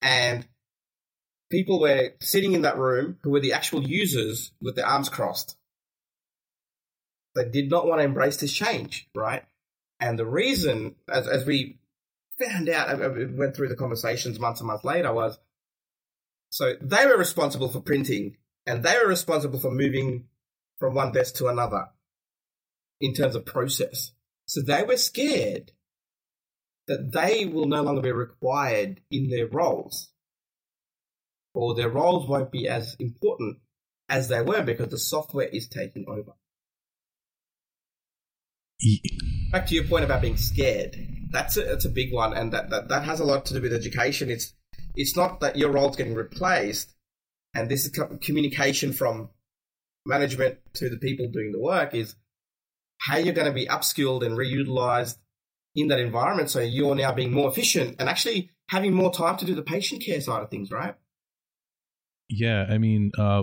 And 0.03 0.47
people 1.51 1.81
were 1.81 2.11
sitting 2.21 2.53
in 2.53 2.63
that 2.63 2.79
room 2.79 3.19
who 3.23 3.31
were 3.31 3.41
the 3.41 3.53
actual 3.53 3.83
users 3.83 4.53
with 4.61 4.77
their 4.77 4.87
arms 4.87 5.09
crossed 5.09 5.57
they 7.39 7.49
did 7.49 7.71
not 7.71 7.87
want 7.87 8.01
to 8.01 8.05
embrace 8.05 8.37
this 8.39 8.53
change, 8.53 9.09
right? 9.15 9.45
And 10.01 10.19
the 10.19 10.27
reason, 10.27 10.97
as, 11.09 11.27
as 11.27 11.47
we 11.47 11.79
found 12.39 12.69
out, 12.69 12.99
we 13.15 13.27
went 13.27 13.57
through 13.57 13.69
the 13.69 13.77
conversations 13.77 14.39
months 14.39 14.61
and 14.61 14.67
months 14.67 14.85
later, 14.85 15.13
was 15.13 15.39
so 16.51 16.75
they 16.81 17.07
were 17.07 17.17
responsible 17.17 17.69
for 17.69 17.81
printing 17.81 18.37
and 18.67 18.83
they 18.83 18.97
were 19.03 19.09
responsible 19.09 19.61
for 19.61 19.71
moving 19.71 20.25
from 20.79 20.95
one 20.95 21.13
desk 21.13 21.35
to 21.37 21.49
another 21.49 21.89
in 23.01 23.13
terms 23.13 23.35
of 23.35 23.45
process. 23.45 24.13
So 24.47 24.63
they 24.63 24.83
were 24.83 24.97
scared 24.97 25.73
that 26.87 27.13
they 27.13 27.45
will 27.45 27.67
no 27.67 27.83
longer 27.83 28.01
be 28.01 28.13
required 28.13 29.01
in 29.11 29.29
their 29.29 29.47
roles 29.47 30.09
or 31.55 31.75
their 31.75 31.89
roles 31.89 32.29
won't 32.29 32.53
be 32.53 32.69
as 32.69 32.97
important 32.99 33.59
as 34.09 34.29
they 34.29 34.43
were 34.43 34.63
because 34.63 34.89
the 34.89 34.99
software 34.99 35.49
is 35.49 35.69
taking 35.69 36.05
over 36.09 36.33
back 39.51 39.67
to 39.67 39.75
your 39.75 39.85
point 39.85 40.05
about 40.05 40.23
being 40.23 40.37
scared. 40.37 40.97
That's 41.31 41.57
a, 41.57 41.63
that's 41.63 41.85
a 41.85 41.91
big 41.91 42.13
one, 42.13 42.33
and 42.35 42.53
that, 42.53 42.71
that 42.71 42.89
that 42.89 43.05
has 43.05 43.21
a 43.21 43.25
lot 43.25 43.47
to 43.47 43.55
do 43.55 43.63
with 43.63 43.73
education. 43.73 44.31
It's 44.31 44.55
it's 44.95 45.17
not 45.17 45.41
that 45.41 45.57
your 45.57 45.71
role's 45.71 45.97
getting 45.97 46.15
replaced, 46.15 46.95
and 47.55 47.69
this 47.69 47.85
is 47.85 47.99
communication 48.23 48.93
from 48.93 49.31
management 50.07 50.59
to 50.75 50.89
the 50.89 50.97
people 50.97 51.29
doing 51.29 51.53
the 51.53 51.61
work 51.61 51.95
is 51.95 52.15
how 52.99 53.19
you're 53.19 53.35
going 53.35 53.47
to 53.47 53.53
be 53.53 53.67
upskilled 53.67 54.25
and 54.25 54.37
reutilized 54.37 55.19
in 55.75 55.89
that 55.89 56.01
environment 56.01 56.49
so 56.49 56.61
you're 56.61 56.95
now 56.95 57.13
being 57.13 57.31
more 57.31 57.51
efficient 57.51 57.97
and 57.99 58.09
actually 58.09 58.51
having 58.71 58.95
more 58.95 59.13
time 59.13 59.37
to 59.37 59.45
do 59.45 59.55
the 59.55 59.63
patient 59.63 60.03
care 60.03 60.21
side 60.21 60.43
of 60.43 60.49
things 60.49 60.71
right 60.71 60.95
yeah 62.29 62.67
i 62.69 62.79
mean 62.79 63.11
uh, 63.19 63.43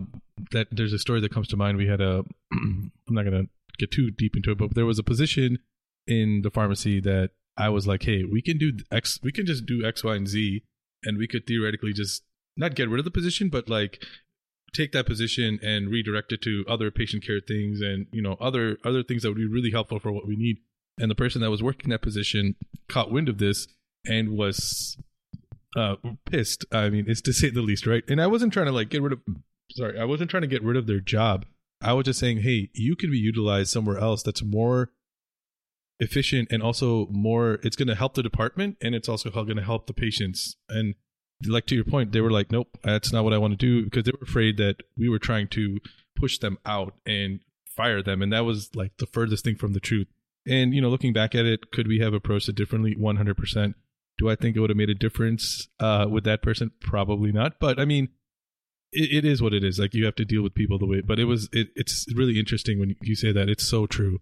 that 0.51 0.67
there's 0.71 0.93
a 0.93 0.99
story 0.99 1.19
that 1.19 1.33
comes 1.33 1.47
to 1.47 1.57
mind 1.57 1.77
we 1.77 1.87
had 1.87 2.01
a 2.01 2.23
i'm 2.53 2.91
not 3.09 3.23
to 3.23 3.47
get 3.77 3.91
too 3.91 4.11
deep 4.11 4.35
into 4.35 4.51
it, 4.51 4.57
but 4.57 4.75
there 4.75 4.85
was 4.85 4.99
a 4.99 5.03
position 5.03 5.59
in 6.07 6.41
the 6.43 6.51
pharmacy 6.51 6.99
that 7.01 7.31
I 7.57 7.69
was 7.69 7.87
like, 7.87 8.03
hey, 8.03 8.23
we 8.23 8.41
can 8.41 8.57
do 8.57 8.73
X, 8.91 9.19
we 9.23 9.31
can 9.31 9.45
just 9.45 9.65
do 9.65 9.85
X, 9.85 10.03
Y, 10.03 10.15
and 10.15 10.27
Z, 10.27 10.63
and 11.03 11.17
we 11.17 11.27
could 11.27 11.47
theoretically 11.47 11.93
just 11.93 12.23
not 12.57 12.75
get 12.75 12.89
rid 12.89 12.99
of 12.99 13.05
the 13.05 13.11
position, 13.11 13.49
but 13.49 13.69
like 13.69 14.03
take 14.75 14.91
that 14.91 15.05
position 15.05 15.59
and 15.61 15.89
redirect 15.89 16.31
it 16.33 16.41
to 16.41 16.65
other 16.67 16.91
patient 16.91 17.25
care 17.25 17.39
things 17.39 17.79
and 17.79 18.07
you 18.11 18.21
know 18.21 18.35
other 18.41 18.77
other 18.83 19.03
things 19.03 19.23
that 19.23 19.29
would 19.29 19.37
be 19.37 19.47
really 19.47 19.71
helpful 19.71 19.99
for 19.99 20.11
what 20.11 20.27
we 20.27 20.35
need. 20.35 20.57
And 20.97 21.11
the 21.11 21.15
person 21.15 21.41
that 21.41 21.51
was 21.51 21.63
working 21.63 21.89
that 21.89 22.01
position 22.01 22.55
caught 22.89 23.11
wind 23.11 23.29
of 23.29 23.37
this 23.37 23.67
and 24.05 24.31
was 24.31 24.97
uh, 25.75 25.95
pissed. 26.29 26.65
I 26.71 26.89
mean, 26.89 27.05
it's 27.07 27.21
to 27.21 27.33
say 27.33 27.49
the 27.49 27.61
least, 27.61 27.85
right? 27.85 28.03
And 28.07 28.21
I 28.21 28.27
wasn't 28.27 28.53
trying 28.53 28.67
to 28.67 28.71
like 28.71 28.89
get 28.89 29.01
rid 29.01 29.13
of. 29.13 29.19
Sorry, 29.71 29.99
I 29.99 30.05
wasn't 30.05 30.29
trying 30.29 30.41
to 30.41 30.47
get 30.47 30.63
rid 30.63 30.77
of 30.77 30.88
their 30.88 30.99
job. 30.99 31.45
I 31.81 31.93
was 31.93 32.05
just 32.05 32.19
saying, 32.19 32.41
hey, 32.41 32.69
you 32.73 32.95
can 32.95 33.11
be 33.11 33.17
utilized 33.17 33.71
somewhere 33.71 33.97
else 33.97 34.23
that's 34.23 34.43
more 34.43 34.91
efficient 35.99 36.49
and 36.51 36.61
also 36.61 37.07
more 37.07 37.59
it's 37.63 37.75
going 37.75 37.88
to 37.88 37.95
help 37.95 38.15
the 38.15 38.23
department 38.23 38.77
and 38.81 38.93
it's 38.93 39.07
also 39.07 39.29
going 39.29 39.55
to 39.55 39.63
help 39.63 39.88
the 39.88 39.93
patients 39.93 40.57
and 40.67 40.95
like 41.47 41.65
to 41.65 41.75
your 41.75 41.85
point 41.85 42.11
they 42.11 42.19
were 42.19 42.31
like 42.31 42.51
nope 42.51 42.77
that's 42.83 43.13
not 43.13 43.23
what 43.23 43.33
i 43.33 43.38
want 43.38 43.51
to 43.51 43.57
do 43.57 43.85
because 43.85 44.03
they 44.03 44.11
were 44.11 44.25
afraid 44.25 44.57
that 44.57 44.75
we 44.97 45.07
were 45.07 45.19
trying 45.19 45.47
to 45.47 45.79
push 46.15 46.38
them 46.38 46.57
out 46.65 46.95
and 47.05 47.39
fire 47.65 48.01
them 48.01 48.21
and 48.21 48.33
that 48.33 48.43
was 48.43 48.69
like 48.75 48.91
the 48.97 49.05
furthest 49.05 49.45
thing 49.45 49.55
from 49.55 49.71
the 49.71 49.79
truth 49.79 50.07
and 50.45 50.73
you 50.73 50.81
know 50.81 50.89
looking 50.89 51.13
back 51.13 51.33
at 51.33 51.45
it 51.45 51.71
could 51.71 51.88
we 51.88 51.99
have 51.99 52.13
approached 52.13 52.49
it 52.49 52.55
differently 52.55 52.95
100% 52.95 53.73
do 54.17 54.30
i 54.30 54.36
think 54.36 54.56
it 54.56 54.60
would 54.60 54.69
have 54.69 54.78
made 54.78 54.89
a 54.89 54.95
difference 54.95 55.67
uh, 55.80 56.06
with 56.10 56.23
that 56.23 56.41
person 56.41 56.71
probably 56.82 57.32
not 57.32 57.60
but 57.60 57.80
i 57.80 57.86
mean 57.86 58.10
it, 58.95 59.25
it 59.25 59.25
is 59.25 59.41
what 59.41 59.54
it 59.54 59.63
is. 59.63 59.78
Like 59.78 59.93
you 59.93 60.06
have 60.06 60.15
to 60.15 60.25
deal 60.25 60.41
with 60.41 60.56
people 60.56 60.80
the 60.80 60.88
way. 60.88 61.01
But 61.01 61.19
it 61.19 61.25
was 61.25 61.49
it, 61.51 61.69
it's 61.75 62.08
really 62.15 62.39
interesting 62.39 62.80
when 62.80 62.95
you 63.01 63.15
say 63.15 63.32
that. 63.32 63.49
It's 63.49 63.67
so 63.67 63.86
true. 63.86 64.19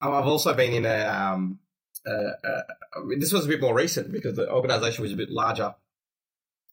I've 0.00 0.26
also 0.26 0.54
been 0.54 0.72
in 0.72 0.86
a. 0.86 1.06
Um, 1.06 1.60
uh, 2.06 2.46
uh, 2.46 2.62
this 3.18 3.32
was 3.32 3.44
a 3.44 3.48
bit 3.48 3.60
more 3.60 3.74
recent 3.74 4.12
because 4.12 4.36
the 4.36 4.50
organization 4.50 5.02
was 5.02 5.12
a 5.12 5.16
bit 5.16 5.30
larger, 5.30 5.74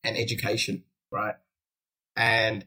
and 0.04 0.15
education, 0.15 0.84
right? 1.12 1.36
And 2.15 2.63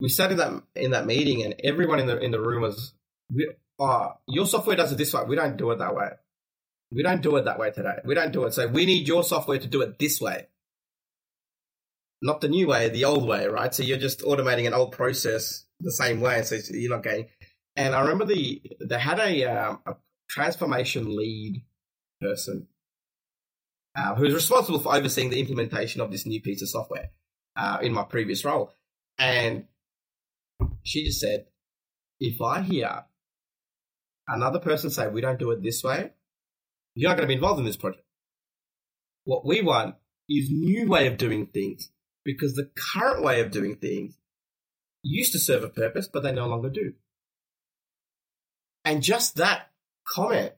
we 0.00 0.08
sat 0.08 0.30
in 0.30 0.38
that 0.38 0.62
in 0.74 0.90
that 0.90 1.06
meeting, 1.06 1.42
and 1.42 1.54
everyone 1.64 2.00
in 2.00 2.06
the 2.06 2.18
in 2.18 2.32
the 2.32 2.40
room 2.40 2.62
was, 2.62 2.92
"Oh, 3.78 4.14
your 4.26 4.46
software 4.46 4.76
does 4.76 4.92
it 4.92 4.98
this 4.98 5.14
way. 5.14 5.22
We 5.26 5.36
don't 5.36 5.56
do 5.56 5.70
it 5.70 5.78
that 5.78 5.94
way. 5.94 6.10
We 6.92 7.02
don't 7.02 7.22
do 7.22 7.36
it 7.36 7.44
that 7.44 7.58
way 7.58 7.70
today. 7.70 7.98
We 8.04 8.14
don't 8.14 8.32
do 8.32 8.44
it. 8.44 8.54
So 8.54 8.66
we 8.66 8.86
need 8.86 9.06
your 9.06 9.22
software 9.22 9.58
to 9.58 9.68
do 9.68 9.82
it 9.82 9.98
this 9.98 10.20
way." 10.20 10.46
not 12.22 12.40
the 12.40 12.48
new 12.48 12.66
way, 12.68 12.88
the 12.88 13.04
old 13.04 13.26
way, 13.26 13.46
right? 13.46 13.74
So 13.74 13.82
you're 13.82 13.98
just 13.98 14.20
automating 14.20 14.66
an 14.66 14.74
old 14.74 14.92
process 14.92 15.64
the 15.80 15.92
same 15.92 16.20
way, 16.20 16.42
so 16.42 16.56
you're 16.70 16.90
not 16.90 17.02
getting. 17.02 17.28
And 17.76 17.94
I 17.94 18.00
remember 18.02 18.26
the 18.26 18.62
they 18.80 18.98
had 18.98 19.18
a, 19.18 19.44
um, 19.44 19.80
a 19.86 19.94
transformation 20.28 21.16
lead 21.16 21.64
person 22.20 22.68
uh, 23.96 24.14
who 24.14 24.24
was 24.24 24.34
responsible 24.34 24.80
for 24.80 24.94
overseeing 24.94 25.30
the 25.30 25.40
implementation 25.40 26.00
of 26.00 26.10
this 26.10 26.26
new 26.26 26.40
piece 26.40 26.62
of 26.62 26.68
software 26.68 27.10
uh, 27.56 27.78
in 27.80 27.92
my 27.92 28.02
previous 28.02 28.44
role, 28.44 28.74
and 29.18 29.64
she 30.82 31.06
just 31.06 31.20
said, 31.20 31.46
"If 32.18 32.42
I 32.42 32.60
hear 32.60 33.04
another 34.28 34.58
person 34.58 34.90
say 34.90 35.08
we 35.08 35.22
don't 35.22 35.38
do 35.38 35.52
it 35.52 35.62
this 35.62 35.82
way, 35.82 36.10
you're 36.94 37.10
not 37.10 37.16
going 37.16 37.28
to 37.28 37.32
be 37.32 37.34
involved 37.34 37.60
in 37.60 37.66
this 37.66 37.76
project. 37.76 38.04
What 39.24 39.44
we 39.44 39.62
want 39.62 39.96
is 40.28 40.50
new 40.50 40.88
way 40.88 41.06
of 41.06 41.16
doing 41.16 41.46
things." 41.46 41.90
because 42.24 42.54
the 42.54 42.70
current 42.94 43.22
way 43.22 43.40
of 43.40 43.50
doing 43.50 43.76
things 43.76 44.16
used 45.02 45.32
to 45.32 45.38
serve 45.38 45.64
a 45.64 45.68
purpose, 45.68 46.08
but 46.08 46.22
they 46.22 46.32
no 46.32 46.46
longer 46.46 46.70
do. 46.70 46.92
And 48.84 49.02
just 49.02 49.36
that 49.36 49.70
comment, 50.06 50.52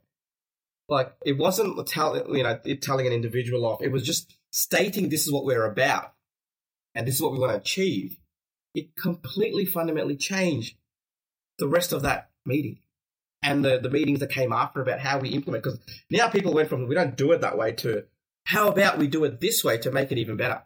like 0.88 1.14
it 1.24 1.38
wasn't 1.38 1.86
tell, 1.86 2.16
you 2.34 2.42
know, 2.42 2.58
telling 2.80 3.06
an 3.06 3.12
individual 3.12 3.64
off. 3.64 3.82
It 3.82 3.92
was 3.92 4.04
just 4.04 4.36
stating 4.50 5.08
this 5.08 5.26
is 5.26 5.32
what 5.32 5.44
we're 5.44 5.64
about 5.64 6.12
and 6.94 7.06
this 7.06 7.16
is 7.16 7.22
what 7.22 7.32
we 7.32 7.38
want 7.38 7.52
to 7.52 7.58
achieve, 7.58 8.18
it 8.74 8.96
completely 8.96 9.64
fundamentally 9.64 10.16
changed 10.16 10.76
the 11.58 11.68
rest 11.68 11.92
of 11.92 12.02
that 12.02 12.30
meeting 12.44 12.78
and 13.42 13.64
the, 13.64 13.78
the 13.78 13.90
meetings 13.90 14.20
that 14.20 14.30
came 14.30 14.52
after 14.52 14.80
about 14.80 15.00
how 15.00 15.18
we 15.18 15.30
implement. 15.30 15.64
Because 15.64 15.78
now 16.10 16.28
people 16.28 16.52
went 16.54 16.68
from 16.68 16.86
we 16.86 16.94
don't 16.94 17.16
do 17.16 17.32
it 17.32 17.40
that 17.40 17.58
way 17.58 17.72
to 17.72 18.04
how 18.44 18.68
about 18.68 18.98
we 18.98 19.06
do 19.06 19.24
it 19.24 19.40
this 19.40 19.62
way 19.64 19.78
to 19.78 19.90
make 19.90 20.12
it 20.12 20.18
even 20.18 20.36
better. 20.36 20.62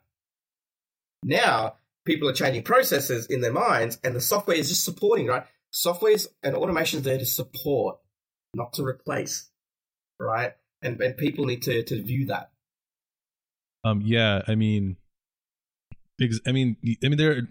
Now 1.23 1.75
people 2.05 2.29
are 2.29 2.35
changing 2.35 2.63
processes 2.63 3.27
in 3.27 3.41
their 3.41 3.53
minds 3.53 3.99
and 4.05 4.15
the 4.15 4.21
software 4.21 4.57
is 4.57 4.69
just 4.69 4.85
supporting, 4.85 5.27
right? 5.27 5.45
Software 5.71 6.17
and 6.43 6.55
automation 6.55 6.99
is 7.01 7.05
there 7.05 7.19
to 7.19 7.27
support, 7.27 7.99
not 8.55 8.73
to 8.75 8.85
replace, 8.85 9.51
right? 10.19 10.53
And, 10.83 11.01
and 11.01 11.17
people 11.17 11.45
need 11.45 11.63
to, 11.63 11.83
to 11.83 12.03
view 12.03 12.27
that. 12.27 12.51
Um, 13.85 14.03
yeah, 14.05 14.43
I 14.47 14.55
mean, 14.55 14.97
I 16.21 16.53
mean, 16.53 16.77
I 17.05 17.09
mean, 17.09 17.19
there. 17.19 17.49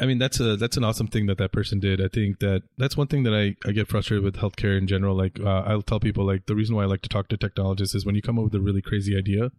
I 0.00 0.06
mean, 0.06 0.18
that's 0.18 0.38
a 0.38 0.56
that's 0.56 0.76
an 0.76 0.84
awesome 0.84 1.08
thing 1.08 1.26
that 1.26 1.38
that 1.38 1.52
person 1.52 1.80
did. 1.80 2.00
I 2.00 2.08
think 2.08 2.38
that 2.38 2.62
that's 2.76 2.96
one 2.96 3.08
thing 3.08 3.24
that 3.24 3.34
I, 3.34 3.56
I 3.68 3.72
get 3.72 3.88
frustrated 3.88 4.24
with 4.24 4.36
healthcare 4.36 4.78
in 4.78 4.86
general. 4.86 5.16
Like, 5.16 5.40
uh, 5.40 5.62
I'll 5.66 5.82
tell 5.82 5.98
people 5.98 6.24
like 6.24 6.46
the 6.46 6.54
reason 6.54 6.76
why 6.76 6.84
I 6.84 6.86
like 6.86 7.02
to 7.02 7.08
talk 7.08 7.28
to 7.28 7.36
technologists 7.36 7.94
is 7.94 8.06
when 8.06 8.14
you 8.14 8.22
come 8.22 8.38
up 8.38 8.44
with 8.44 8.54
a 8.54 8.60
really 8.60 8.82
crazy 8.82 9.16
idea, 9.16 9.50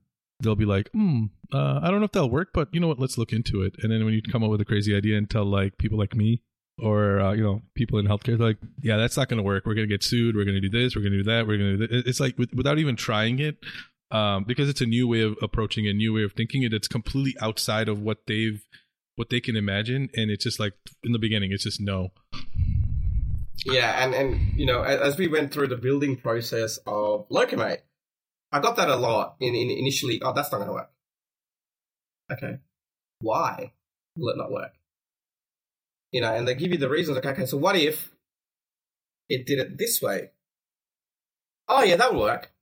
they'll 0.42 0.56
be 0.56 0.66
like, 0.66 0.90
hmm, 0.92 1.26
uh, 1.54 1.82
I 1.84 1.92
don't 1.92 2.00
know 2.00 2.06
if 2.06 2.14
that'll 2.14 2.30
work, 2.30 2.50
but 2.54 2.70
you 2.72 2.80
know 2.80 2.88
what? 2.88 3.00
Let's 3.00 3.18
look 3.18 3.34
into 3.34 3.62
it. 3.64 3.76
And 3.84 3.92
then 3.92 4.06
when 4.06 4.14
you 4.14 4.22
come 4.22 4.44
up 4.44 4.50
with 4.50 4.62
a 4.62 4.66
crazy 4.66 4.96
idea 4.96 5.18
and 5.18 5.30
tell 5.30 5.46
like 5.46 5.78
people 5.78 5.98
like 5.98 6.16
me 6.16 6.42
or 6.82 7.20
uh, 7.20 7.34
you 7.34 7.44
know 7.44 7.62
people 7.76 8.00
in 8.00 8.08
healthcare, 8.08 8.38
they're 8.38 8.48
like, 8.48 8.58
yeah, 8.82 8.96
that's 8.96 9.18
not 9.18 9.28
going 9.28 9.40
to 9.40 9.44
work. 9.44 9.66
We're 9.66 9.76
going 9.76 9.90
to 9.90 9.94
get 9.94 10.04
sued. 10.04 10.38
We're 10.38 10.46
going 10.46 10.62
to 10.62 10.68
do 10.68 10.70
this. 10.70 10.96
We're 10.96 11.02
going 11.02 11.14
to 11.14 11.24
do 11.24 11.32
that. 11.32 11.48
We're 11.48 11.58
going 11.58 11.78
to 11.78 11.88
do 11.88 11.88
this. 11.88 12.04
It's 12.08 12.20
like 12.22 12.38
with, 12.38 12.54
without 12.54 12.80
even 12.80 12.96
trying 12.96 13.40
it, 13.40 13.58
um, 14.12 14.46
because 14.46 14.70
it's 14.70 14.82
a 14.82 14.86
new 14.86 15.06
way 15.06 15.22
of 15.22 15.36
approaching 15.42 15.86
a 15.88 15.94
new 15.94 16.14
way 16.14 16.24
of 16.24 16.32
thinking 16.32 16.64
it. 16.64 16.74
It's 16.74 16.88
completely 16.88 17.36
outside 17.42 17.90
of 17.90 18.02
what 18.02 18.20
they've 18.26 18.64
what 19.20 19.30
they 19.30 19.42
can 19.42 19.58
imagine, 19.58 20.10
and 20.16 20.32
it's 20.32 20.46
just 20.46 20.62
like 20.62 20.72
in 21.04 21.12
the 21.12 21.20
beginning, 21.20 21.52
it's 21.52 21.66
just 21.66 21.82
no. 21.82 22.14
Yeah, 23.66 24.02
and 24.02 24.16
and 24.16 24.58
you 24.58 24.66
know, 24.66 24.82
as 24.82 25.18
we 25.18 25.28
went 25.28 25.54
through 25.54 25.68
the 25.68 25.76
building 25.76 26.16
process 26.16 26.80
of 26.88 27.26
Locumate, 27.30 27.82
I 28.54 28.62
got 28.62 28.78
that 28.78 28.88
a 28.88 28.96
lot. 28.96 29.36
In, 29.42 29.54
in 29.56 29.70
initially, 29.70 30.22
oh, 30.22 30.32
that's 30.32 30.54
not 30.54 30.60
going 30.60 30.70
to 30.70 30.74
work. 30.74 30.92
Okay, 32.32 32.60
why 33.20 33.74
will 34.16 34.30
it 34.30 34.38
not 34.38 34.54
work? 34.54 34.72
You 36.14 36.22
know, 36.22 36.34
and 36.34 36.48
they 36.48 36.56
give 36.56 36.72
you 36.72 36.78
the 36.78 36.90
reasons. 36.90 37.18
Like, 37.18 37.26
okay, 37.26 37.46
so 37.46 37.58
what 37.58 37.76
if 37.76 38.12
it 39.28 39.46
did 39.46 39.60
it 39.60 39.78
this 39.78 40.02
way? 40.02 40.30
Oh 41.68 41.84
yeah, 41.84 41.98
that 41.98 42.14
will 42.14 42.22
work 42.22 42.54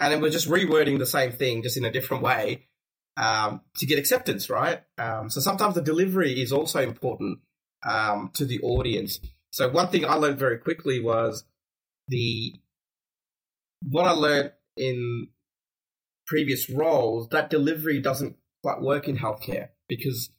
and 0.00 0.12
then 0.12 0.20
we're 0.20 0.30
just 0.30 0.48
rewording 0.48 0.98
the 0.98 1.06
same 1.06 1.32
thing 1.32 1.62
just 1.62 1.76
in 1.76 1.84
a 1.84 1.90
different 1.90 2.22
way 2.22 2.66
um, 3.16 3.60
to 3.76 3.86
get 3.86 3.98
acceptance, 3.98 4.50
right? 4.50 4.80
Um, 4.98 5.30
so 5.30 5.40
sometimes 5.40 5.74
the 5.74 5.82
delivery 5.82 6.40
is 6.40 6.52
also 6.52 6.80
important 6.80 7.38
um, 7.88 8.30
to 8.34 8.44
the 8.44 8.60
audience. 8.60 9.20
So 9.50 9.68
one 9.68 9.88
thing 9.88 10.04
I 10.04 10.14
learned 10.14 10.38
very 10.38 10.58
quickly 10.58 11.00
was 11.00 11.44
the 12.08 12.54
what 13.88 14.06
I 14.06 14.12
learned 14.12 14.52
in 14.76 15.28
previous 16.26 16.70
roles 16.70 17.28
that 17.28 17.50
delivery 17.50 18.00
doesn't 18.00 18.36
quite 18.62 18.80
work 18.80 19.08
in 19.08 19.18
healthcare 19.18 19.68
because 19.88 20.30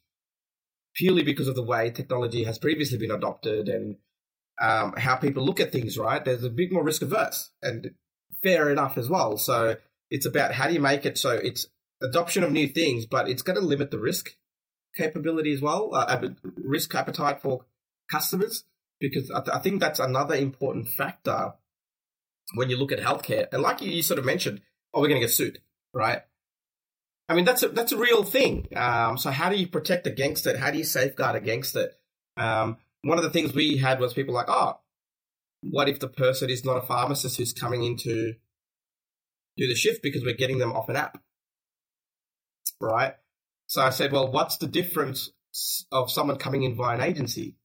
purely 0.96 1.22
because 1.22 1.48
of 1.48 1.54
the 1.54 1.62
way 1.62 1.90
technology 1.90 2.44
has 2.44 2.58
previously 2.58 2.98
been 2.98 3.10
adopted 3.10 3.68
and 3.68 3.96
um, 4.60 4.94
how 4.96 5.16
people 5.16 5.44
look 5.44 5.60
at 5.60 5.70
things, 5.70 5.98
right? 5.98 6.24
There's 6.24 6.44
a 6.44 6.50
bit 6.50 6.72
more 6.72 6.82
risk 6.82 7.02
averse, 7.02 7.50
and 7.62 7.90
fair 8.42 8.70
enough 8.70 8.96
as 8.96 9.08
well. 9.08 9.36
So 9.36 9.76
it's 10.10 10.26
about 10.26 10.52
how 10.52 10.68
do 10.68 10.74
you 10.74 10.80
make 10.80 11.04
it 11.04 11.18
so 11.18 11.30
it's 11.30 11.66
adoption 12.02 12.42
of 12.42 12.52
new 12.52 12.68
things, 12.68 13.06
but 13.06 13.28
it's 13.28 13.42
going 13.42 13.58
to 13.58 13.64
limit 13.64 13.90
the 13.90 13.98
risk 13.98 14.36
capability 14.96 15.52
as 15.52 15.60
well, 15.60 15.90
uh, 15.94 16.28
risk 16.56 16.94
appetite 16.94 17.40
for 17.40 17.64
customers, 18.10 18.64
because 19.00 19.30
I, 19.30 19.40
th- 19.40 19.54
I, 19.54 19.58
think 19.58 19.80
that's 19.80 19.98
another 19.98 20.34
important 20.34 20.88
factor 20.88 21.54
when 22.54 22.70
you 22.70 22.78
look 22.78 22.92
at 22.92 23.00
healthcare. 23.00 23.46
And 23.52 23.62
like 23.62 23.80
you, 23.80 23.90
you 23.90 24.02
sort 24.02 24.18
of 24.18 24.24
mentioned, 24.24 24.62
oh, 24.94 25.00
we're 25.00 25.08
going 25.08 25.20
to 25.20 25.26
get 25.26 25.34
sued, 25.34 25.60
right? 25.92 26.22
I 27.28 27.34
mean, 27.34 27.44
that's 27.44 27.62
a, 27.62 27.68
that's 27.68 27.92
a 27.92 27.96
real 27.96 28.22
thing. 28.22 28.68
Um, 28.76 29.18
so 29.18 29.30
how 29.30 29.48
do 29.48 29.56
you 29.56 29.66
protect 29.66 30.06
against 30.06 30.46
it? 30.46 30.56
How 30.56 30.70
do 30.70 30.78
you 30.78 30.84
safeguard 30.84 31.36
against 31.36 31.74
it? 31.76 31.98
Um, 32.36 32.78
one 33.02 33.18
of 33.18 33.24
the 33.24 33.30
things 33.30 33.52
we 33.52 33.78
had 33.78 34.00
was 34.00 34.14
people 34.14 34.34
like, 34.34 34.48
oh, 34.48 34.78
what 35.62 35.88
if 35.88 35.98
the 35.98 36.08
person 36.08 36.50
is 36.50 36.64
not 36.64 36.76
a 36.76 36.86
pharmacist 36.86 37.36
who's 37.36 37.52
coming 37.52 37.82
in 37.82 37.96
to 37.98 38.34
do 39.56 39.66
the 39.66 39.74
shift 39.74 40.02
because 40.02 40.22
we're 40.22 40.34
getting 40.34 40.58
them 40.58 40.72
off 40.72 40.88
an 40.88 40.96
app? 40.96 41.20
Right? 42.80 43.14
So 43.66 43.82
I 43.82 43.90
said, 43.90 44.12
well, 44.12 44.30
what's 44.30 44.58
the 44.58 44.66
difference 44.66 45.30
of 45.90 46.10
someone 46.10 46.36
coming 46.36 46.62
in 46.62 46.76
via 46.76 46.96
an 46.96 47.02
agency? 47.02 47.56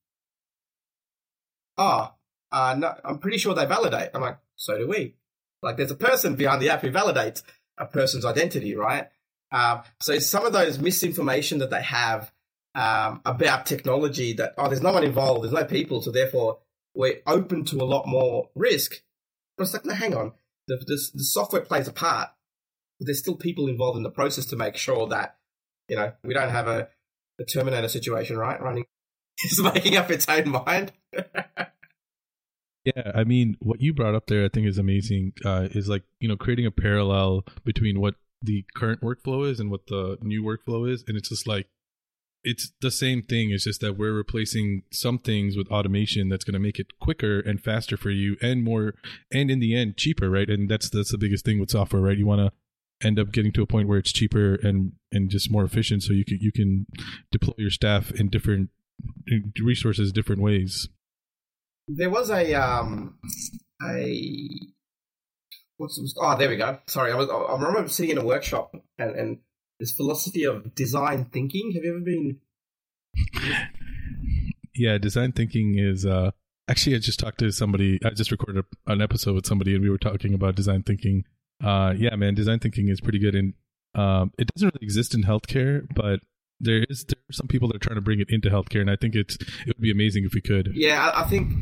Ah, 1.77 2.13
oh, 2.13 2.57
uh, 2.57 2.75
no, 2.75 2.93
I'm 3.03 3.19
pretty 3.19 3.37
sure 3.37 3.53
they 3.53 3.65
validate. 3.65 4.09
I'm 4.13 4.21
like, 4.21 4.37
so 4.55 4.77
do 4.77 4.87
we. 4.87 5.15
Like, 5.61 5.77
there's 5.77 5.91
a 5.91 5.95
person 5.95 6.35
behind 6.35 6.61
the 6.61 6.69
app 6.69 6.81
who 6.81 6.91
validates 6.91 7.43
a 7.77 7.85
person's 7.85 8.25
identity, 8.25 8.75
right? 8.75 9.07
Um, 9.51 9.81
so 10.01 10.17
some 10.19 10.45
of 10.45 10.53
those 10.53 10.79
misinformation 10.79 11.59
that 11.59 11.69
they 11.69 11.81
have 11.81 12.31
um, 12.73 13.21
about 13.25 13.65
technology 13.65 14.33
that, 14.33 14.53
oh, 14.57 14.67
there's 14.67 14.81
no 14.81 14.93
one 14.93 15.03
involved, 15.03 15.43
there's 15.43 15.53
no 15.53 15.65
people, 15.65 16.01
so 16.01 16.11
therefore 16.11 16.59
we're 16.93 17.21
open 17.27 17.65
to 17.65 17.77
a 17.77 17.85
lot 17.85 18.07
more 18.07 18.49
risk. 18.55 19.01
But 19.57 19.63
it's 19.63 19.73
like, 19.73 19.85
no, 19.85 19.93
hang 19.93 20.15
on. 20.15 20.33
The, 20.67 20.77
the, 20.77 21.09
the 21.13 21.23
software 21.23 21.61
plays 21.61 21.87
a 21.87 21.93
part. 21.93 22.29
There's 23.03 23.19
still 23.19 23.35
people 23.35 23.67
involved 23.67 23.97
in 23.97 24.03
the 24.03 24.09
process 24.09 24.45
to 24.47 24.55
make 24.55 24.77
sure 24.77 25.07
that, 25.07 25.35
you 25.89 25.95
know, 25.95 26.13
we 26.23 26.33
don't 26.33 26.49
have 26.49 26.67
a, 26.67 26.87
a 27.39 27.43
Terminator 27.43 27.87
situation, 27.87 28.37
right? 28.37 28.61
Running, 28.61 28.85
just 29.39 29.63
making 29.63 29.97
up 29.97 30.09
its 30.09 30.27
own 30.29 30.49
mind. 30.49 30.91
yeah, 32.85 33.11
I 33.13 33.23
mean, 33.23 33.57
what 33.59 33.81
you 33.81 33.93
brought 33.93 34.15
up 34.15 34.27
there, 34.27 34.45
I 34.45 34.49
think, 34.49 34.67
is 34.67 34.77
amazing. 34.77 35.33
Uh, 35.43 35.67
is 35.71 35.89
like 35.89 36.03
you 36.19 36.27
know 36.27 36.37
creating 36.37 36.65
a 36.65 36.71
parallel 36.71 37.45
between 37.63 37.99
what 37.99 38.15
the 38.41 38.65
current 38.75 39.01
workflow 39.01 39.49
is 39.49 39.59
and 39.59 39.69
what 39.69 39.87
the 39.87 40.17
new 40.21 40.43
workflow 40.43 40.89
is, 40.91 41.03
and 41.07 41.17
it's 41.17 41.29
just 41.29 41.47
like 41.47 41.67
it's 42.43 42.71
the 42.81 42.91
same 42.91 43.21
thing. 43.21 43.51
It's 43.51 43.65
just 43.65 43.81
that 43.81 43.97
we're 43.97 44.13
replacing 44.13 44.83
some 44.91 45.19
things 45.19 45.55
with 45.55 45.67
automation 45.67 46.29
that's 46.29 46.43
going 46.43 46.53
to 46.53 46.59
make 46.59 46.79
it 46.79 46.99
quicker 46.99 47.39
and 47.39 47.61
faster 47.61 47.97
for 47.97 48.09
you, 48.09 48.37
and 48.41 48.63
more, 48.63 48.95
and 49.31 49.51
in 49.51 49.59
the 49.59 49.75
end, 49.75 49.97
cheaper, 49.97 50.29
right? 50.29 50.49
And 50.49 50.69
that's 50.69 50.89
that's 50.89 51.11
the 51.11 51.17
biggest 51.17 51.45
thing 51.45 51.59
with 51.59 51.71
software, 51.71 52.01
right? 52.01 52.17
You 52.17 52.25
want 52.25 52.41
to 52.41 52.51
end 53.03 53.19
up 53.19 53.31
getting 53.31 53.51
to 53.53 53.61
a 53.61 53.67
point 53.67 53.87
where 53.87 53.97
it's 53.97 54.11
cheaper 54.11 54.55
and 54.55 54.93
and 55.11 55.29
just 55.29 55.51
more 55.51 55.63
efficient, 55.63 56.03
so 56.03 56.13
you 56.13 56.25
can 56.25 56.39
you 56.41 56.51
can 56.51 56.85
deploy 57.31 57.53
your 57.57 57.71
staff 57.71 58.11
in 58.11 58.29
different 58.29 58.69
resources, 59.61 60.11
different 60.11 60.41
ways. 60.41 60.87
There 61.87 62.09
was 62.09 62.29
a 62.29 62.53
um 62.53 63.17
a 63.83 64.49
what's 65.77 66.15
oh 66.17 66.37
there 66.37 66.49
we 66.49 66.57
go. 66.57 66.79
Sorry, 66.87 67.11
I 67.11 67.15
was 67.15 67.29
I 67.29 67.53
remember 67.53 67.89
sitting 67.89 68.11
in 68.11 68.17
a 68.17 68.25
workshop 68.25 68.75
and 68.97 69.15
and 69.15 69.39
this 69.79 69.91
philosophy 69.91 70.45
of 70.45 70.75
design 70.75 71.25
thinking. 71.25 71.71
Have 71.73 71.83
you 71.83 71.91
ever 71.91 72.05
been? 72.05 72.39
yeah, 74.75 74.97
design 74.97 75.31
thinking 75.31 75.77
is. 75.77 76.05
uh 76.05 76.31
Actually, 76.69 76.95
I 76.95 76.99
just 76.99 77.19
talked 77.19 77.39
to 77.39 77.51
somebody. 77.51 77.99
I 78.05 78.11
just 78.11 78.31
recorded 78.31 78.63
an 78.87 79.01
episode 79.01 79.35
with 79.35 79.45
somebody, 79.45 79.73
and 79.73 79.83
we 79.83 79.89
were 79.89 79.97
talking 79.97 80.33
about 80.33 80.55
design 80.55 80.83
thinking. 80.83 81.25
Uh, 81.63 81.93
yeah, 81.97 82.15
man, 82.15 82.33
design 82.33 82.59
thinking 82.59 82.89
is 82.89 83.01
pretty 83.01 83.19
good, 83.19 83.35
and 83.35 83.53
um, 83.95 84.31
it 84.37 84.47
doesn't 84.53 84.73
really 84.73 84.85
exist 84.85 85.13
in 85.13 85.23
healthcare, 85.23 85.85
but 85.95 86.21
there 86.59 86.85
is 86.89 87.05
there 87.05 87.17
are 87.29 87.33
some 87.33 87.47
people 87.47 87.67
that 87.67 87.75
are 87.75 87.79
trying 87.79 87.95
to 87.95 88.01
bring 88.01 88.19
it 88.19 88.29
into 88.29 88.49
healthcare, 88.49 88.81
and 88.81 88.89
I 88.89 88.95
think 88.95 89.15
it's 89.15 89.35
it 89.35 89.67
would 89.67 89.81
be 89.81 89.91
amazing 89.91 90.23
if 90.25 90.33
we 90.33 90.41
could. 90.41 90.71
Yeah, 90.73 91.11
I, 91.13 91.23
think 91.23 91.53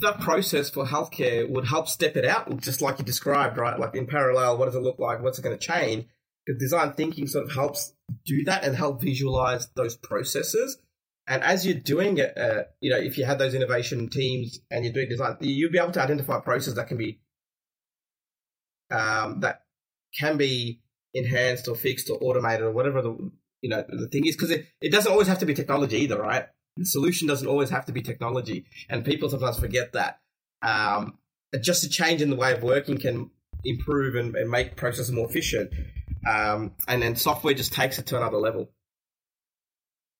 that 0.00 0.20
process 0.20 0.70
for 0.70 0.86
healthcare 0.86 1.48
would 1.48 1.66
help 1.66 1.88
step 1.88 2.16
it 2.16 2.24
out, 2.24 2.56
just 2.60 2.80
like 2.80 2.98
you 2.98 3.04
described, 3.04 3.58
right? 3.58 3.78
Like 3.78 3.94
in 3.94 4.06
parallel, 4.06 4.56
what 4.56 4.66
does 4.66 4.74
it 4.74 4.82
look 4.82 4.98
like? 4.98 5.22
What's 5.22 5.38
it 5.38 5.42
going 5.42 5.58
to 5.58 5.66
change? 5.66 6.06
Because 6.46 6.60
design 6.60 6.92
thinking 6.92 7.26
sort 7.26 7.46
of 7.46 7.52
helps 7.52 7.92
do 8.24 8.44
that 8.44 8.64
and 8.64 8.76
help 8.76 9.00
visualize 9.00 9.68
those 9.74 9.96
processes. 9.96 10.78
And 11.26 11.42
as 11.42 11.66
you're 11.66 11.78
doing 11.78 12.18
it, 12.18 12.36
uh, 12.36 12.64
you 12.80 12.90
know, 12.90 12.98
if 12.98 13.16
you 13.16 13.24
have 13.24 13.38
those 13.38 13.54
innovation 13.54 14.10
teams 14.10 14.60
and 14.70 14.84
you're 14.84 14.92
doing 14.92 15.08
design, 15.08 15.36
you'll 15.40 15.72
be 15.72 15.78
able 15.78 15.92
to 15.92 16.02
identify 16.02 16.38
processes 16.40 16.74
that 16.74 16.88
can 16.88 16.98
be 16.98 17.18
um, 18.94 19.40
that 19.40 19.62
can 20.18 20.36
be 20.36 20.80
enhanced 21.12 21.68
or 21.68 21.74
fixed 21.74 22.10
or 22.10 22.18
automated 22.20 22.62
or 22.62 22.72
whatever 22.72 23.02
the 23.02 23.30
you 23.60 23.70
know 23.70 23.84
the 23.88 24.08
thing 24.08 24.26
is 24.26 24.36
because 24.36 24.50
it, 24.50 24.66
it 24.80 24.92
doesn't 24.92 25.10
always 25.10 25.28
have 25.28 25.38
to 25.38 25.46
be 25.46 25.54
technology 25.54 25.98
either, 25.98 26.20
right? 26.20 26.46
The 26.76 26.86
solution 26.86 27.28
doesn't 27.28 27.46
always 27.46 27.70
have 27.70 27.86
to 27.86 27.92
be 27.92 28.02
technology, 28.02 28.66
and 28.88 29.04
people 29.04 29.28
sometimes 29.28 29.58
forget 29.58 29.92
that. 29.92 30.20
Um, 30.62 31.18
just 31.60 31.84
a 31.84 31.88
change 31.88 32.20
in 32.20 32.30
the 32.30 32.36
way 32.36 32.52
of 32.52 32.62
working 32.62 32.98
can 32.98 33.30
improve 33.64 34.16
and, 34.16 34.34
and 34.34 34.50
make 34.50 34.76
processes 34.76 35.12
more 35.12 35.28
efficient 35.28 35.72
um, 36.26 36.72
and 36.88 37.02
then 37.02 37.16
software 37.16 37.54
just 37.54 37.72
takes 37.72 37.98
it 37.98 38.06
to 38.06 38.16
another 38.16 38.38
level. 38.38 38.70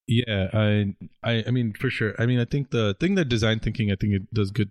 Yeah, 0.07 0.49
I, 0.53 0.95
I, 1.23 1.45
I 1.47 1.51
mean, 1.51 1.73
for 1.73 1.89
sure. 1.89 2.15
I 2.19 2.27
mean, 2.27 2.39
I 2.39 2.45
think 2.45 2.71
the 2.71 2.95
thing 3.01 3.15
that 3.15 3.27
design 3.27 3.61
thinking, 3.61 3.91
I 3.91 3.97
think 3.99 4.15
it 4.15 4.35
does 4.35 4.51
good 4.51 4.71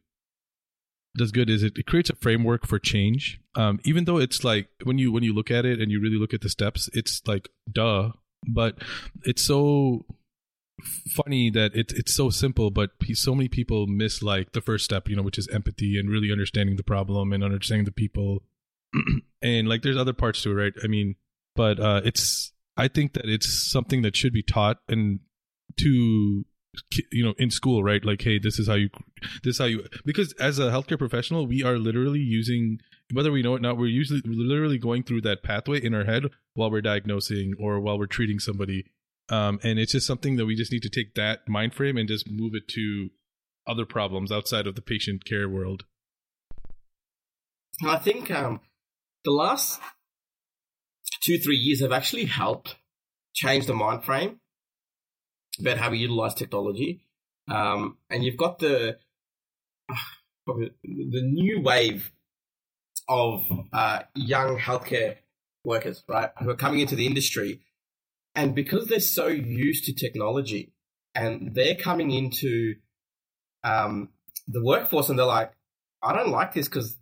does 1.16 1.32
good 1.32 1.50
is 1.50 1.64
it, 1.64 1.78
it 1.78 1.86
creates 1.86 2.10
a 2.10 2.16
framework 2.16 2.68
for 2.68 2.80
change. 2.80 3.40
Um, 3.56 3.80
even 3.84 4.06
though 4.06 4.18
it's 4.18 4.44
like 4.44 4.68
when 4.84 4.98
you 4.98 5.12
when 5.12 5.24
you 5.24 5.34
look 5.34 5.52
at 5.52 5.66
it 5.66 5.80
and 5.80 5.92
you 5.92 6.02
really 6.02 6.18
look 6.18 6.34
at 6.34 6.42
the 6.42 6.50
steps, 6.50 6.90
it's 6.94 7.22
like 7.28 7.50
duh, 7.72 8.12
but 8.48 8.78
it's 9.24 9.46
so 9.46 10.06
funny 11.16 11.50
that 11.52 11.76
it's 11.76 11.94
it's 11.94 12.14
so 12.14 12.30
simple, 12.30 12.72
but 12.72 12.92
so 13.14 13.36
many 13.36 13.48
people 13.48 13.88
miss 13.88 14.24
like 14.24 14.54
the 14.54 14.62
first 14.62 14.86
step, 14.86 15.08
you 15.08 15.16
know, 15.16 15.22
which 15.22 15.38
is 15.38 15.48
empathy 15.50 15.98
and 16.00 16.10
really 16.10 16.32
understanding 16.32 16.78
the 16.78 16.84
problem 16.84 17.32
and 17.32 17.44
understanding 17.44 17.86
the 17.86 17.92
people. 17.92 18.44
and 19.42 19.68
like 19.68 19.82
there's 19.82 19.98
other 19.98 20.14
parts 20.14 20.42
to 20.44 20.52
it, 20.52 20.54
right? 20.54 20.74
I 20.84 20.88
mean, 20.88 21.16
but 21.56 21.80
uh, 21.80 22.02
it's 22.04 22.54
I 22.76 22.88
think 22.88 23.14
that 23.14 23.26
it's 23.26 23.72
something 23.72 24.02
that 24.02 24.16
should 24.16 24.34
be 24.34 24.44
taught 24.44 24.78
and 24.88 25.20
to 25.80 26.46
you 27.12 27.24
know 27.24 27.34
in 27.38 27.52
school 27.52 27.84
right? 27.84 28.04
Like 28.04 28.22
hey 28.22 28.40
this 28.40 28.60
is 28.60 28.68
how 28.68 28.76
you 28.76 28.90
this 29.44 29.56
is 29.56 29.60
how 29.60 29.66
you 29.66 29.86
because 30.06 30.34
as 30.34 30.60
a 30.60 30.72
healthcare 30.72 30.98
professional 30.98 31.48
we 31.48 31.64
are 31.64 31.78
literally 31.78 32.20
using 32.20 32.80
whether 33.12 33.32
we 33.32 33.42
know 33.42 33.54
it 33.54 33.60
or 33.60 33.62
not 33.62 33.78
we're 33.78 33.88
usually 33.88 34.22
literally 34.26 34.78
going 34.78 35.04
through 35.04 35.22
that 35.22 35.44
pathway 35.44 35.84
in 35.84 35.94
our 35.94 36.06
head 36.06 36.24
while 36.54 36.72
we're 36.72 36.82
diagnosing 36.82 37.54
or 37.60 37.80
while 37.80 37.98
we're 37.98 38.08
treating 38.08 38.40
somebody. 38.40 38.86
Um, 39.30 39.60
and 39.64 39.80
it's 39.80 39.94
just 39.94 40.08
something 40.08 40.36
that 40.36 40.46
we 40.46 40.56
just 40.56 40.72
need 40.72 40.84
to 40.84 40.90
take 40.90 41.16
that 41.16 41.48
mind 41.48 41.74
frame 41.74 41.98
and 41.98 42.08
just 42.08 42.30
move 42.30 42.54
it 42.56 42.68
to 42.70 43.10
other 43.68 43.86
problems 43.86 44.32
outside 44.32 44.68
of 44.68 44.76
the 44.76 44.82
patient 44.82 45.26
care 45.26 45.48
world. 45.48 45.84
I 47.86 47.98
think 47.98 48.30
um, 48.30 48.60
the 49.24 49.32
last 49.32 49.80
two 51.24 51.38
three 51.38 51.56
years 51.56 51.82
have 51.82 51.92
actually 51.92 52.26
helped 52.26 52.76
change 53.34 53.66
the 53.66 53.74
mind 53.74 54.04
frame 54.04 54.40
about 55.60 55.78
how 55.78 55.90
we 55.90 56.00
utilize 56.00 56.34
technology. 56.34 57.02
Um, 57.50 57.98
and 58.10 58.24
you've 58.24 58.38
got 58.38 58.60
the 58.60 58.98
the 60.48 61.22
new 61.22 61.62
wave 61.62 62.12
of 63.08 63.44
uh, 63.72 64.00
young 64.16 64.58
healthcare 64.58 65.18
workers, 65.64 66.04
right, 66.08 66.30
who 66.40 66.50
are 66.50 66.56
coming 66.56 66.80
into 66.80 66.96
the 66.96 67.06
industry, 67.06 67.62
and 68.36 68.56
because 68.56 68.88
they're 68.88 69.00
so 69.00 69.28
used 69.28 69.86
to 69.86 69.94
technology, 69.94 70.74
and 71.16 71.54
they're 71.54 71.76
coming 71.76 72.12
into 72.12 72.76
um, 73.64 74.10
the 74.48 74.64
workforce, 74.64 75.10
and 75.10 75.20
they're 75.20 75.26
like, 75.26 75.54
I 76.02 76.14
don't 76.14 76.30
like 76.30 76.54
this 76.54 76.68
because 76.68 76.98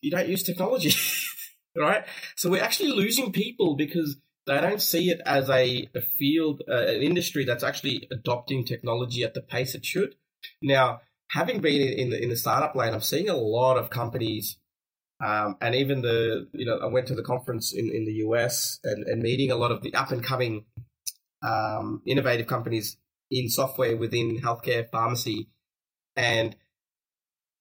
you 0.00 0.10
don't 0.10 0.28
use 0.28 0.42
technology, 0.42 0.94
right? 1.76 2.04
So 2.36 2.50
we're 2.50 2.62
actually 2.62 2.90
losing 2.90 3.32
people 3.32 3.76
because 3.76 4.16
they 4.48 4.60
don't 4.60 4.80
see 4.80 5.10
it 5.10 5.20
as 5.26 5.50
a, 5.50 5.88
a 5.94 6.00
field, 6.00 6.62
uh, 6.68 6.86
an 6.86 7.02
industry 7.02 7.44
that's 7.44 7.62
actually 7.62 8.08
adopting 8.10 8.64
technology 8.64 9.22
at 9.22 9.34
the 9.34 9.42
pace 9.42 9.74
it 9.74 9.84
should. 9.84 10.14
Now, 10.62 11.02
having 11.30 11.60
been 11.60 11.80
in 11.80 12.10
the, 12.10 12.22
in 12.22 12.30
the 12.30 12.36
startup 12.36 12.74
lane, 12.74 12.94
I'm 12.94 13.02
seeing 13.02 13.28
a 13.28 13.36
lot 13.36 13.76
of 13.76 13.90
companies, 13.90 14.58
um, 15.24 15.56
and 15.60 15.74
even 15.74 16.00
the, 16.00 16.48
you 16.52 16.64
know, 16.64 16.78
I 16.78 16.86
went 16.86 17.08
to 17.08 17.14
the 17.14 17.22
conference 17.22 17.74
in, 17.74 17.90
in 17.90 18.06
the 18.06 18.24
US 18.26 18.80
and, 18.82 19.06
and 19.06 19.22
meeting 19.22 19.50
a 19.50 19.56
lot 19.56 19.70
of 19.70 19.82
the 19.82 19.92
up 19.94 20.12
and 20.12 20.24
coming 20.24 20.64
um, 21.42 22.00
innovative 22.06 22.46
companies 22.46 22.96
in 23.30 23.50
software 23.50 23.98
within 23.98 24.40
healthcare, 24.40 24.90
pharmacy. 24.90 25.50
And 26.16 26.56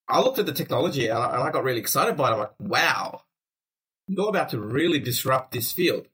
I 0.07 0.21
looked 0.21 0.39
at 0.39 0.45
the 0.45 0.53
technology 0.53 1.07
and 1.07 1.19
I, 1.19 1.33
and 1.33 1.43
I 1.43 1.51
got 1.51 1.65
really 1.65 1.81
excited 1.81 2.15
by 2.15 2.29
it. 2.29 2.33
I'm 2.33 2.39
like, 2.39 2.59
wow, 2.59 3.23
you're 4.07 4.29
about 4.29 4.49
to 4.49 4.59
really 4.59 4.99
disrupt 4.99 5.51
this 5.51 5.73
field 5.73 6.07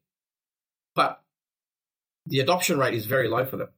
but 0.96 1.22
the 2.26 2.40
adoption 2.40 2.78
rate 2.78 2.94
is 2.94 3.06
very 3.06 3.28
low 3.28 3.46
for 3.46 3.58
them, 3.58 3.70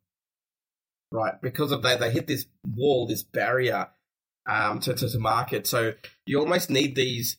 right? 1.11 1.33
Because 1.41 1.71
of 1.71 1.81
that, 1.83 1.99
they 1.99 2.11
hit 2.11 2.27
this 2.27 2.45
wall, 2.75 3.07
this 3.07 3.23
barrier 3.23 3.89
um, 4.47 4.79
to, 4.81 4.93
to, 4.93 5.09
to 5.09 5.19
market. 5.19 5.67
So 5.67 5.93
you 6.25 6.39
almost 6.39 6.69
need 6.69 6.95
these 6.95 7.37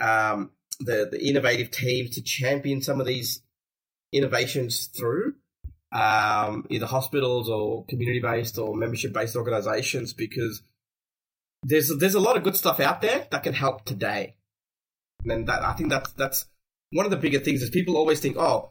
um, 0.00 0.50
the 0.80 1.08
the 1.10 1.24
innovative 1.24 1.70
teams 1.70 2.10
to 2.10 2.22
champion 2.22 2.82
some 2.82 3.00
of 3.00 3.06
these 3.06 3.42
innovations 4.12 4.86
through 4.86 5.34
um, 5.92 6.66
either 6.70 6.86
hospitals 6.86 7.48
or 7.48 7.84
community 7.86 8.20
based 8.20 8.58
or 8.58 8.76
membership 8.76 9.12
based 9.12 9.36
organizations 9.36 10.12
because 10.12 10.62
there's 11.62 11.90
there's 11.98 12.14
a 12.14 12.20
lot 12.20 12.36
of 12.36 12.42
good 12.42 12.56
stuff 12.56 12.80
out 12.80 13.00
there 13.00 13.26
that 13.30 13.42
can 13.42 13.54
help 13.54 13.84
today. 13.84 14.36
And 15.24 15.48
that 15.48 15.62
I 15.62 15.72
think 15.72 15.90
that's 15.90 16.12
that's 16.12 16.46
one 16.92 17.04
of 17.04 17.10
the 17.10 17.16
bigger 17.16 17.40
things 17.40 17.62
is 17.62 17.70
people 17.70 17.96
always 17.96 18.20
think, 18.20 18.36
oh, 18.36 18.70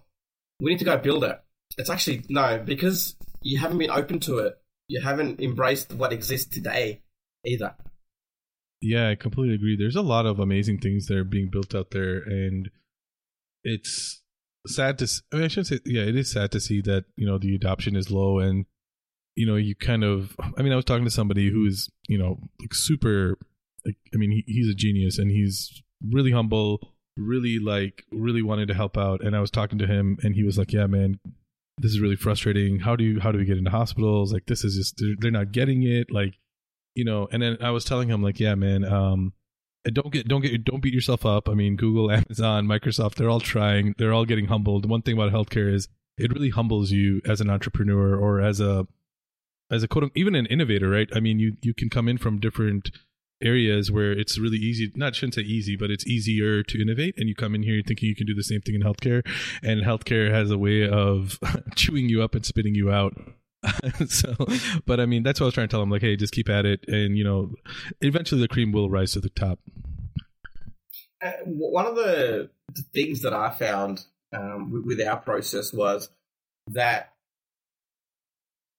we 0.59 0.71
need 0.71 0.79
to 0.79 0.85
go 0.85 0.97
build 0.97 1.23
it. 1.23 1.39
It's 1.77 1.89
actually 1.89 2.23
no, 2.29 2.61
because 2.63 3.15
you 3.41 3.59
haven't 3.59 3.77
been 3.77 3.91
open 3.91 4.19
to 4.21 4.39
it. 4.39 4.57
You 4.87 5.01
haven't 5.01 5.41
embraced 5.41 5.93
what 5.93 6.13
exists 6.13 6.53
today 6.53 7.01
either. 7.45 7.75
Yeah, 8.81 9.09
I 9.09 9.15
completely 9.15 9.55
agree. 9.55 9.75
There's 9.77 9.95
a 9.95 10.01
lot 10.01 10.25
of 10.25 10.39
amazing 10.39 10.79
things 10.79 11.07
that 11.07 11.17
are 11.17 11.23
being 11.23 11.49
built 11.49 11.75
out 11.75 11.91
there, 11.91 12.17
and 12.17 12.69
it's 13.63 14.21
sad 14.67 14.99
to. 14.99 15.09
I, 15.31 15.35
mean, 15.35 15.45
I 15.45 15.47
shouldn't 15.47 15.67
say. 15.67 15.79
Yeah, 15.85 16.03
it 16.03 16.15
is 16.15 16.31
sad 16.31 16.51
to 16.51 16.59
see 16.59 16.81
that 16.81 17.05
you 17.15 17.27
know 17.27 17.37
the 17.37 17.55
adoption 17.55 17.95
is 17.95 18.11
low, 18.11 18.39
and 18.39 18.65
you 19.35 19.45
know 19.45 19.55
you 19.55 19.75
kind 19.75 20.03
of. 20.03 20.35
I 20.57 20.61
mean, 20.61 20.73
I 20.73 20.75
was 20.75 20.85
talking 20.85 21.05
to 21.05 21.11
somebody 21.11 21.49
who 21.49 21.65
is 21.65 21.89
you 22.07 22.17
know 22.17 22.39
like 22.59 22.73
super. 22.73 23.37
Like, 23.85 23.97
I 24.13 24.17
mean, 24.17 24.31
he, 24.31 24.43
he's 24.47 24.69
a 24.69 24.75
genius, 24.75 25.17
and 25.17 25.31
he's 25.31 25.81
really 26.07 26.31
humble 26.31 26.96
really 27.17 27.59
like 27.59 28.05
really 28.11 28.41
wanted 28.41 28.67
to 28.67 28.73
help 28.73 28.97
out 28.97 29.21
and 29.21 29.35
i 29.35 29.39
was 29.39 29.51
talking 29.51 29.79
to 29.79 29.87
him 29.87 30.17
and 30.23 30.35
he 30.35 30.43
was 30.43 30.57
like 30.57 30.71
yeah 30.71 30.87
man 30.87 31.19
this 31.79 31.91
is 31.91 31.99
really 31.99 32.15
frustrating. 32.15 32.79
How 32.79 32.95
do 32.95 33.03
you 33.03 33.19
how 33.19 33.31
do 33.31 33.37
we 33.37 33.45
get 33.45 33.57
into 33.57 33.71
hospitals? 33.71 34.33
Like 34.33 34.45
this 34.47 34.63
is 34.63 34.75
just 34.75 34.97
they're, 34.97 35.15
they're 35.19 35.31
not 35.31 35.51
getting 35.51 35.83
it. 35.83 36.11
Like 36.11 36.35
you 36.95 37.05
know 37.05 37.27
and 37.31 37.43
then 37.43 37.57
i 37.61 37.69
was 37.69 37.85
telling 37.85 38.09
him 38.09 38.23
like 38.23 38.39
yeah 38.39 38.55
man 38.55 38.83
um 38.83 39.31
don't 39.93 40.11
get 40.11 40.27
don't 40.27 40.41
get 40.41 40.63
don't 40.65 40.81
beat 40.81 40.93
yourself 40.93 41.25
up. 41.25 41.47
I 41.47 41.53
mean 41.53 41.75
google 41.75 42.11
amazon 42.11 42.67
microsoft 42.67 43.15
they're 43.15 43.29
all 43.29 43.39
trying. 43.39 43.93
They're 43.97 44.13
all 44.13 44.25
getting 44.25 44.47
humbled. 44.47 44.89
One 44.89 45.01
thing 45.01 45.13
about 45.13 45.31
healthcare 45.31 45.71
is 45.71 45.87
it 46.17 46.33
really 46.33 46.49
humbles 46.49 46.91
you 46.91 47.21
as 47.25 47.41
an 47.41 47.49
entrepreneur 47.49 48.15
or 48.15 48.41
as 48.41 48.59
a 48.59 48.87
as 49.69 49.83
a 49.83 49.87
quote 49.87 50.11
even 50.15 50.33
an 50.33 50.47
innovator 50.47 50.89
right? 50.89 51.09
I 51.13 51.19
mean 51.19 51.39
you 51.39 51.57
you 51.61 51.73
can 51.73 51.89
come 51.89 52.07
in 52.07 52.17
from 52.17 52.39
different 52.39 52.89
areas 53.41 53.91
where 53.91 54.11
it's 54.11 54.39
really 54.39 54.57
easy 54.57 54.91
not 54.95 55.15
shouldn't 55.15 55.35
say 55.35 55.41
easy 55.41 55.75
but 55.75 55.91
it's 55.91 56.05
easier 56.07 56.63
to 56.63 56.81
innovate. 56.81 57.15
And 57.17 57.29
you 57.29 57.35
come 57.35 57.55
in 57.55 57.63
here 57.63 57.81
thinking 57.85 58.09
you 58.09 58.15
can 58.15 58.27
do 58.27 58.33
the 58.33 58.43
same 58.43 58.61
thing 58.61 58.75
in 58.75 58.81
healthcare. 58.81 59.25
And 59.63 59.83
healthcare 59.83 60.31
has 60.31 60.51
a 60.51 60.57
way 60.57 60.87
of 60.87 61.39
chewing 61.75 62.09
you 62.09 62.23
up 62.23 62.35
and 62.35 62.45
spitting 62.45 62.75
you 62.75 62.91
out. 62.91 63.13
So 64.07 64.33
but 64.85 64.99
i 64.99 65.05
mean 65.05 65.23
that's 65.23 65.39
what 65.39 65.45
i 65.45 65.47
was 65.47 65.53
trying 65.55 65.67
to 65.67 65.71
tell 65.71 65.79
them 65.79 65.89
like 65.89 66.01
hey 66.01 66.15
just 66.15 66.33
keep 66.33 66.49
at 66.49 66.65
it. 66.65 66.85
And 66.87 67.17
you 67.17 67.23
know 67.23 67.51
eventually 68.01 68.41
the 68.41 68.47
cream 68.47 68.71
will 68.71 68.89
rise 68.89 69.13
to 69.13 69.19
the 69.19 69.29
top. 69.29 69.59
Uh, 71.23 71.31
one 71.45 71.87
of 71.87 71.95
the 71.95 72.49
things 72.93 73.23
that 73.23 73.33
i 73.33 73.49
found 73.49 74.05
um, 74.33 74.83
with, 74.85 75.01
our 75.01 75.17
process 75.17 75.73
was 75.73 76.09
that 76.67 77.13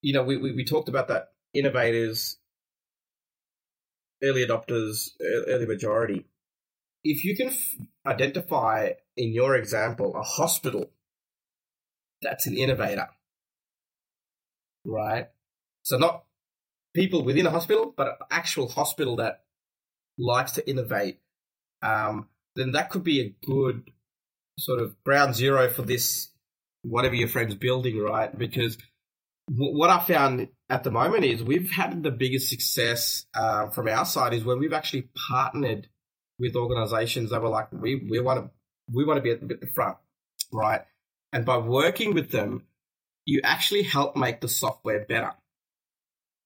you 0.03 0.12
know 0.12 0.23
we, 0.23 0.37
we, 0.37 0.53
we 0.53 0.64
talked 0.64 0.88
about 0.88 1.09
that 1.09 1.33
innovators 1.55 2.38
early 4.22 4.46
adopters, 4.46 5.11
early 5.20 5.66
majority. 5.66 6.26
If 7.04 7.24
you 7.24 7.37
can 7.37 7.48
f- 7.48 7.74
identify 8.07 8.92
in 9.16 9.33
your 9.33 9.54
example 9.54 10.14
a 10.16 10.22
hospital 10.22 10.90
that's 12.20 12.46
an 12.46 12.57
innovator, 12.57 13.09
right? 14.85 15.28
So 15.83 15.96
not 15.98 16.24
people 16.94 17.24
within 17.24 17.46
a 17.46 17.50
hospital, 17.50 17.94
but 17.96 18.09
an 18.09 18.14
actual 18.31 18.68
hospital 18.68 19.16
that 19.16 19.44
likes 20.18 20.52
to 20.52 20.68
innovate, 20.68 21.20
um, 21.83 22.28
then 22.57 22.72
that 22.72 22.90
could 22.90 23.04
be 23.04 23.20
a 23.20 23.46
good 23.46 23.90
sort 24.59 24.81
of 24.81 24.96
ground 25.04 25.35
zero 25.37 25.68
for 25.70 25.83
this 25.83 26.28
whatever 26.83 27.14
your 27.14 27.28
friend's 27.28 27.54
building, 27.54 27.98
right? 27.98 28.37
Because 28.37 28.78
what 29.48 29.90
I 29.90 30.00
found 30.00 30.48
at 30.70 30.85
the 30.85 30.90
moment 30.90 31.24
is 31.24 31.42
we've 31.42 31.70
had 31.70 32.02
the 32.02 32.11
biggest 32.11 32.48
success 32.48 33.26
uh, 33.35 33.68
from 33.70 33.88
our 33.88 34.04
side 34.04 34.35
is 34.35 34.44
when 34.44 34.59
we've 34.59 34.72
actually 34.72 35.09
partnered 35.28 35.88
with 36.38 36.57
organizations 36.57 37.31
that 37.31 37.42
were 37.42 37.48
like, 37.48 37.72
we, 37.72 38.07
we 38.09 38.20
want 38.20 38.44
to 38.44 38.50
we 38.94 39.04
want 39.04 39.18
to 39.18 39.22
be 39.22 39.31
at 39.31 39.46
the, 39.46 39.54
at 39.54 39.61
the 39.61 39.66
front, 39.66 39.98
right? 40.52 40.81
And 41.33 41.44
by 41.44 41.59
working 41.59 42.14
with 42.14 42.31
them, 42.31 42.64
you 43.26 43.42
actually 43.44 43.83
help 43.83 44.16
make 44.16 44.40
the 44.40 44.48
software 44.48 45.04
better. 45.04 45.33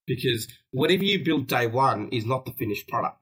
Because 0.08 0.48
whatever 0.72 1.04
you 1.04 1.24
build 1.24 1.46
day 1.46 1.68
one 1.68 2.08
is 2.08 2.26
not 2.26 2.44
the 2.44 2.52
finished 2.52 2.88
product. 2.88 3.16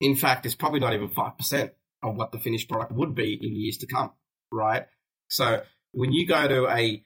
In 0.00 0.14
fact, 0.14 0.46
it's 0.46 0.54
probably 0.54 0.78
not 0.78 0.94
even 0.94 1.08
5% 1.08 1.70
of 2.04 2.14
what 2.14 2.30
the 2.30 2.38
finished 2.38 2.68
product 2.68 2.92
would 2.92 3.16
be 3.16 3.34
in 3.34 3.56
years 3.56 3.78
to 3.78 3.88
come, 3.88 4.12
right? 4.52 4.86
So 5.28 5.62
when 5.92 6.12
you 6.12 6.26
go 6.26 6.46
to 6.46 6.68
a 6.68 7.02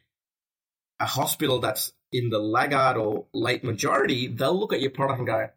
a 1.01 1.07
hospital 1.07 1.61
that's 1.61 1.92
in 2.12 2.31
the 2.31 2.38
laggard 2.38 2.97
or 2.97 3.27
late 3.33 3.64
majority, 3.64 4.29
they'll 4.29 4.59
look 4.59 4.73
at 4.73 4.81
your 4.81 4.90
product 4.90 5.18
and 5.18 5.27
go, 5.27 5.38
it 5.38 5.53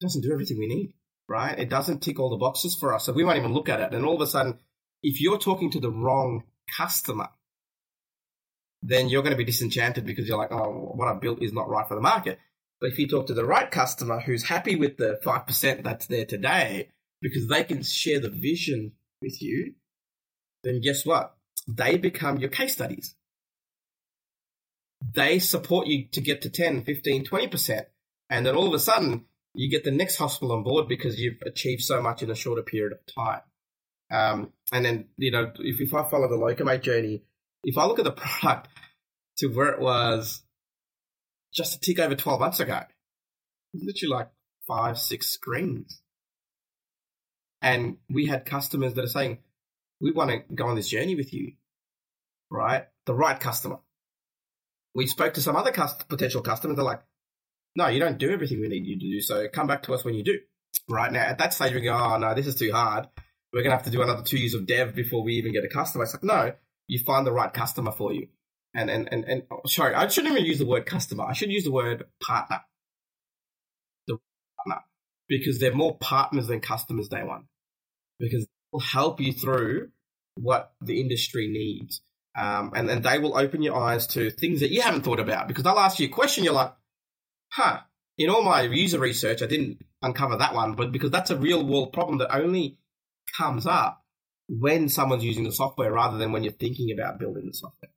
doesn't 0.00 0.22
do 0.22 0.32
everything 0.32 0.58
we 0.58 0.68
need, 0.68 0.94
right? 1.28 1.58
It 1.58 1.68
doesn't 1.68 2.00
tick 2.00 2.20
all 2.20 2.30
the 2.30 2.36
boxes 2.36 2.76
for 2.78 2.94
us. 2.94 3.04
So 3.04 3.12
we 3.12 3.24
won't 3.24 3.38
even 3.38 3.54
look 3.54 3.68
at 3.68 3.80
it. 3.80 3.94
And 3.94 4.04
all 4.04 4.14
of 4.14 4.20
a 4.20 4.26
sudden, 4.26 4.58
if 5.02 5.20
you're 5.20 5.38
talking 5.38 5.70
to 5.72 5.80
the 5.80 5.90
wrong 5.90 6.44
customer, 6.76 7.28
then 8.82 9.08
you're 9.08 9.22
going 9.22 9.32
to 9.32 9.38
be 9.38 9.44
disenchanted 9.44 10.06
because 10.06 10.28
you're 10.28 10.38
like, 10.38 10.52
oh, 10.52 10.92
what 10.94 11.08
I 11.08 11.14
built 11.14 11.42
is 11.42 11.52
not 11.52 11.68
right 11.68 11.88
for 11.88 11.94
the 11.94 12.00
market. 12.00 12.38
But 12.80 12.90
if 12.90 12.98
you 12.98 13.08
talk 13.08 13.26
to 13.26 13.34
the 13.34 13.44
right 13.44 13.68
customer 13.68 14.20
who's 14.20 14.44
happy 14.44 14.76
with 14.76 14.96
the 14.96 15.18
5% 15.24 15.82
that's 15.82 16.06
there 16.06 16.24
today 16.24 16.90
because 17.20 17.48
they 17.48 17.64
can 17.64 17.82
share 17.82 18.20
the 18.20 18.30
vision 18.30 18.92
with 19.20 19.42
you, 19.42 19.74
then 20.62 20.80
guess 20.80 21.04
what? 21.04 21.34
They 21.66 21.98
become 21.98 22.38
your 22.38 22.50
case 22.50 22.74
studies. 22.74 23.16
They 25.00 25.38
support 25.38 25.86
you 25.86 26.06
to 26.12 26.20
get 26.20 26.42
to 26.42 26.50
10, 26.50 26.84
15, 26.84 27.24
20%. 27.24 27.84
And 28.30 28.44
then 28.44 28.56
all 28.56 28.66
of 28.66 28.74
a 28.74 28.78
sudden, 28.78 29.24
you 29.54 29.70
get 29.70 29.84
the 29.84 29.90
next 29.90 30.16
hospital 30.16 30.52
on 30.52 30.62
board 30.62 30.88
because 30.88 31.18
you've 31.18 31.40
achieved 31.46 31.82
so 31.82 32.02
much 32.02 32.22
in 32.22 32.30
a 32.30 32.34
shorter 32.34 32.62
period 32.62 32.92
of 32.92 33.14
time. 33.14 33.40
Um, 34.10 34.52
and 34.72 34.84
then, 34.84 35.08
you 35.16 35.30
know, 35.30 35.52
if, 35.58 35.80
if 35.80 35.94
I 35.94 36.08
follow 36.08 36.28
the 36.28 36.36
Locumate 36.36 36.82
journey, 36.82 37.22
if 37.64 37.76
I 37.76 37.86
look 37.86 37.98
at 37.98 38.04
the 38.04 38.12
product 38.40 38.68
to 39.38 39.48
where 39.48 39.68
it 39.68 39.80
was 39.80 40.42
just 41.52 41.76
a 41.76 41.80
tick 41.80 41.98
over 41.98 42.14
12 42.14 42.40
months 42.40 42.60
ago, 42.60 42.80
it's 43.74 43.84
literally 43.84 44.14
like 44.14 44.28
five, 44.66 44.98
six 44.98 45.28
screens. 45.28 46.00
And 47.60 47.96
we 48.08 48.26
had 48.26 48.44
customers 48.44 48.94
that 48.94 49.04
are 49.04 49.08
saying, 49.08 49.38
we 50.00 50.12
want 50.12 50.30
to 50.30 50.54
go 50.54 50.66
on 50.66 50.76
this 50.76 50.88
journey 50.88 51.16
with 51.16 51.32
you, 51.32 51.54
right? 52.50 52.84
The 53.06 53.14
right 53.14 53.38
customer. 53.38 53.78
We 54.98 55.06
spoke 55.06 55.34
to 55.34 55.40
some 55.40 55.54
other 55.54 55.70
cust- 55.70 56.08
potential 56.08 56.42
customers. 56.42 56.74
They're 56.74 56.84
like, 56.84 57.02
no, 57.76 57.86
you 57.86 58.00
don't 58.00 58.18
do 58.18 58.32
everything 58.32 58.60
we 58.60 58.66
need 58.66 58.84
you 58.84 58.98
to 58.98 59.16
do. 59.16 59.20
So 59.20 59.46
come 59.46 59.68
back 59.68 59.84
to 59.84 59.94
us 59.94 60.04
when 60.04 60.14
you 60.14 60.24
do. 60.24 60.40
Right 60.88 61.12
now, 61.12 61.20
at 61.20 61.38
that 61.38 61.54
stage, 61.54 61.72
we 61.72 61.82
go, 61.82 61.94
oh, 61.94 62.18
no, 62.18 62.34
this 62.34 62.48
is 62.48 62.56
too 62.56 62.72
hard. 62.72 63.06
We're 63.52 63.62
going 63.62 63.70
to 63.70 63.76
have 63.76 63.84
to 63.84 63.92
do 63.92 64.02
another 64.02 64.24
two 64.24 64.38
years 64.38 64.54
of 64.54 64.66
dev 64.66 64.96
before 64.96 65.22
we 65.22 65.34
even 65.34 65.52
get 65.52 65.62
a 65.62 65.68
customer. 65.68 66.02
It's 66.02 66.14
like, 66.14 66.24
no, 66.24 66.52
you 66.88 66.98
find 66.98 67.24
the 67.24 67.30
right 67.32 67.52
customer 67.52 67.92
for 67.92 68.12
you. 68.12 68.26
And, 68.74 68.90
and, 68.90 69.08
and, 69.12 69.24
and 69.24 69.42
oh, 69.52 69.60
sorry, 69.66 69.94
I 69.94 70.08
shouldn't 70.08 70.32
even 70.34 70.44
use 70.44 70.58
the 70.58 70.66
word 70.66 70.84
customer. 70.84 71.24
I 71.24 71.32
should 71.32 71.52
use 71.52 71.62
the 71.62 71.70
word 71.70 72.02
partner. 72.20 72.62
The 74.08 74.18
partner. 74.56 74.82
Because 75.28 75.60
they're 75.60 75.72
more 75.72 75.96
partners 75.96 76.48
than 76.48 76.60
customers 76.60 77.08
day 77.08 77.22
one. 77.22 77.44
Because 78.18 78.46
they 78.46 78.50
will 78.72 78.80
help 78.80 79.20
you 79.20 79.32
through 79.32 79.90
what 80.34 80.72
the 80.80 81.00
industry 81.00 81.46
needs. 81.46 82.02
Um, 82.38 82.72
and 82.76 82.88
then 82.88 83.02
they 83.02 83.18
will 83.18 83.36
open 83.36 83.62
your 83.62 83.76
eyes 83.76 84.06
to 84.08 84.30
things 84.30 84.60
that 84.60 84.70
you 84.70 84.80
haven't 84.80 85.02
thought 85.02 85.18
about 85.18 85.48
because 85.48 85.64
they'll 85.64 85.78
ask 85.78 85.98
you 85.98 86.06
a 86.06 86.10
question. 86.10 86.44
You're 86.44 86.52
like, 86.52 86.72
huh, 87.52 87.80
in 88.16 88.30
all 88.30 88.42
my 88.42 88.62
user 88.62 89.00
research, 89.00 89.42
I 89.42 89.46
didn't 89.46 89.84
uncover 90.02 90.36
that 90.36 90.54
one, 90.54 90.74
but 90.74 90.92
because 90.92 91.10
that's 91.10 91.30
a 91.30 91.36
real 91.36 91.66
world 91.66 91.92
problem 91.92 92.18
that 92.18 92.32
only 92.32 92.78
comes 93.36 93.66
up 93.66 94.04
when 94.48 94.88
someone's 94.88 95.24
using 95.24 95.42
the 95.42 95.52
software 95.52 95.92
rather 95.92 96.16
than 96.16 96.30
when 96.30 96.44
you're 96.44 96.52
thinking 96.52 96.96
about 96.96 97.18
building 97.18 97.46
the 97.46 97.54
software. 97.54 97.90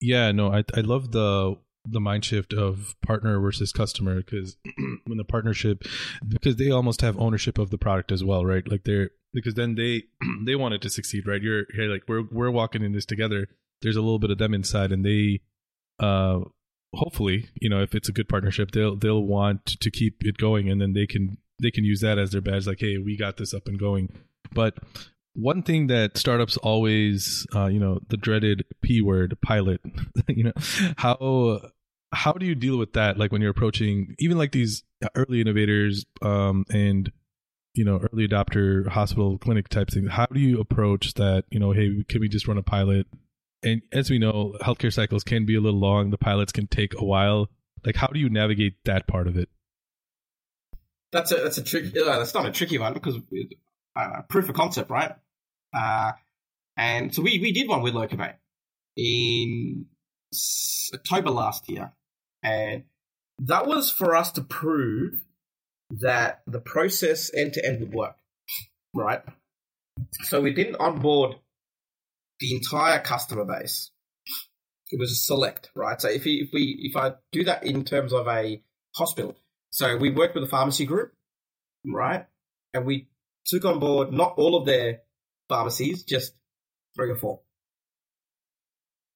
Yeah, 0.00 0.32
no, 0.32 0.52
I 0.52 0.64
I 0.76 0.80
love 0.80 1.12
the 1.12 1.56
the 1.86 2.00
mind 2.00 2.24
shift 2.24 2.52
of 2.52 2.96
partner 3.06 3.38
versus 3.38 3.72
customer 3.72 4.16
because 4.16 4.56
when 5.06 5.18
the 5.18 5.24
partnership 5.24 5.84
because 6.26 6.56
they 6.56 6.70
almost 6.70 7.02
have 7.02 7.18
ownership 7.18 7.58
of 7.58 7.70
the 7.70 7.78
product 7.78 8.10
as 8.10 8.24
well 8.24 8.44
right 8.44 8.66
like 8.70 8.84
they're 8.84 9.10
because 9.34 9.54
then 9.54 9.74
they 9.74 10.04
they 10.44 10.54
want 10.54 10.74
it 10.74 10.82
to 10.82 10.90
succeed 10.90 11.26
right? 11.26 11.42
You're 11.42 11.64
hey 11.74 11.84
like 11.84 12.02
we're 12.08 12.24
we're 12.30 12.50
walking 12.50 12.82
in 12.82 12.92
this 12.92 13.06
together. 13.06 13.48
There's 13.82 13.96
a 13.96 14.00
little 14.00 14.18
bit 14.18 14.30
of 14.30 14.38
them 14.38 14.54
inside 14.54 14.92
and 14.92 15.04
they 15.04 15.40
uh 15.98 16.40
hopefully 16.94 17.48
you 17.60 17.68
know 17.68 17.82
if 17.82 17.94
it's 17.94 18.08
a 18.08 18.12
good 18.12 18.28
partnership 18.28 18.70
they'll 18.70 18.96
they'll 18.96 19.22
want 19.22 19.66
to 19.66 19.90
keep 19.90 20.16
it 20.20 20.38
going 20.38 20.70
and 20.70 20.80
then 20.80 20.92
they 20.92 21.06
can 21.06 21.36
they 21.60 21.70
can 21.70 21.84
use 21.84 22.00
that 22.00 22.18
as 22.18 22.30
their 22.30 22.40
badge 22.40 22.66
like 22.66 22.80
hey 22.80 22.98
we 22.98 23.16
got 23.16 23.36
this 23.36 23.52
up 23.52 23.66
and 23.66 23.78
going. 23.78 24.08
But 24.52 24.78
one 25.34 25.62
thing 25.62 25.88
that 25.88 26.16
startups 26.16 26.56
always 26.58 27.46
uh, 27.54 27.66
you 27.66 27.80
know 27.80 28.00
the 28.08 28.16
dreaded 28.16 28.64
p 28.82 29.02
word 29.02 29.36
pilot 29.42 29.80
you 30.28 30.44
know 30.44 30.52
how 30.96 31.60
how 32.14 32.32
do 32.32 32.46
you 32.46 32.54
deal 32.54 32.78
with 32.78 32.94
that? 32.94 33.18
Like 33.18 33.32
when 33.32 33.42
you're 33.42 33.50
approaching 33.50 34.14
even 34.18 34.38
like 34.38 34.52
these 34.52 34.82
early 35.14 35.40
innovators 35.40 36.06
um, 36.22 36.64
and 36.70 37.10
you 37.74 37.84
know 37.84 38.00
early 38.12 38.26
adopter 38.26 38.86
hospital 38.88 39.38
clinic 39.38 39.68
type 39.68 39.90
things 39.90 40.10
how 40.10 40.26
do 40.26 40.40
you 40.40 40.60
approach 40.60 41.14
that? 41.14 41.44
You 41.50 41.58
know 41.58 41.72
hey 41.72 42.04
can 42.08 42.20
we 42.20 42.28
just 42.28 42.46
run 42.46 42.58
a 42.58 42.62
pilot? 42.62 43.06
And 43.62 43.82
as 43.92 44.10
we 44.10 44.18
know 44.18 44.56
healthcare 44.60 44.92
cycles 44.92 45.24
can 45.24 45.46
be 45.46 45.56
a 45.56 45.60
little 45.60 45.80
long. 45.80 46.10
The 46.10 46.18
pilots 46.18 46.52
can 46.52 46.66
take 46.66 46.94
a 46.94 47.04
while. 47.04 47.48
Like 47.84 47.96
how 47.96 48.08
do 48.08 48.18
you 48.18 48.28
navigate 48.28 48.84
that 48.84 49.06
part 49.06 49.26
of 49.26 49.36
it? 49.36 49.48
That's 51.12 51.32
a 51.32 51.36
that's 51.36 51.58
a 51.58 51.62
trick 51.62 51.96
uh, 51.96 52.18
that's 52.18 52.34
not 52.34 52.46
a 52.46 52.52
tricky 52.52 52.78
one 52.78 52.94
because 52.94 53.16
uh, 53.96 54.22
proof 54.28 54.48
of 54.48 54.54
concept 54.54 54.90
right? 54.90 55.12
Uh, 55.76 56.12
and 56.76 57.14
so 57.14 57.22
we 57.22 57.38
we 57.40 57.52
did 57.52 57.68
one 57.68 57.82
with 57.82 57.94
Locumate 57.94 58.36
in 58.96 59.86
october 60.94 61.30
last 61.30 61.68
year. 61.68 61.92
And 62.42 62.84
that 63.38 63.66
was 63.66 63.90
for 63.90 64.14
us 64.14 64.32
to 64.32 64.42
prove 64.42 65.23
that 65.90 66.42
the 66.46 66.60
process 66.60 67.30
end 67.34 67.54
to 67.54 67.66
end 67.66 67.80
would 67.80 67.94
work, 67.94 68.16
right? 68.94 69.22
So 70.24 70.40
we 70.40 70.52
didn't 70.52 70.76
onboard 70.76 71.36
the 72.40 72.54
entire 72.54 73.00
customer 73.00 73.44
base. 73.44 73.90
It 74.90 74.98
was 74.98 75.12
a 75.12 75.16
select, 75.16 75.70
right? 75.74 76.00
So 76.00 76.08
if, 76.08 76.26
if 76.26 76.50
we 76.52 76.78
if 76.82 76.96
I 76.96 77.14
do 77.32 77.44
that 77.44 77.64
in 77.64 77.84
terms 77.84 78.12
of 78.12 78.28
a 78.28 78.62
hospital, 78.94 79.36
so 79.70 79.96
we 79.96 80.10
worked 80.10 80.34
with 80.34 80.44
a 80.44 80.48
pharmacy 80.48 80.86
group, 80.86 81.12
right? 81.86 82.26
And 82.72 82.84
we 82.84 83.08
took 83.46 83.64
on 83.64 83.78
board 83.78 84.12
not 84.12 84.34
all 84.36 84.56
of 84.56 84.66
their 84.66 85.00
pharmacies, 85.48 86.04
just 86.04 86.34
three 86.96 87.10
or 87.10 87.16
four. 87.16 87.40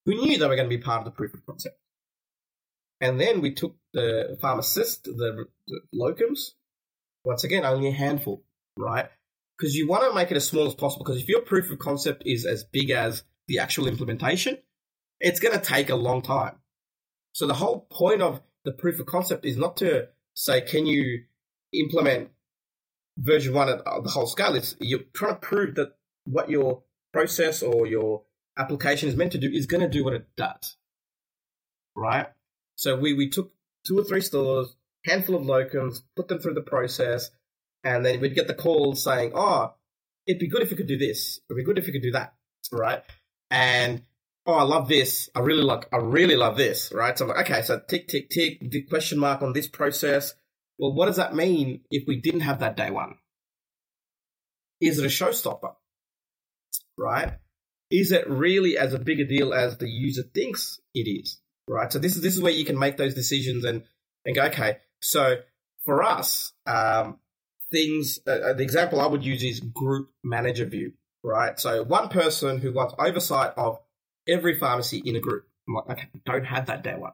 We 0.07 0.17
knew 0.17 0.39
they 0.39 0.47
were 0.47 0.57
going 0.57 0.71
to 0.71 0.77
be 0.77 0.83
part 0.83 1.01
of 1.01 1.05
the 1.05 1.11
proof 1.11 1.35
of 1.35 1.45
concept? 1.45 1.79
And 3.01 3.21
then 3.21 3.41
we 3.41 3.55
took 3.55 3.77
the 3.93 4.39
pharmacist, 4.41 5.05
the, 5.05 5.47
the 5.67 5.81
locums, 5.95 6.53
once 7.25 7.45
again, 7.45 7.65
only 7.65 7.89
a 7.89 7.93
handful, 7.93 8.45
right? 8.77 9.09
Because 9.59 9.75
you 9.75 9.89
want 9.89 10.05
to 10.05 10.15
make 10.15 10.31
it 10.31 10.37
as 10.37 10.47
small 10.47 10.67
as 10.67 10.75
possible. 10.75 11.05
Because 11.05 11.21
if 11.21 11.29
your 11.29 11.43
proof 11.43 11.71
of 11.71 11.79
concept 11.79 12.23
is 12.27 12.47
as 12.47 12.65
big 12.65 12.91
as 12.91 13.25
the 13.49 13.59
actual 13.59 13.89
implementation, 13.89 14.59
it's 15.21 15.41
going 15.41 15.59
to 15.59 15.65
take 15.65 15.91
a 15.91 15.97
long 15.97 16.23
time. 16.23 16.57
So 17.33 17.47
the 17.47 17.55
whole 17.55 17.87
point 17.91 18.23
of 18.23 18.41
the 18.65 18.73
proof 18.73 19.01
of 19.01 19.07
concept 19.07 19.45
is 19.45 19.57
not 19.57 19.77
to 19.79 20.09
say, 20.35 20.61
can 20.61 20.87
you 20.87 21.25
implement 21.73 22.31
version 23.17 23.55
one 23.55 23.69
at 23.69 23.85
the 23.85 24.11
whole 24.11 24.27
scale? 24.27 24.55
It's 24.55 24.77
you're 24.81 25.01
trying 25.15 25.35
to 25.35 25.41
prove 25.41 25.75
that 25.75 25.95
what 26.25 26.51
your 26.51 26.83
process 27.13 27.63
or 27.63 27.87
your 27.87 28.23
application 28.57 29.09
is 29.09 29.17
meant 29.17 29.33
to 29.33 29.39
do 29.39 29.51
is 29.51 29.67
going 29.67 29.81
to 29.81 29.89
do 29.89 30.05
what 30.05 30.15
it 30.15 30.27
does, 30.37 30.77
right? 31.97 32.27
So 32.77 32.97
we, 32.97 33.15
we 33.15 33.29
took 33.29 33.53
two 33.87 33.99
or 33.99 34.05
three 34.05 34.21
stores, 34.21 34.75
handful 35.05 35.37
of 35.37 35.43
locums, 35.43 36.03
put 36.17 36.29
them 36.29 36.39
through 36.39 36.55
the 36.55 36.63
process, 36.63 37.31
and 37.85 38.05
then 38.05 38.21
we'd 38.21 38.35
get 38.35 38.49
the 38.49 38.55
call 38.55 38.95
saying, 38.95 39.33
oh, 39.35 39.75
it'd 40.27 40.41
be 40.41 40.49
good 40.49 40.63
if 40.63 40.71
you 40.71 40.77
could 40.77 40.89
do 40.89 40.99
this. 40.99 41.41
It'd 41.49 41.57
be 41.57 41.65
good 41.65 41.79
if 41.79 41.87
you 41.87 41.93
could 41.93 42.03
do 42.03 42.13
that, 42.13 42.35
right? 42.73 43.03
And 43.51 44.03
oh, 44.47 44.55
I 44.55 44.63
love 44.63 44.89
this. 44.89 45.31
I 45.35 45.41
really 45.41 45.63
like. 45.63 45.89
I 45.93 45.99
really 45.99 46.37
love 46.37 46.57
this, 46.57 46.93
right? 46.93 47.17
So 47.17 47.25
I'm 47.25 47.31
like, 47.31 47.51
okay, 47.51 47.63
so 47.63 47.81
tick, 47.89 48.09
tick, 48.09 48.31
tick. 48.31 48.59
The 48.61 48.83
question 48.83 49.19
mark 49.19 49.43
on 49.43 49.53
this 49.53 49.69
process. 49.69 50.35
Well, 50.79 50.93
what 50.93 51.07
does 51.07 51.17
that 51.17 51.35
mean 51.35 51.81
if 51.91 52.05
we 52.07 52.21
didn't 52.21 52.41
have 52.41 52.61
that 52.61 52.77
day 52.77 52.91
one? 52.91 53.17
Is 54.81 54.99
it 54.99 55.05
a 55.05 55.09
showstopper? 55.09 55.75
Right? 56.97 57.33
Is 57.91 58.13
it 58.13 58.29
really 58.29 58.77
as 58.77 58.93
a 58.93 58.99
big 58.99 59.19
a 59.19 59.25
deal 59.25 59.53
as 59.55 59.79
the 59.79 59.89
user 59.89 60.23
thinks 60.23 60.79
it 60.95 61.09
is? 61.09 61.41
right? 61.69 61.93
So 61.93 61.99
this 61.99 62.17
is 62.17 62.23
this 62.23 62.35
is 62.35 62.41
where 62.41 62.53
you 62.53 62.65
can 62.65 62.79
make 62.79 62.97
those 62.97 63.15
decisions 63.15 63.65
and 63.65 63.85
and 64.25 64.35
go, 64.35 64.45
okay. 64.45 64.79
So 65.01 65.37
for 65.85 66.03
us, 66.03 66.53
um, 66.67 67.19
things 67.71 68.19
uh, 68.27 68.31
uh, 68.31 68.53
the 68.55 68.63
example 68.63 69.01
I 69.01 69.07
would 69.07 69.25
use 69.25 69.43
is 69.43 69.61
group 69.61 70.11
manager 70.25 70.65
view, 70.65 70.93
right? 71.23 71.59
So 71.59 71.85
one 71.85 72.09
person 72.09 72.59
who 72.59 72.73
wants 72.73 72.95
oversight 72.99 73.53
of 73.57 73.79
every 74.29 74.59
pharmacy 74.59 75.03
in 75.05 75.17
a 75.17 75.21
group. 75.21 75.45
I'm 75.67 75.75
like, 75.75 75.91
okay, 75.91 76.09
don't 76.25 76.45
have 76.45 76.67
that 76.67 76.83
day 76.83 76.95
one. 76.97 77.13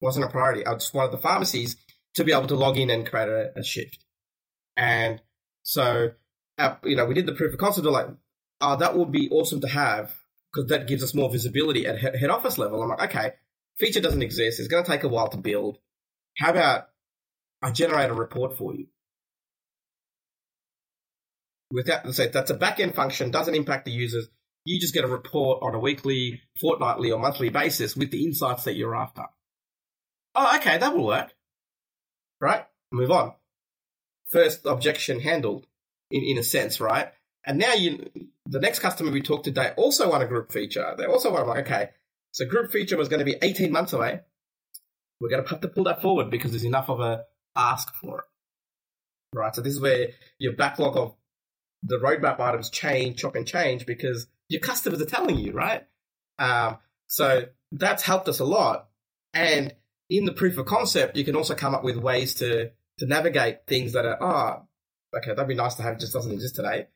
Wasn't 0.00 0.24
a 0.24 0.28
priority. 0.28 0.66
I 0.66 0.74
just 0.74 0.94
wanted 0.94 1.12
the 1.12 1.18
pharmacies 1.18 1.76
to 2.14 2.24
be 2.24 2.32
able 2.32 2.48
to 2.48 2.56
log 2.56 2.76
in 2.76 2.90
and 2.90 3.08
create 3.08 3.28
a, 3.28 3.52
a 3.56 3.62
shift. 3.62 4.04
And 4.76 5.20
so, 5.62 6.10
uh, 6.58 6.74
you 6.84 6.96
know, 6.96 7.06
we 7.06 7.14
did 7.14 7.26
the 7.26 7.34
proof 7.34 7.52
of 7.52 7.58
concept. 7.58 7.86
We're 7.86 7.92
like, 7.92 8.08
oh, 8.60 8.76
that 8.76 8.96
would 8.96 9.12
be 9.12 9.28
awesome 9.30 9.60
to 9.60 9.68
have 9.68 10.14
because 10.52 10.68
that 10.68 10.88
gives 10.88 11.02
us 11.02 11.14
more 11.14 11.30
visibility 11.30 11.86
at 11.86 11.98
head 11.98 12.30
office 12.30 12.58
level. 12.58 12.82
I'm 12.82 12.88
like, 12.88 13.10
okay, 13.10 13.32
feature 13.78 14.00
doesn't 14.00 14.22
exist. 14.22 14.58
It's 14.58 14.68
going 14.68 14.84
to 14.84 14.90
take 14.90 15.04
a 15.04 15.08
while 15.08 15.28
to 15.28 15.38
build. 15.38 15.78
How 16.38 16.50
about 16.50 16.88
I 17.60 17.70
generate 17.70 18.10
a 18.10 18.14
report 18.14 18.56
for 18.56 18.74
you? 18.74 18.86
Without 21.70 22.12
say 22.14 22.28
that's 22.28 22.50
a 22.50 22.54
back 22.54 22.80
end 22.80 22.94
function, 22.94 23.30
doesn't 23.30 23.54
impact 23.54 23.86
the 23.86 23.92
users. 23.92 24.28
You 24.64 24.78
just 24.80 24.94
get 24.94 25.04
a 25.04 25.08
report 25.08 25.60
on 25.62 25.74
a 25.74 25.78
weekly, 25.78 26.40
fortnightly, 26.60 27.10
or 27.10 27.18
monthly 27.18 27.48
basis 27.48 27.96
with 27.96 28.10
the 28.10 28.24
insights 28.24 28.64
that 28.64 28.74
you're 28.74 28.94
after. 28.94 29.24
Oh, 30.34 30.56
okay, 30.58 30.78
that 30.78 30.94
will 30.94 31.06
work. 31.06 31.32
Right? 32.40 32.64
Move 32.92 33.10
on. 33.10 33.32
First 34.30 34.66
objection 34.66 35.20
handled 35.20 35.66
in, 36.10 36.22
in 36.22 36.38
a 36.38 36.42
sense, 36.42 36.80
right? 36.80 37.12
And 37.44 37.58
now 37.58 37.72
you, 37.72 38.08
the 38.46 38.60
next 38.60 38.78
customer 38.78 39.10
we 39.10 39.20
talked 39.20 39.44
today 39.44 39.72
also 39.76 40.10
want 40.10 40.22
a 40.22 40.26
group 40.26 40.52
feature. 40.52 40.94
They 40.96 41.06
also 41.06 41.32
want 41.32 41.48
like, 41.48 41.66
okay, 41.66 41.90
so 42.30 42.46
group 42.46 42.70
feature 42.70 42.96
was 42.96 43.08
going 43.08 43.18
to 43.18 43.24
be 43.24 43.36
18 43.42 43.72
months 43.72 43.92
away. 43.92 44.20
We're 45.22 45.28
going 45.28 45.42
to 45.42 45.48
have 45.48 45.60
to 45.60 45.68
pull 45.68 45.84
that 45.84 46.02
forward 46.02 46.30
because 46.30 46.50
there's 46.50 46.64
enough 46.64 46.90
of 46.90 47.00
a 47.00 47.24
ask 47.54 47.94
for 47.94 48.18
it. 48.18 48.24
Right. 49.34 49.54
So 49.54 49.62
this 49.62 49.74
is 49.74 49.80
where 49.80 50.08
your 50.38 50.54
backlog 50.54 50.96
of 50.96 51.14
the 51.84 51.96
roadmap 51.96 52.40
items 52.40 52.68
change, 52.68 53.18
chop 53.18 53.36
and 53.36 53.46
change 53.46 53.86
because 53.86 54.26
your 54.48 54.60
customers 54.60 55.00
are 55.00 55.06
telling 55.06 55.38
you, 55.38 55.52
right? 55.52 55.86
Um, 56.38 56.78
so 57.06 57.46
that's 57.70 58.02
helped 58.02 58.28
us 58.28 58.40
a 58.40 58.44
lot. 58.44 58.88
And 59.32 59.72
in 60.10 60.24
the 60.24 60.32
proof 60.32 60.58
of 60.58 60.66
concept, 60.66 61.16
you 61.16 61.24
can 61.24 61.36
also 61.36 61.54
come 61.54 61.74
up 61.74 61.84
with 61.84 61.96
ways 61.96 62.34
to 62.34 62.70
to 62.98 63.06
navigate 63.06 63.66
things 63.66 63.94
that 63.94 64.04
are, 64.04 64.18
oh, 64.20 65.18
okay, 65.18 65.30
that'd 65.30 65.48
be 65.48 65.54
nice 65.54 65.76
to 65.76 65.82
have, 65.82 65.98
just 65.98 66.12
doesn't 66.12 66.30
exist 66.30 66.56
today. 66.56 66.88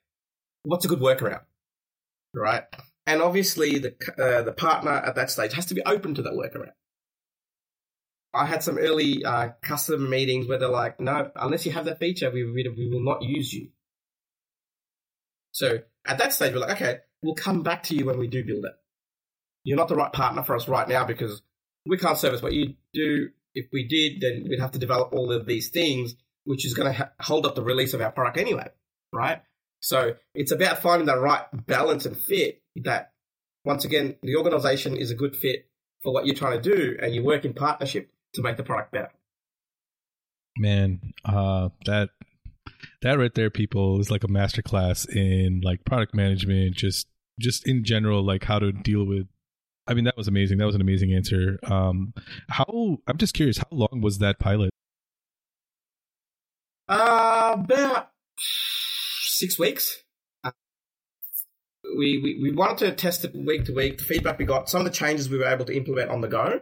What's 0.64 0.84
a 0.84 0.88
good 0.88 1.00
workaround, 1.00 1.40
right? 2.34 2.64
And 3.06 3.22
obviously, 3.22 3.78
the 3.78 3.94
uh, 4.18 4.42
the 4.42 4.52
partner 4.52 4.90
at 4.90 5.14
that 5.14 5.30
stage 5.30 5.54
has 5.54 5.66
to 5.66 5.74
be 5.74 5.82
open 5.84 6.14
to 6.16 6.22
that 6.22 6.32
workaround. 6.32 6.72
I 8.36 8.46
had 8.46 8.62
some 8.62 8.78
early 8.78 9.24
uh, 9.24 9.50
customer 9.62 10.08
meetings 10.08 10.48
where 10.48 10.58
they're 10.58 10.68
like, 10.68 11.00
"No, 11.00 11.30
unless 11.36 11.66
you 11.66 11.72
have 11.72 11.86
that 11.86 11.98
feature, 11.98 12.30
we 12.30 12.44
we, 12.44 12.88
will 12.90 13.04
not 13.04 13.22
use 13.22 13.52
you." 13.52 13.70
So 15.52 15.78
at 16.06 16.18
that 16.18 16.32
stage, 16.32 16.52
we're 16.52 16.60
like, 16.60 16.76
"Okay, 16.76 16.98
we'll 17.22 17.34
come 17.34 17.62
back 17.62 17.84
to 17.84 17.94
you 17.94 18.04
when 18.04 18.18
we 18.18 18.28
do 18.28 18.44
build 18.44 18.64
it. 18.64 18.72
You're 19.64 19.76
not 19.76 19.88
the 19.88 19.96
right 19.96 20.12
partner 20.12 20.42
for 20.42 20.54
us 20.54 20.68
right 20.68 20.88
now 20.88 21.04
because 21.04 21.42
we 21.84 21.98
can't 21.98 22.18
service 22.18 22.42
what 22.42 22.52
you 22.52 22.74
do. 22.92 23.30
If 23.54 23.66
we 23.72 23.88
did, 23.88 24.20
then 24.20 24.46
we'd 24.48 24.60
have 24.60 24.72
to 24.72 24.78
develop 24.78 25.12
all 25.12 25.32
of 25.32 25.46
these 25.46 25.70
things, 25.70 26.14
which 26.44 26.66
is 26.66 26.74
going 26.74 26.88
to 26.88 26.92
ha- 26.92 27.10
hold 27.20 27.46
up 27.46 27.54
the 27.54 27.62
release 27.62 27.94
of 27.94 28.00
our 28.00 28.12
product 28.12 28.38
anyway, 28.38 28.68
right? 29.12 29.42
So 29.80 30.14
it's 30.34 30.52
about 30.52 30.82
finding 30.82 31.06
the 31.06 31.18
right 31.18 31.44
balance 31.52 32.06
and 32.06 32.16
fit 32.16 32.62
that, 32.76 33.12
once 33.64 33.84
again, 33.84 34.16
the 34.22 34.36
organization 34.36 34.96
is 34.96 35.10
a 35.10 35.14
good 35.14 35.34
fit 35.34 35.68
for 36.02 36.12
what 36.12 36.26
you're 36.26 36.36
trying 36.36 36.60
to 36.60 36.74
do 36.74 36.96
and 37.00 37.14
you 37.14 37.24
work 37.24 37.44
in 37.44 37.54
partnership 37.54 38.10
to 38.36 38.42
make 38.42 38.56
the 38.56 38.62
product 38.62 38.92
better. 38.92 39.10
Man, 40.58 41.12
uh, 41.24 41.70
that 41.84 42.10
that 43.02 43.18
right 43.18 43.34
there, 43.34 43.50
people, 43.50 44.00
is 44.00 44.10
like 44.10 44.24
a 44.24 44.28
masterclass 44.28 45.08
in 45.08 45.60
like 45.62 45.84
product 45.84 46.14
management, 46.14 46.76
just 46.76 47.08
just 47.38 47.68
in 47.68 47.84
general, 47.84 48.24
like 48.24 48.44
how 48.44 48.58
to 48.58 48.72
deal 48.72 49.04
with 49.04 49.26
I 49.88 49.94
mean, 49.94 50.04
that 50.04 50.16
was 50.16 50.28
amazing. 50.28 50.58
That 50.58 50.66
was 50.66 50.74
an 50.74 50.80
amazing 50.80 51.12
answer. 51.12 51.58
Um, 51.64 52.12
how 52.48 52.98
I'm 53.06 53.18
just 53.18 53.34
curious, 53.34 53.58
how 53.58 53.68
long 53.70 54.00
was 54.02 54.18
that 54.18 54.38
pilot? 54.38 54.70
Uh, 56.88 57.56
about 57.58 58.10
six 58.38 59.58
weeks. 59.58 60.02
Uh, 60.42 60.50
we, 61.96 62.20
we 62.22 62.40
we 62.42 62.52
wanted 62.52 62.78
to 62.86 62.92
test 62.92 63.24
it 63.24 63.34
week 63.34 63.64
to 63.66 63.74
week. 63.74 63.98
The 63.98 64.04
feedback 64.04 64.38
we 64.38 64.44
got, 64.44 64.68
some 64.68 64.80
of 64.80 64.86
the 64.86 64.92
changes 64.92 65.30
we 65.30 65.38
were 65.38 65.46
able 65.46 65.64
to 65.66 65.76
implement 65.76 66.10
on 66.10 66.20
the 66.20 66.28
go, 66.28 66.60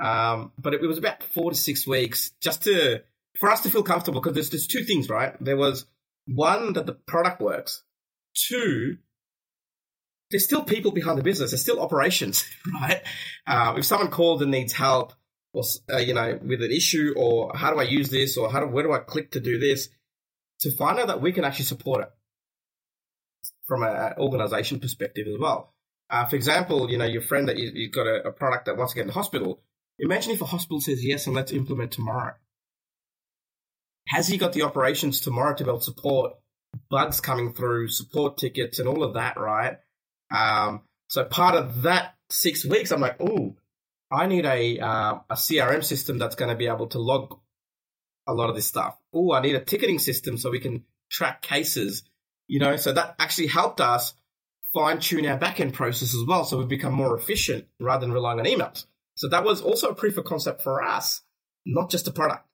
um, 0.00 0.52
but 0.58 0.74
it, 0.74 0.82
it 0.82 0.86
was 0.86 0.98
about 0.98 1.22
four 1.22 1.50
to 1.50 1.56
six 1.56 1.86
weeks 1.86 2.30
just 2.40 2.64
to 2.64 3.02
for 3.38 3.50
us 3.50 3.62
to 3.62 3.70
feel 3.70 3.82
comfortable 3.82 4.20
because 4.20 4.34
there's 4.34 4.50
there's 4.50 4.66
two 4.66 4.84
things, 4.84 5.08
right? 5.08 5.34
There 5.40 5.56
was 5.56 5.86
one 6.26 6.72
that 6.74 6.86
the 6.86 6.94
product 6.94 7.40
works. 7.40 7.82
Two, 8.34 8.98
there's 10.30 10.44
still 10.44 10.62
people 10.62 10.92
behind 10.92 11.18
the 11.18 11.22
business. 11.22 11.50
There's 11.50 11.62
still 11.62 11.80
operations, 11.80 12.44
right? 12.80 13.02
Uh, 13.46 13.74
if 13.76 13.84
someone 13.84 14.10
called 14.10 14.42
and 14.42 14.50
needs 14.50 14.72
help, 14.72 15.12
or 15.52 15.64
uh, 15.92 15.98
you 15.98 16.14
know, 16.14 16.38
with 16.42 16.62
an 16.62 16.70
issue, 16.70 17.14
or 17.16 17.52
how 17.54 17.72
do 17.72 17.80
I 17.80 17.84
use 17.84 18.10
this, 18.10 18.36
or 18.36 18.50
how 18.50 18.60
do 18.60 18.66
where 18.66 18.84
do 18.84 18.92
I 18.92 18.98
click 18.98 19.32
to 19.32 19.40
do 19.40 19.58
this, 19.58 19.88
to 20.60 20.70
find 20.70 20.98
out 20.98 21.08
that 21.08 21.20
we 21.20 21.32
can 21.32 21.44
actually 21.44 21.66
support 21.66 22.02
it 22.02 22.10
from 23.66 23.82
an 23.82 24.14
organization 24.18 24.80
perspective 24.80 25.26
as 25.26 25.38
well. 25.38 25.72
Uh, 26.08 26.26
for 26.26 26.36
example, 26.36 26.90
you 26.90 26.98
know, 26.98 27.04
your 27.04 27.22
friend 27.22 27.48
that 27.48 27.56
you, 27.56 27.70
you've 27.72 27.92
got 27.92 28.06
a, 28.06 28.28
a 28.28 28.32
product 28.32 28.66
that 28.66 28.76
wants 28.76 28.92
to 28.92 28.96
get 28.96 29.02
in 29.02 29.06
the 29.08 29.12
hospital. 29.12 29.62
Imagine 30.00 30.32
if 30.32 30.40
a 30.40 30.46
hospital 30.46 30.80
says 30.80 31.04
yes 31.04 31.26
and 31.26 31.36
let's 31.36 31.52
implement 31.52 31.92
tomorrow. 31.92 32.34
Has 34.08 34.26
he 34.26 34.38
got 34.38 34.52
the 34.52 34.62
operations 34.62 35.20
tomorrow 35.20 35.54
to 35.54 35.64
be 35.64 35.70
able 35.70 35.78
to 35.78 35.84
support 35.84 36.32
bugs 36.88 37.20
coming 37.20 37.52
through, 37.52 37.88
support 37.88 38.38
tickets, 38.38 38.78
and 38.78 38.88
all 38.88 39.04
of 39.04 39.14
that, 39.14 39.38
right? 39.38 39.76
Um, 40.34 40.82
so 41.08 41.24
part 41.24 41.54
of 41.54 41.82
that 41.82 42.14
six 42.30 42.64
weeks, 42.64 42.92
I'm 42.92 43.00
like, 43.00 43.16
oh, 43.20 43.56
I 44.10 44.26
need 44.26 44.46
a 44.46 44.78
uh, 44.78 45.18
a 45.28 45.34
CRM 45.34 45.84
system 45.84 46.18
that's 46.18 46.34
going 46.34 46.48
to 46.48 46.56
be 46.56 46.66
able 46.66 46.88
to 46.88 46.98
log 46.98 47.38
a 48.26 48.32
lot 48.32 48.48
of 48.48 48.56
this 48.56 48.66
stuff. 48.66 48.98
Oh, 49.12 49.32
I 49.32 49.40
need 49.40 49.54
a 49.54 49.60
ticketing 49.60 49.98
system 49.98 50.38
so 50.38 50.50
we 50.50 50.60
can 50.60 50.84
track 51.10 51.42
cases. 51.42 52.02
You 52.48 52.58
know, 52.58 52.76
so 52.76 52.92
that 52.92 53.14
actually 53.18 53.46
helped 53.48 53.80
us 53.80 54.14
fine 54.72 54.98
tune 54.98 55.26
our 55.26 55.38
backend 55.38 55.72
process 55.72 56.14
as 56.14 56.24
well, 56.26 56.44
so 56.44 56.58
we've 56.58 56.68
become 56.68 56.92
more 56.92 57.16
efficient 57.16 57.66
rather 57.78 58.00
than 58.00 58.12
relying 58.12 58.40
on 58.40 58.46
emails. 58.46 58.86
So 59.20 59.28
that 59.28 59.44
was 59.44 59.60
also 59.60 59.88
a 59.88 59.94
proof 59.94 60.16
of 60.16 60.24
concept 60.24 60.62
for 60.62 60.82
us, 60.82 61.20
not 61.66 61.90
just 61.90 62.08
a 62.08 62.10
product, 62.10 62.48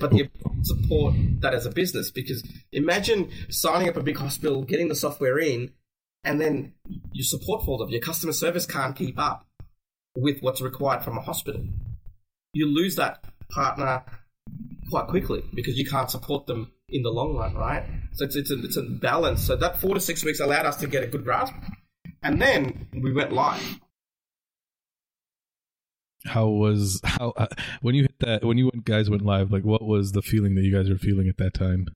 but 0.00 0.10
the 0.10 0.28
support 0.62 1.14
that 1.38 1.54
as 1.54 1.66
a 1.66 1.70
business. 1.70 2.10
Because 2.10 2.42
imagine 2.72 3.30
signing 3.48 3.88
up 3.88 3.96
a 3.96 4.02
big 4.02 4.16
hospital, 4.16 4.64
getting 4.64 4.88
the 4.88 4.96
software 4.96 5.38
in, 5.38 5.70
and 6.24 6.40
then 6.40 6.72
your 7.12 7.22
support 7.22 7.64
folder, 7.64 7.88
your 7.88 8.00
customer 8.00 8.32
service 8.32 8.66
can't 8.66 8.96
keep 8.96 9.20
up 9.20 9.46
with 10.16 10.40
what's 10.40 10.60
required 10.60 11.04
from 11.04 11.16
a 11.16 11.20
hospital. 11.20 11.64
You 12.52 12.66
lose 12.66 12.96
that 12.96 13.22
partner 13.50 14.02
quite 14.90 15.06
quickly 15.06 15.44
because 15.54 15.78
you 15.78 15.86
can't 15.86 16.10
support 16.10 16.48
them 16.48 16.72
in 16.88 17.04
the 17.04 17.10
long 17.10 17.36
run, 17.36 17.54
right? 17.54 17.84
So 18.14 18.24
it's 18.24 18.34
it's 18.34 18.50
a, 18.50 18.58
it's 18.64 18.76
a 18.76 18.82
balance. 18.82 19.44
So 19.44 19.54
that 19.54 19.80
four 19.80 19.94
to 19.94 20.00
six 20.00 20.24
weeks 20.24 20.40
allowed 20.40 20.66
us 20.66 20.74
to 20.78 20.88
get 20.88 21.04
a 21.04 21.06
good 21.06 21.22
grasp, 21.22 21.54
and 22.20 22.42
then 22.42 22.88
we 23.00 23.12
went 23.12 23.32
live. 23.32 23.78
How 26.26 26.48
was 26.48 27.00
how 27.04 27.32
uh, 27.36 27.46
when 27.80 27.94
you 27.94 28.02
hit 28.02 28.18
that 28.20 28.44
when 28.44 28.58
you 28.58 28.70
went, 28.72 28.84
guys 28.84 29.08
went 29.08 29.24
live? 29.24 29.52
Like, 29.52 29.64
what 29.64 29.82
was 29.82 30.12
the 30.12 30.22
feeling 30.22 30.54
that 30.56 30.62
you 30.62 30.74
guys 30.74 30.90
were 30.90 30.98
feeling 30.98 31.28
at 31.28 31.36
that 31.38 31.54
time? 31.54 31.86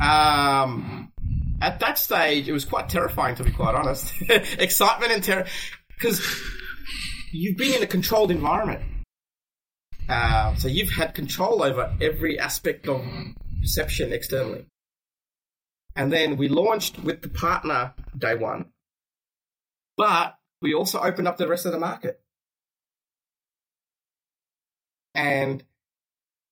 Um, 0.00 1.12
at 1.60 1.80
that 1.80 1.98
stage, 1.98 2.48
it 2.48 2.52
was 2.52 2.64
quite 2.64 2.88
terrifying, 2.88 3.36
to 3.36 3.44
be 3.44 3.50
quite 3.50 3.74
honest. 3.74 4.12
Excitement 4.58 5.12
and 5.12 5.22
terror, 5.22 5.46
because 5.88 6.24
you've 7.32 7.56
been 7.56 7.74
in 7.74 7.82
a 7.82 7.86
controlled 7.86 8.30
environment. 8.30 8.82
Uh, 10.08 10.54
so 10.56 10.68
you've 10.68 10.90
had 10.90 11.14
control 11.14 11.62
over 11.62 11.94
every 12.00 12.38
aspect 12.38 12.88
of 12.88 13.04
perception 13.60 14.12
externally. 14.12 14.66
And 15.94 16.12
then 16.12 16.36
we 16.36 16.48
launched 16.48 16.98
with 16.98 17.22
the 17.22 17.28
partner 17.28 17.94
day 18.16 18.34
one, 18.34 18.72
but 19.96 20.36
we 20.60 20.74
also 20.74 21.00
opened 21.00 21.28
up 21.28 21.36
the 21.36 21.48
rest 21.48 21.66
of 21.66 21.72
the 21.72 21.78
market. 21.78 22.21
And 25.14 25.62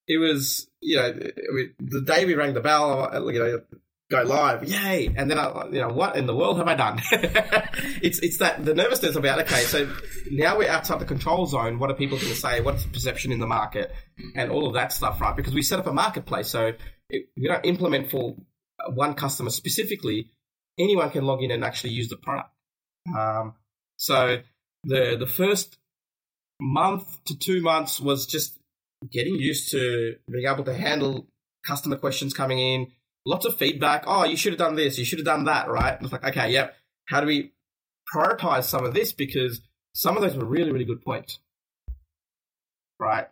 it 0.07 0.19
was, 0.19 0.69
you 0.81 0.97
know, 0.97 1.13
the 1.13 2.03
day 2.03 2.25
we 2.25 2.35
rang 2.35 2.55
the 2.55 2.61
bell, 2.61 3.11
you 3.33 3.39
know, 3.39 3.61
go 4.11 4.23
live, 4.23 4.65
yay! 4.65 5.13
And 5.17 5.31
then 5.31 5.39
I, 5.39 5.67
you 5.71 5.81
know, 5.81 5.89
what 5.89 6.17
in 6.17 6.27
the 6.27 6.35
world 6.35 6.59
have 6.59 6.67
I 6.67 6.75
done? 6.75 7.01
it's 8.03 8.19
it's 8.19 8.39
that 8.39 8.65
the 8.65 8.75
nervousness 8.75 9.15
about 9.17 9.41
okay, 9.41 9.63
so 9.63 9.91
now 10.31 10.59
we're 10.59 10.69
outside 10.69 10.99
the 10.99 11.05
control 11.05 11.47
zone. 11.47 11.79
What 11.79 11.91
are 11.91 11.95
people 11.95 12.19
going 12.19 12.31
to 12.31 12.37
say? 12.37 12.61
What's 12.61 12.85
the 12.85 12.91
perception 12.91 13.31
in 13.33 13.39
the 13.39 13.47
market, 13.47 13.95
and 14.35 14.51
all 14.51 14.67
of 14.67 14.75
that 14.75 14.93
stuff, 14.93 15.21
right? 15.21 15.35
Because 15.35 15.55
we 15.55 15.63
set 15.63 15.79
up 15.79 15.87
a 15.87 15.93
marketplace, 15.93 16.49
so 16.49 16.73
it, 17.09 17.29
we 17.37 17.47
don't 17.47 17.65
implement 17.65 18.11
for 18.11 18.37
one 18.89 19.15
customer 19.15 19.51
specifically. 19.51 20.31
Anyone 20.79 21.11
can 21.11 21.25
log 21.25 21.43
in 21.43 21.51
and 21.51 21.65
actually 21.65 21.91
use 21.91 22.09
the 22.09 22.17
product. 22.17 22.51
Um, 23.17 23.55
so 23.97 24.39
the 24.83 25.17
the 25.19 25.27
first 25.27 25.79
month 26.61 27.25
to 27.25 27.39
two 27.39 27.61
months 27.63 28.01
was 28.01 28.27
just 28.27 28.59
getting 29.11 29.35
used 29.35 29.71
to 29.71 30.17
being 30.31 30.47
able 30.47 30.65
to 30.65 30.75
handle 30.75 31.27
customer 31.67 31.97
questions 31.97 32.35
coming 32.35 32.59
in, 32.59 32.89
lots 33.27 33.47
of 33.47 33.57
feedback. 33.57 34.05
Oh, 34.07 34.25
you 34.25 34.37
should 34.37 34.53
have 34.53 34.59
done 34.59 34.77
this, 34.77 34.99
you 34.99 35.05
should 35.05 35.19
have 35.19 35.27
done 35.27 35.45
that, 35.45 35.69
right? 35.69 35.99
It's 36.01 36.13
like, 36.13 36.25
okay, 36.25 36.51
yep. 36.53 36.75
How 37.07 37.21
do 37.21 37.27
we 37.27 37.53
prioritize 38.13 38.65
some 38.65 38.85
of 38.85 38.95
this? 38.95 39.13
Because 39.13 39.61
some 39.95 40.17
of 40.17 40.23
those 40.23 40.37
were 40.37 40.45
really, 40.45 40.71
really 40.71 40.85
good 40.85 41.03
points, 41.03 41.39
right? 42.99 43.27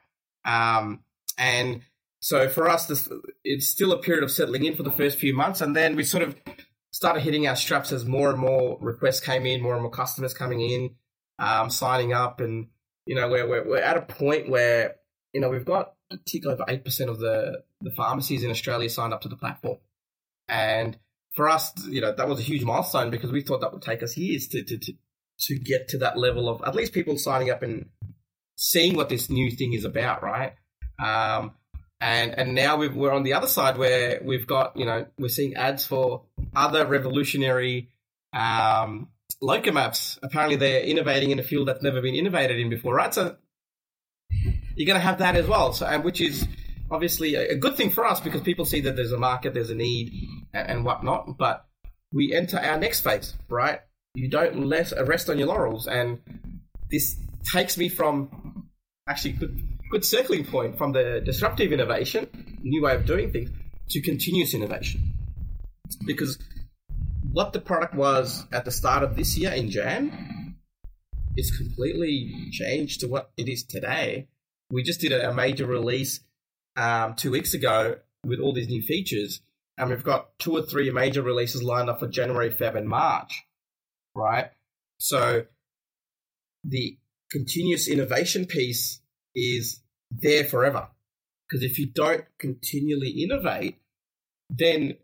Um, 0.45 1.01
and 1.37 1.83
so 2.21 2.49
for 2.49 2.69
us, 2.69 2.87
this 2.87 3.09
it's 3.45 3.69
still 3.69 3.93
a 3.93 3.99
period 3.99 4.25
of 4.25 4.31
settling 4.31 4.65
in 4.65 4.75
for 4.75 4.83
the 4.83 4.91
first 4.91 5.19
few 5.19 5.35
months, 5.35 5.61
and 5.61 5.77
then 5.77 5.95
we 5.95 6.03
sort 6.03 6.25
of 6.25 6.35
started 6.91 7.21
hitting 7.21 7.47
our 7.47 7.55
straps 7.55 7.93
as 7.93 8.05
more 8.05 8.31
and 8.31 8.39
more 8.39 8.77
requests 8.81 9.21
came 9.21 9.47
in, 9.47 9.63
more 9.63 9.75
and 9.75 9.83
more 9.83 9.91
customers 9.91 10.35
coming 10.35 10.61
in, 10.61 10.97
um, 11.39 11.71
signing 11.71 12.13
up, 12.13 12.41
and 12.41 12.69
you 13.09 13.15
know 13.15 13.29
we're, 13.29 13.49
we're, 13.49 13.67
we're 13.67 13.79
at 13.79 13.97
a 13.97 14.03
point 14.03 14.51
where 14.51 14.97
you 15.33 15.41
know 15.41 15.49
we've 15.49 15.65
got 15.65 15.95
a 16.11 16.19
tick 16.27 16.45
over 16.47 16.63
eight 16.69 16.85
percent 16.85 17.09
of 17.09 17.19
the 17.19 17.63
the 17.81 17.91
pharmacies 17.91 18.45
in 18.45 18.51
Australia 18.51 18.91
signed 18.91 19.15
up 19.15 19.23
to 19.23 19.29
the 19.29 19.37
platform, 19.37 19.79
and 20.47 20.97
for 21.35 21.49
us, 21.49 21.73
you 21.87 22.01
know, 22.01 22.13
that 22.13 22.29
was 22.29 22.39
a 22.39 22.43
huge 22.43 22.65
milestone 22.65 23.11
because 23.11 23.33
we 23.33 23.41
thought 23.41 23.63
that 23.63 23.73
would 23.73 23.81
take 23.81 24.03
us 24.03 24.17
years 24.17 24.49
to 24.49 24.63
to 24.63 24.77
to, 24.77 24.93
to 25.39 25.59
get 25.59 25.89
to 25.89 25.99
that 25.99 26.19
level 26.19 26.51
of 26.51 26.63
at 26.67 26.75
least 26.75 26.93
people 26.93 27.17
signing 27.17 27.49
up 27.51 27.63
and 27.63 27.89
seeing 28.57 28.95
what 28.95 29.09
this 29.09 29.31
new 29.31 29.51
thing 29.51 29.73
is 29.73 29.87
about, 29.87 30.23
right? 30.23 30.55
Um, 31.03 31.53
and 32.01 32.39
and 32.39 32.55
now 32.55 32.77
we 32.77 32.89
are 32.89 33.13
on 33.13 33.23
the 33.23 33.33
other 33.33 33.47
side 33.47 33.79
where 33.79 34.21
we've 34.23 34.47
got 34.47 34.77
you 34.77 34.85
know 34.85 35.07
we're 35.19 35.29
seeing 35.29 35.55
ads 35.55 35.87
for 35.87 36.25
other 36.55 36.87
revolutionary 36.87 37.89
um, 38.35 39.09
locum 39.41 39.77
apps. 39.77 40.19
Apparently, 40.23 40.57
they're 40.57 40.83
innovating 40.83 41.31
in 41.31 41.39
a 41.39 41.43
field 41.43 41.69
that's 41.69 41.83
never 41.83 42.01
been 42.01 42.15
innovated 42.15 42.59
in 42.59 42.69
before, 42.71 42.95
right? 42.95 43.13
So 43.13 43.37
you're 44.31 44.87
going 44.87 45.01
to 45.01 45.07
have 45.07 45.19
that 45.19 45.37
as 45.37 45.47
well. 45.47 45.73
So, 45.73 45.87
and 45.87 46.05
which 46.05 46.21
is 46.21 46.47
obviously 46.91 47.35
a, 47.35 47.57
good 47.57 47.77
thing 47.77 47.91
for 47.91 48.07
us 48.07 48.21
because 48.21 48.41
people 48.41 48.65
see 48.65 48.81
that 48.83 48.97
there's 48.97 49.13
a 49.13 49.19
market, 49.19 49.55
there's 49.55 49.71
a 49.71 49.75
need, 49.75 50.13
and, 50.53 50.69
and 50.71 50.85
whatnot. 50.85 51.37
But 51.39 51.67
we 52.13 52.35
enter 52.35 52.59
our 52.59 52.79
next 52.79 53.01
phase, 53.01 53.35
right? 53.49 53.81
You 54.15 54.29
don't 54.29 54.67
let 54.67 54.93
rest 55.07 55.29
on 55.29 55.39
your 55.39 55.49
laurels, 55.49 55.87
and 55.87 56.19
this 56.91 57.17
takes 57.53 57.77
me 57.77 57.89
from 57.89 58.69
actually 59.09 59.33
good, 59.33 59.61
good 59.91 60.05
circling 60.05 60.45
point 60.45 60.79
from 60.79 60.93
the 60.93 61.21
disruptive 61.25 61.73
innovation, 61.73 62.59
new 62.63 62.83
way 62.83 62.95
of 62.95 63.07
doing 63.07 63.31
things, 63.31 63.51
to 63.91 64.01
continuous 64.01 64.55
innovation. 64.55 65.13
Because 66.07 66.39
what 67.39 67.53
the 67.53 67.61
product 67.61 67.95
was 67.95 68.45
at 68.53 68.65
the 68.65 68.71
start 68.73 69.05
of 69.05 69.15
this 69.15 69.39
year 69.39 69.53
in 69.53 69.71
Jan 69.71 70.57
is 71.37 71.57
completely 71.57 72.49
changed 72.51 72.99
to 72.99 73.07
what 73.07 73.31
it 73.37 73.49
is 73.49 73.63
today. 73.63 74.27
We 74.73 74.83
just 74.83 75.01
did 75.01 75.13
a, 75.13 75.33
major 75.33 75.65
release 75.65 76.19
um, 76.75 77.15
two 77.15 77.31
weeks 77.31 77.55
ago 77.55 77.99
with 78.27 78.41
all 78.41 78.53
these 78.53 78.67
new 78.67 78.83
features, 78.83 79.41
and 79.77 79.89
we've 79.89 80.03
got 80.03 80.37
two 80.41 80.57
or 80.57 80.63
three 80.63 80.91
major 80.91 81.23
releases 81.23 81.63
lined 81.63 81.89
up 81.89 82.01
for 82.01 82.09
January, 82.09 82.51
Feb, 82.51 82.77
and 82.77 82.89
March, 82.89 83.45
right? 84.17 84.51
So 84.99 85.45
the 86.65 86.99
continuous 87.31 87.87
innovation 87.87 88.47
piece 88.47 89.01
is 89.37 89.81
there 90.11 90.43
forever. 90.43 90.89
Because 91.49 91.63
if 91.63 91.79
you 91.79 91.87
don't 91.87 92.25
continually 92.41 93.11
innovate, 93.11 93.79
then 94.51 94.95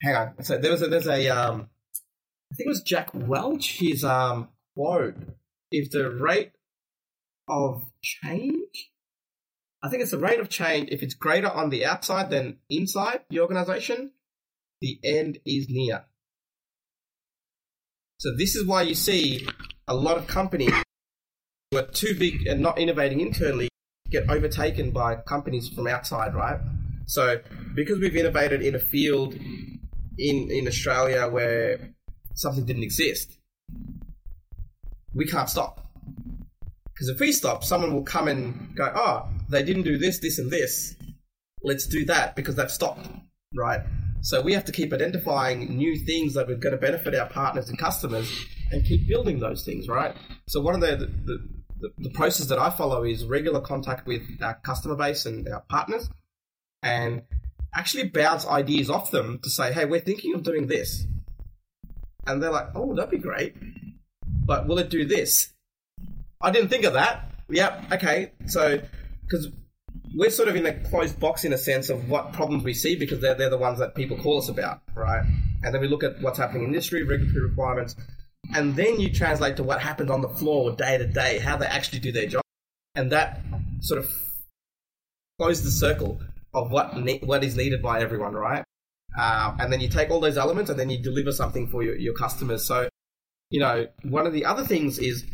hang 0.00 0.14
on. 0.14 0.44
So 0.44 0.56
there 0.56 0.70
was 0.70 0.82
a, 0.82 0.86
there's 0.86 1.08
a 1.08 1.28
um, 1.30 1.68
I 2.50 2.56
think 2.56 2.66
it 2.66 2.70
was 2.70 2.82
Jack 2.82 3.10
Welch. 3.14 3.78
His 3.78 4.04
um 4.04 4.48
quote: 4.74 5.16
"If 5.70 5.90
the 5.90 6.10
rate 6.10 6.52
of 7.48 7.90
change, 8.02 8.90
I 9.82 9.88
think 9.88 10.02
it's 10.02 10.10
the 10.10 10.18
rate 10.18 10.40
of 10.40 10.48
change. 10.48 10.88
If 10.90 11.02
it's 11.02 11.14
greater 11.14 11.48
on 11.48 11.70
the 11.70 11.84
outside 11.84 12.30
than 12.30 12.58
inside 12.68 13.20
the 13.30 13.40
organization, 13.40 14.12
the 14.80 14.98
end 15.04 15.38
is 15.44 15.66
near." 15.68 16.04
So 18.18 18.34
this 18.36 18.54
is 18.54 18.66
why 18.66 18.82
you 18.82 18.94
see 18.94 19.46
a 19.88 19.94
lot 19.94 20.18
of 20.18 20.26
companies 20.26 20.74
who 21.70 21.78
are 21.78 21.86
too 21.86 22.14
big 22.18 22.46
and 22.46 22.60
not 22.60 22.78
innovating 22.78 23.20
internally 23.20 23.70
get 24.10 24.28
overtaken 24.28 24.90
by 24.90 25.14
companies 25.16 25.68
from 25.68 25.86
outside, 25.86 26.34
right? 26.34 26.60
So 27.06 27.40
because 27.74 27.98
we've 27.98 28.16
innovated 28.16 28.60
in 28.60 28.74
a 28.74 28.78
field 28.78 29.34
in 29.34 30.50
in 30.50 30.66
Australia 30.66 31.28
where 31.28 31.94
something 32.34 32.64
didn't 32.64 32.82
exist, 32.82 33.38
we 35.14 35.26
can't 35.26 35.48
stop. 35.48 35.86
Because 36.92 37.08
if 37.08 37.20
we 37.20 37.32
stop, 37.32 37.64
someone 37.64 37.94
will 37.94 38.02
come 38.02 38.28
and 38.28 38.76
go, 38.76 38.92
oh, 38.94 39.28
they 39.48 39.62
didn't 39.62 39.84
do 39.84 39.96
this, 39.96 40.18
this, 40.18 40.38
and 40.38 40.50
this. 40.50 40.96
Let's 41.62 41.86
do 41.86 42.04
that 42.06 42.36
because 42.36 42.56
they've 42.56 42.70
stopped, 42.70 43.08
right? 43.54 43.80
So 44.22 44.42
we 44.42 44.52
have 44.52 44.66
to 44.66 44.72
keep 44.72 44.92
identifying 44.92 45.76
new 45.76 45.96
things 45.96 46.34
that 46.34 46.50
are 46.50 46.56
going 46.56 46.74
to 46.74 46.80
benefit 46.80 47.14
our 47.14 47.28
partners 47.28 47.70
and 47.70 47.78
customers 47.78 48.30
and 48.70 48.84
keep 48.84 49.08
building 49.08 49.40
those 49.40 49.64
things, 49.64 49.88
right? 49.88 50.14
So 50.46 50.60
one 50.60 50.74
of 50.74 50.80
the, 50.82 50.96
the, 50.96 51.48
the, 51.78 51.90
the 51.98 52.10
process 52.10 52.46
that 52.48 52.58
I 52.58 52.70
follow 52.70 53.04
is 53.04 53.24
regular 53.24 53.60
contact 53.60 54.06
with 54.06 54.22
our 54.42 54.54
customer 54.62 54.94
base 54.94 55.24
and 55.24 55.48
our 55.48 55.62
partners 55.68 56.10
and 56.82 57.22
actually 57.74 58.08
bounce 58.08 58.46
ideas 58.46 58.90
off 58.90 59.10
them 59.10 59.38
to 59.42 59.50
say, 59.50 59.72
hey, 59.72 59.86
we're 59.86 60.00
thinking 60.00 60.34
of 60.34 60.42
doing 60.42 60.66
this. 60.66 61.06
And 62.32 62.42
they're 62.42 62.50
like, 62.50 62.68
oh, 62.74 62.94
that'd 62.94 63.10
be 63.10 63.18
great. 63.18 63.54
But 64.44 64.66
will 64.66 64.78
it 64.78 64.90
do 64.90 65.04
this? 65.04 65.52
I 66.40 66.50
didn't 66.50 66.68
think 66.68 66.84
of 66.84 66.94
that. 66.94 67.30
Yep, 67.48 67.92
okay. 67.92 68.32
So, 68.46 68.80
because 69.22 69.48
we're 70.14 70.30
sort 70.30 70.48
of 70.48 70.56
in 70.56 70.66
a 70.66 70.72
closed 70.72 71.18
box 71.20 71.44
in 71.44 71.52
a 71.52 71.58
sense 71.58 71.88
of 71.88 72.08
what 72.08 72.32
problems 72.32 72.64
we 72.64 72.74
see 72.74 72.96
because 72.96 73.20
they're, 73.20 73.34
they're 73.34 73.50
the 73.50 73.58
ones 73.58 73.78
that 73.78 73.94
people 73.94 74.16
call 74.16 74.38
us 74.38 74.48
about, 74.48 74.80
right? 74.94 75.24
And 75.62 75.74
then 75.74 75.80
we 75.80 75.88
look 75.88 76.02
at 76.02 76.20
what's 76.20 76.38
happening 76.38 76.64
in 76.64 76.68
industry, 76.70 77.02
regulatory 77.02 77.48
requirements, 77.48 77.94
and 78.54 78.74
then 78.74 78.98
you 79.00 79.12
translate 79.12 79.56
to 79.56 79.62
what 79.62 79.80
happens 79.80 80.10
on 80.10 80.20
the 80.20 80.28
floor 80.28 80.74
day 80.74 80.98
to 80.98 81.06
day, 81.06 81.38
how 81.38 81.56
they 81.56 81.66
actually 81.66 82.00
do 82.00 82.12
their 82.12 82.26
job, 82.26 82.42
and 82.94 83.12
that 83.12 83.40
sort 83.80 84.00
of 84.00 84.10
closes 85.38 85.64
the 85.64 85.86
circle 85.86 86.20
of 86.54 86.70
what 86.72 86.96
ne- 86.96 87.20
what 87.20 87.44
is 87.44 87.56
needed 87.56 87.82
by 87.82 88.00
everyone, 88.00 88.32
right? 88.34 88.64
Uh, 89.18 89.56
and 89.58 89.72
then 89.72 89.80
you 89.80 89.88
take 89.88 90.10
all 90.10 90.20
those 90.20 90.38
elements 90.38 90.70
and 90.70 90.78
then 90.78 90.90
you 90.90 91.02
deliver 91.02 91.32
something 91.32 91.68
for 91.68 91.82
your, 91.82 91.96
your 91.96 92.14
customers. 92.14 92.66
So, 92.66 92.88
you 93.50 93.60
know, 93.60 93.86
one 94.02 94.26
of 94.26 94.32
the 94.32 94.44
other 94.44 94.64
things 94.64 94.98
is 94.98 95.24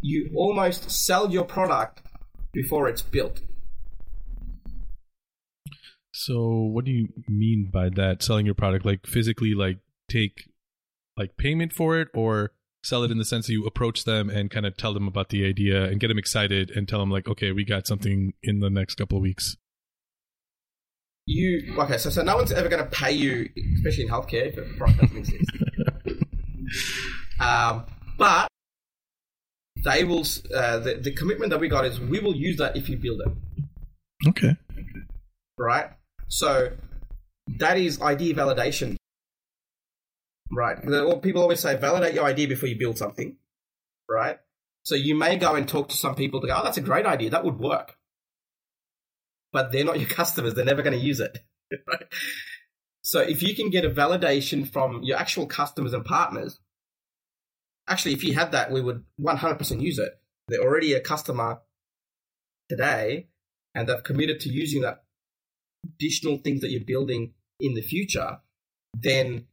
you 0.00 0.30
almost 0.34 0.90
sell 0.90 1.30
your 1.30 1.44
product 1.44 2.02
before 2.52 2.88
it's 2.88 3.02
built. 3.02 3.40
So, 6.12 6.48
what 6.48 6.84
do 6.84 6.92
you 6.92 7.08
mean 7.28 7.68
by 7.72 7.90
that? 7.90 8.22
Selling 8.22 8.46
your 8.46 8.54
product, 8.54 8.86
like 8.86 9.06
physically, 9.06 9.54
like 9.54 9.78
take 10.08 10.48
like 11.16 11.36
payment 11.36 11.72
for 11.72 11.98
it, 11.98 12.08
or 12.14 12.52
sell 12.82 13.02
it 13.02 13.10
in 13.10 13.18
the 13.18 13.24
sense 13.24 13.46
that 13.46 13.52
you 13.52 13.66
approach 13.66 14.04
them 14.04 14.30
and 14.30 14.50
kind 14.50 14.64
of 14.64 14.76
tell 14.76 14.94
them 14.94 15.08
about 15.08 15.28
the 15.28 15.44
idea 15.44 15.84
and 15.84 16.00
get 16.00 16.08
them 16.08 16.18
excited 16.18 16.70
and 16.70 16.88
tell 16.88 17.00
them 17.00 17.10
like, 17.10 17.28
okay, 17.28 17.52
we 17.52 17.64
got 17.64 17.86
something 17.86 18.32
in 18.42 18.60
the 18.60 18.70
next 18.70 18.94
couple 18.94 19.18
of 19.18 19.22
weeks 19.22 19.56
you 21.26 21.74
okay? 21.78 21.98
So, 21.98 22.10
so 22.10 22.22
no 22.22 22.36
one's 22.36 22.52
ever 22.52 22.68
going 22.68 22.82
to 22.82 22.90
pay 22.90 23.12
you, 23.12 23.50
especially 23.76 24.04
in 24.04 24.10
healthcare, 24.10 24.46
it 24.46 24.78
doesn't 24.78 25.16
exist. 25.16 25.50
um, 27.40 27.84
but 28.16 28.48
they 29.84 30.04
will. 30.04 30.24
Uh, 30.54 30.78
the, 30.78 30.94
the 31.02 31.12
commitment 31.12 31.50
that 31.50 31.60
we 31.60 31.68
got 31.68 31.84
is 31.84 32.00
we 32.00 32.20
will 32.20 32.34
use 32.34 32.56
that 32.58 32.76
if 32.76 32.88
you 32.88 32.96
build 32.96 33.20
it. 33.20 34.28
Okay. 34.28 34.56
Right. 35.58 35.90
So 36.28 36.72
that 37.58 37.76
is 37.76 38.00
idea 38.00 38.34
validation. 38.34 38.96
Right. 40.50 40.80
People 41.22 41.42
always 41.42 41.60
say 41.60 41.76
validate 41.76 42.14
your 42.14 42.24
idea 42.24 42.46
before 42.46 42.68
you 42.68 42.78
build 42.78 42.98
something. 42.98 43.36
Right. 44.08 44.38
So 44.84 44.94
you 44.94 45.16
may 45.16 45.36
go 45.36 45.54
and 45.56 45.68
talk 45.68 45.88
to 45.88 45.96
some 45.96 46.14
people 46.14 46.40
to 46.40 46.46
go, 46.46 46.54
oh, 46.56 46.62
that's 46.62 46.78
a 46.78 46.82
great 46.82 47.06
idea. 47.06 47.30
That 47.30 47.44
would 47.44 47.58
work 47.58 47.95
but 49.56 49.72
they're 49.72 49.86
not 49.86 49.98
your 49.98 50.08
customers. 50.20 50.52
They're 50.52 50.66
never 50.66 50.82
going 50.82 50.98
to 50.98 51.04
use 51.04 51.20
it. 51.20 51.38
So 53.02 53.20
if 53.20 53.40
you 53.40 53.54
can 53.54 53.70
get 53.70 53.84
a 53.84 53.88
validation 53.88 54.68
from 54.68 55.04
your 55.04 55.16
actual 55.16 55.46
customers 55.46 55.92
and 55.92 56.04
partners, 56.04 56.58
actually, 57.86 58.14
if 58.14 58.24
you 58.24 58.34
had 58.34 58.50
that, 58.50 58.72
we 58.72 58.80
would 58.80 59.04
100% 59.20 59.80
use 59.80 60.00
it. 60.00 60.10
They're 60.48 60.60
already 60.60 60.92
a 60.94 60.98
customer 60.98 61.60
today, 62.68 63.28
and 63.76 63.88
they've 63.88 64.02
committed 64.02 64.40
to 64.40 64.48
using 64.48 64.82
that 64.82 65.04
additional 65.84 66.38
things 66.38 66.62
that 66.62 66.70
you're 66.72 66.82
building 66.84 67.34
in 67.60 67.74
the 67.74 67.80
future, 67.80 68.38
then 68.98 69.46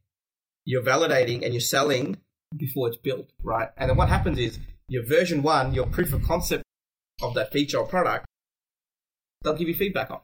you're 0.64 0.82
validating 0.82 1.44
and 1.44 1.54
you're 1.54 1.60
selling 1.60 2.16
before 2.56 2.88
it's 2.88 2.96
built, 2.96 3.30
right? 3.40 3.68
And 3.76 3.88
then 3.88 3.96
what 3.96 4.08
happens 4.08 4.40
is 4.40 4.58
your 4.88 5.06
version 5.06 5.44
one, 5.44 5.74
your 5.74 5.86
proof 5.86 6.12
of 6.12 6.24
concept 6.24 6.64
of 7.22 7.34
that 7.34 7.52
feature 7.52 7.78
or 7.78 7.86
product 7.86 8.26
they'll 9.44 9.54
give 9.54 9.68
you 9.68 9.74
feedback 9.74 10.10
on. 10.10 10.20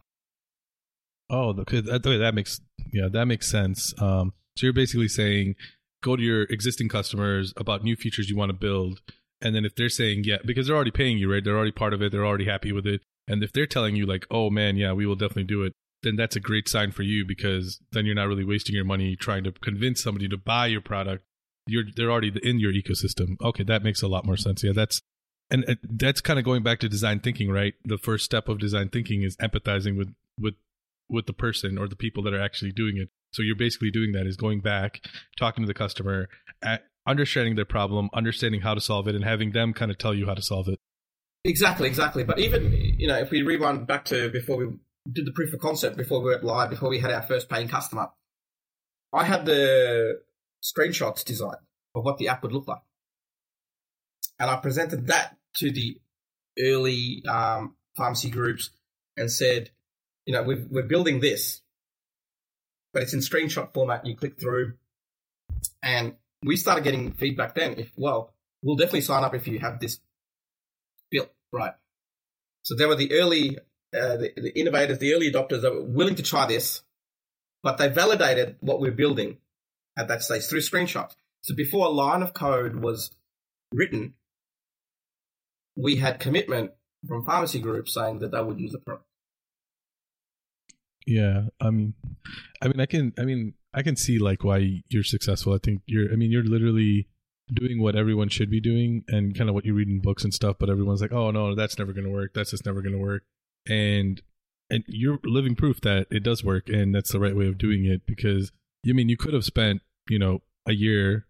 Oh, 1.28 1.54
okay, 1.60 1.80
that, 1.80 2.02
that 2.02 2.34
makes 2.34 2.60
yeah, 2.92 3.08
that 3.12 3.26
makes 3.26 3.48
sense. 3.48 3.94
Um, 4.00 4.32
so 4.56 4.66
you're 4.66 4.72
basically 4.72 5.08
saying 5.08 5.54
go 6.02 6.16
to 6.16 6.22
your 6.22 6.42
existing 6.44 6.88
customers 6.88 7.52
about 7.56 7.84
new 7.84 7.94
features 7.94 8.28
you 8.28 8.36
want 8.36 8.50
to 8.50 8.56
build, 8.56 9.00
and 9.40 9.54
then 9.54 9.64
if 9.64 9.74
they're 9.76 9.88
saying 9.88 10.22
yeah, 10.24 10.38
because 10.44 10.66
they're 10.66 10.76
already 10.76 10.90
paying 10.90 11.18
you, 11.18 11.32
right? 11.32 11.44
They're 11.44 11.56
already 11.56 11.72
part 11.72 11.94
of 11.94 12.02
it. 12.02 12.10
They're 12.10 12.26
already 12.26 12.46
happy 12.46 12.72
with 12.72 12.86
it. 12.86 13.02
And 13.28 13.44
if 13.44 13.52
they're 13.52 13.66
telling 13.66 13.94
you 13.94 14.06
like, 14.06 14.26
oh 14.30 14.50
man, 14.50 14.76
yeah, 14.76 14.92
we 14.92 15.06
will 15.06 15.14
definitely 15.14 15.44
do 15.44 15.62
it, 15.62 15.72
then 16.02 16.16
that's 16.16 16.34
a 16.34 16.40
great 16.40 16.68
sign 16.68 16.90
for 16.90 17.02
you 17.02 17.24
because 17.24 17.80
then 17.92 18.06
you're 18.06 18.14
not 18.14 18.26
really 18.26 18.44
wasting 18.44 18.74
your 18.74 18.84
money 18.84 19.14
trying 19.14 19.44
to 19.44 19.52
convince 19.52 20.02
somebody 20.02 20.28
to 20.28 20.36
buy 20.36 20.66
your 20.66 20.80
product. 20.80 21.24
You're 21.66 21.84
they're 21.94 22.10
already 22.10 22.32
in 22.42 22.58
your 22.58 22.72
ecosystem. 22.72 23.36
Okay, 23.40 23.62
that 23.64 23.84
makes 23.84 24.02
a 24.02 24.08
lot 24.08 24.24
more 24.24 24.36
sense. 24.36 24.64
Yeah, 24.64 24.72
that's 24.74 25.00
and 25.50 25.78
that's 25.82 26.20
kind 26.20 26.38
of 26.38 26.44
going 26.44 26.62
back 26.62 26.78
to 26.80 26.88
design 26.88 27.20
thinking 27.20 27.50
right? 27.50 27.74
The 27.84 27.98
first 27.98 28.24
step 28.24 28.48
of 28.48 28.58
design 28.58 28.88
thinking 28.88 29.22
is 29.22 29.36
empathizing 29.38 29.96
with 29.96 30.14
with 30.38 30.54
with 31.08 31.26
the 31.26 31.32
person 31.32 31.78
or 31.78 31.88
the 31.88 31.96
people 31.96 32.22
that 32.24 32.34
are 32.34 32.40
actually 32.40 32.72
doing 32.72 32.96
it. 32.96 33.08
So 33.32 33.42
you're 33.42 33.56
basically 33.56 33.90
doing 33.90 34.12
that 34.12 34.26
is 34.26 34.36
going 34.36 34.60
back 34.60 35.00
talking 35.38 35.64
to 35.64 35.66
the 35.66 35.74
customer 35.74 36.28
understanding 37.06 37.56
their 37.56 37.64
problem 37.64 38.10
understanding 38.14 38.60
how 38.60 38.74
to 38.74 38.80
solve 38.80 39.08
it 39.08 39.14
and 39.14 39.24
having 39.24 39.52
them 39.52 39.72
kind 39.72 39.90
of 39.90 39.98
tell 39.98 40.14
you 40.14 40.26
how 40.26 40.34
to 40.34 40.42
solve 40.42 40.68
it. 40.68 40.78
Exactly 41.44 41.88
exactly. 41.88 42.24
But 42.24 42.38
even 42.38 42.72
you 42.72 43.08
know 43.08 43.18
if 43.18 43.30
we 43.30 43.42
rewind 43.42 43.86
back 43.86 44.04
to 44.06 44.30
before 44.30 44.56
we 44.56 44.66
did 45.10 45.26
the 45.26 45.32
proof 45.32 45.52
of 45.52 45.60
concept 45.60 45.96
before 45.96 46.22
we 46.22 46.30
went 46.30 46.44
live 46.44 46.70
before 46.70 46.90
we 46.90 47.00
had 47.00 47.10
our 47.10 47.22
first 47.22 47.48
paying 47.48 47.68
customer 47.68 48.08
i 49.14 49.24
had 49.24 49.46
the 49.46 50.20
screenshots 50.62 51.24
designed 51.24 51.56
of 51.94 52.04
what 52.04 52.18
the 52.18 52.28
app 52.28 52.42
would 52.42 52.52
look 52.52 52.68
like. 52.68 52.82
And 54.38 54.50
i 54.50 54.56
presented 54.56 55.06
that 55.06 55.36
to 55.56 55.70
the 55.70 56.00
early 56.58 57.22
um, 57.28 57.74
pharmacy 57.96 58.30
groups 58.30 58.70
and 59.16 59.30
said, 59.30 59.70
you 60.26 60.34
know, 60.34 60.42
we're, 60.42 60.66
we're 60.70 60.82
building 60.82 61.20
this, 61.20 61.60
but 62.92 63.02
it's 63.02 63.14
in 63.14 63.20
screenshot 63.20 63.72
format. 63.72 64.06
You 64.06 64.16
click 64.16 64.38
through, 64.40 64.74
and 65.82 66.14
we 66.44 66.56
started 66.56 66.84
getting 66.84 67.12
feedback 67.12 67.54
then. 67.54 67.74
If 67.78 67.90
well, 67.96 68.34
we'll 68.62 68.76
definitely 68.76 69.02
sign 69.02 69.24
up 69.24 69.34
if 69.34 69.46
you 69.46 69.58
have 69.58 69.80
this 69.80 70.00
built 71.10 71.30
right. 71.52 71.74
So 72.62 72.74
there 72.76 72.88
were 72.88 72.96
the 72.96 73.12
early, 73.12 73.58
uh, 73.94 74.16
the, 74.16 74.32
the 74.36 74.58
innovators, 74.58 74.98
the 74.98 75.14
early 75.14 75.32
adopters 75.32 75.62
that 75.62 75.72
were 75.72 75.82
willing 75.82 76.16
to 76.16 76.22
try 76.22 76.46
this, 76.46 76.82
but 77.62 77.78
they 77.78 77.88
validated 77.88 78.56
what 78.60 78.80
we're 78.80 78.92
building 78.92 79.38
at 79.96 80.08
that 80.08 80.22
stage 80.22 80.44
through 80.44 80.60
screenshots. 80.60 81.14
So 81.42 81.54
before 81.54 81.86
a 81.86 81.90
line 81.90 82.22
of 82.22 82.34
code 82.34 82.76
was 82.76 83.10
written, 83.72 84.14
we 85.80 85.96
had 85.96 86.18
commitment 86.18 86.72
from 87.06 87.24
pharmacy 87.24 87.58
groups 87.58 87.94
saying 87.94 88.18
that 88.20 88.32
they 88.32 88.42
would 88.42 88.60
use 88.60 88.72
the 88.72 88.78
product. 88.78 89.06
Yeah, 91.06 91.46
I 91.60 91.70
mean, 91.70 91.94
I 92.62 92.68
mean, 92.68 92.80
I 92.80 92.86
can, 92.86 93.12
I 93.18 93.22
mean, 93.22 93.54
I 93.72 93.82
can 93.82 93.96
see 93.96 94.18
like 94.18 94.44
why 94.44 94.82
you're 94.88 95.02
successful. 95.02 95.54
I 95.54 95.58
think 95.58 95.82
you're, 95.86 96.12
I 96.12 96.16
mean, 96.16 96.30
you're 96.30 96.44
literally 96.44 97.08
doing 97.52 97.80
what 97.80 97.96
everyone 97.96 98.28
should 98.28 98.50
be 98.50 98.60
doing 98.60 99.04
and 99.08 99.36
kind 99.36 99.48
of 99.48 99.54
what 99.54 99.64
you 99.64 99.74
read 99.74 99.88
in 99.88 100.00
books 100.00 100.24
and 100.24 100.32
stuff. 100.32 100.56
But 100.58 100.70
everyone's 100.70 101.00
like, 101.00 101.12
oh 101.12 101.30
no, 101.30 101.54
that's 101.54 101.78
never 101.78 101.92
going 101.92 102.04
to 102.04 102.12
work. 102.12 102.32
That's 102.34 102.50
just 102.50 102.66
never 102.66 102.82
going 102.82 102.92
to 102.92 102.98
work. 102.98 103.22
And 103.68 104.22
and 104.70 104.84
you're 104.86 105.18
living 105.24 105.56
proof 105.56 105.80
that 105.80 106.06
it 106.10 106.22
does 106.22 106.44
work 106.44 106.68
and 106.68 106.94
that's 106.94 107.12
the 107.12 107.20
right 107.20 107.36
way 107.36 107.48
of 107.48 107.58
doing 107.58 107.84
it 107.84 108.06
because 108.06 108.52
you 108.84 108.94
I 108.94 108.96
mean 108.96 109.08
you 109.08 109.16
could 109.16 109.34
have 109.34 109.44
spent 109.44 109.82
you 110.08 110.18
know 110.18 110.42
a 110.66 110.72
year 110.72 111.26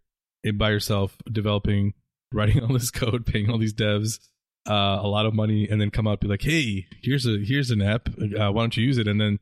by 0.54 0.70
yourself 0.70 1.16
developing 1.30 1.94
writing 2.32 2.62
all 2.62 2.72
this 2.72 2.90
code 2.90 3.26
paying 3.26 3.50
all 3.50 3.58
these 3.58 3.74
devs 3.74 4.20
uh, 4.68 4.98
a 5.00 5.08
lot 5.08 5.26
of 5.26 5.34
money 5.34 5.66
and 5.68 5.80
then 5.80 5.90
come 5.90 6.06
out 6.06 6.20
be 6.20 6.28
like 6.28 6.42
hey 6.42 6.86
here's 7.02 7.26
a 7.26 7.38
here's 7.42 7.70
an 7.70 7.80
app 7.80 8.08
uh, 8.08 8.50
why 8.52 8.62
don't 8.62 8.76
you 8.76 8.84
use 8.84 8.98
it 8.98 9.08
and 9.08 9.20
then 9.20 9.38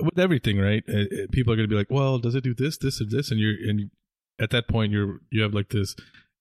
with 0.00 0.18
everything, 0.18 0.58
right? 0.58 0.84
Uh, 0.88 1.02
uh, 1.02 1.26
people 1.30 1.52
are 1.52 1.56
going 1.56 1.68
to 1.68 1.72
be 1.72 1.78
like, 1.78 1.90
"Well, 1.90 2.18
does 2.18 2.34
it 2.34 2.44
do 2.44 2.54
this, 2.54 2.76
this, 2.76 3.00
or 3.00 3.04
this?" 3.04 3.30
And 3.30 3.40
you're 3.40 3.54
and 3.68 3.90
at 4.38 4.50
that 4.50 4.68
point, 4.68 4.92
you're 4.92 5.20
you 5.30 5.42
have 5.42 5.54
like 5.54 5.70
this 5.70 5.96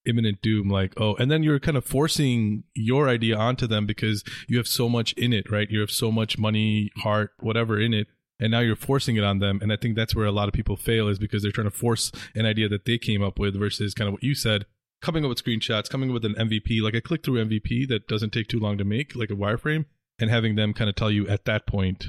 imminent 0.08 0.42
doom, 0.42 0.70
like, 0.70 0.94
oh, 1.00 1.16
and 1.16 1.32
then 1.32 1.42
you're 1.42 1.60
kind 1.60 1.78
of 1.78 1.84
forcing 1.84 2.64
your 2.76 3.10
idea 3.10 3.36
onto 3.36 3.66
them 3.66 3.88
because 3.88 4.24
you 4.48 4.58
have 4.58 4.68
so 4.68 4.88
much 4.88 5.14
in 5.14 5.34
it, 5.34 5.50
right? 5.50 5.70
You 5.70 5.80
have 5.80 5.92
so 5.92 6.12
much 6.12 6.38
money, 6.38 6.92
heart, 6.98 7.32
whatever 7.40 7.80
in 7.80 7.94
it, 7.94 8.08
and 8.40 8.52
now 8.52 8.60
you're 8.60 8.76
forcing 8.76 9.16
it 9.16 9.24
on 9.24 9.40
them. 9.40 9.60
And 9.62 9.74
I 9.74 9.78
think 9.78 9.96
that's 9.96 10.16
where 10.16 10.26
a 10.26 10.32
lot 10.32 10.48
of 10.48 10.54
people 10.54 10.76
fail 10.76 11.08
is 11.08 11.18
because 11.18 11.42
they're 11.42 11.52
trying 11.52 11.70
to 11.70 11.76
force 11.76 12.12
an 12.36 12.46
idea 12.46 12.70
that 12.70 12.86
they 12.86 12.98
came 12.98 13.24
up 13.24 13.40
with 13.40 13.58
versus 13.58 13.94
kind 13.94 14.08
of 14.08 14.14
what 14.14 14.24
you 14.24 14.36
said. 14.36 14.66
Coming 15.02 15.24
up 15.24 15.30
with 15.30 15.44
screenshots, 15.44 15.90
coming 15.90 16.10
up 16.10 16.14
with 16.14 16.26
an 16.26 16.36
MVP, 16.36 16.82
like 16.82 16.96
a 16.96 17.02
click 17.02 17.24
through 17.24 17.46
MVP 17.46 17.88
that 17.90 18.08
doesn't 18.08 18.32
take 18.32 18.48
too 18.48 18.60
long 18.60 18.78
to 18.78 18.84
make, 18.84 19.16
like 19.16 19.30
a 19.30 19.36
wireframe, 19.36 19.86
and 20.20 20.30
having 20.30 20.56
them 20.56 20.74
kind 20.74 20.90
of 20.90 20.96
tell 20.96 21.12
you 21.12 21.28
at 21.28 21.46
that 21.46 21.68
point. 21.68 22.08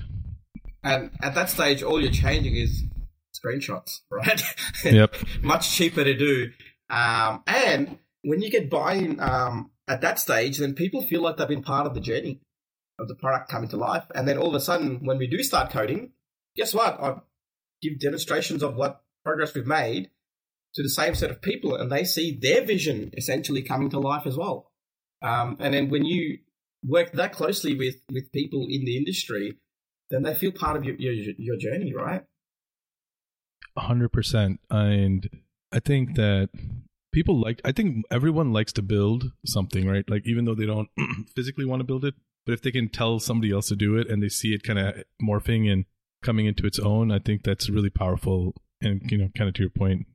and 0.82 1.10
at 1.20 1.34
that 1.34 1.50
stage, 1.50 1.82
all 1.82 2.00
you're 2.00 2.12
changing 2.12 2.56
is 2.56 2.84
screenshots, 3.34 4.00
right? 4.10 4.42
Yep. 4.84 5.14
Much 5.42 5.70
cheaper 5.70 6.04
to 6.04 6.14
do. 6.16 6.50
Um, 6.88 7.42
and 7.46 7.98
when 8.22 8.40
you 8.40 8.50
get 8.50 8.70
buy-in 8.70 9.20
um, 9.20 9.70
at 9.88 10.00
that 10.00 10.18
stage, 10.18 10.58
then 10.58 10.74
people 10.74 11.02
feel 11.02 11.20
like 11.20 11.36
they've 11.36 11.48
been 11.48 11.62
part 11.62 11.86
of 11.86 11.94
the 11.94 12.00
journey 12.00 12.40
of 12.98 13.08
the 13.08 13.14
product 13.14 13.50
coming 13.50 13.68
to 13.70 13.76
life. 13.76 14.04
And 14.14 14.26
then 14.26 14.38
all 14.38 14.48
of 14.48 14.54
a 14.54 14.60
sudden, 14.60 15.04
when 15.04 15.18
we 15.18 15.26
do 15.26 15.42
start 15.42 15.70
coding, 15.70 16.12
guess 16.56 16.72
what? 16.72 17.00
I 17.00 17.16
give 17.82 18.00
demonstrations 18.00 18.62
of 18.62 18.74
what 18.74 19.02
progress 19.24 19.54
we've 19.54 19.66
made 19.66 20.10
to 20.74 20.82
the 20.82 20.90
same 20.90 21.14
set 21.14 21.30
of 21.30 21.42
people, 21.42 21.74
and 21.74 21.90
they 21.90 22.04
see 22.04 22.38
their 22.40 22.64
vision 22.64 23.10
essentially 23.16 23.62
coming 23.62 23.90
to 23.90 23.98
life 23.98 24.26
as 24.26 24.36
well. 24.36 24.70
Um, 25.22 25.56
and 25.60 25.72
then 25.72 25.88
when 25.88 26.04
you 26.04 26.38
work 26.84 27.12
that 27.12 27.32
closely 27.32 27.74
with 27.74 27.96
with 28.12 28.32
people 28.32 28.66
in 28.68 28.84
the 28.84 28.96
industry, 28.96 29.58
then 30.10 30.22
they 30.22 30.34
feel 30.34 30.52
part 30.52 30.76
of 30.76 30.84
your 30.84 30.96
your, 30.98 31.34
your 31.38 31.56
journey, 31.56 31.94
right? 31.94 32.22
hundred 33.78 34.10
percent. 34.10 34.60
And 34.70 35.28
I 35.72 35.80
think 35.80 36.14
that 36.16 36.48
people 37.12 37.40
like. 37.40 37.60
I 37.64 37.72
think 37.72 38.04
everyone 38.10 38.52
likes 38.52 38.72
to 38.74 38.82
build 38.82 39.32
something, 39.44 39.86
right? 39.86 40.08
Like 40.08 40.26
even 40.26 40.44
though 40.44 40.54
they 40.54 40.66
don't 40.66 40.88
physically 41.36 41.64
want 41.64 41.80
to 41.80 41.84
build 41.84 42.04
it, 42.04 42.14
but 42.44 42.52
if 42.52 42.62
they 42.62 42.70
can 42.70 42.88
tell 42.88 43.18
somebody 43.18 43.52
else 43.52 43.68
to 43.68 43.76
do 43.76 43.96
it 43.96 44.08
and 44.08 44.22
they 44.22 44.28
see 44.28 44.54
it 44.54 44.62
kind 44.62 44.78
of 44.78 45.04
morphing 45.22 45.70
and 45.70 45.84
coming 46.22 46.46
into 46.46 46.66
its 46.66 46.78
own, 46.78 47.10
I 47.10 47.18
think 47.18 47.42
that's 47.42 47.68
really 47.68 47.90
powerful. 47.90 48.54
And 48.80 49.02
you 49.10 49.18
know, 49.18 49.28
kind 49.36 49.48
of 49.48 49.54
to 49.54 49.62
your 49.62 49.70
point, 49.70 50.06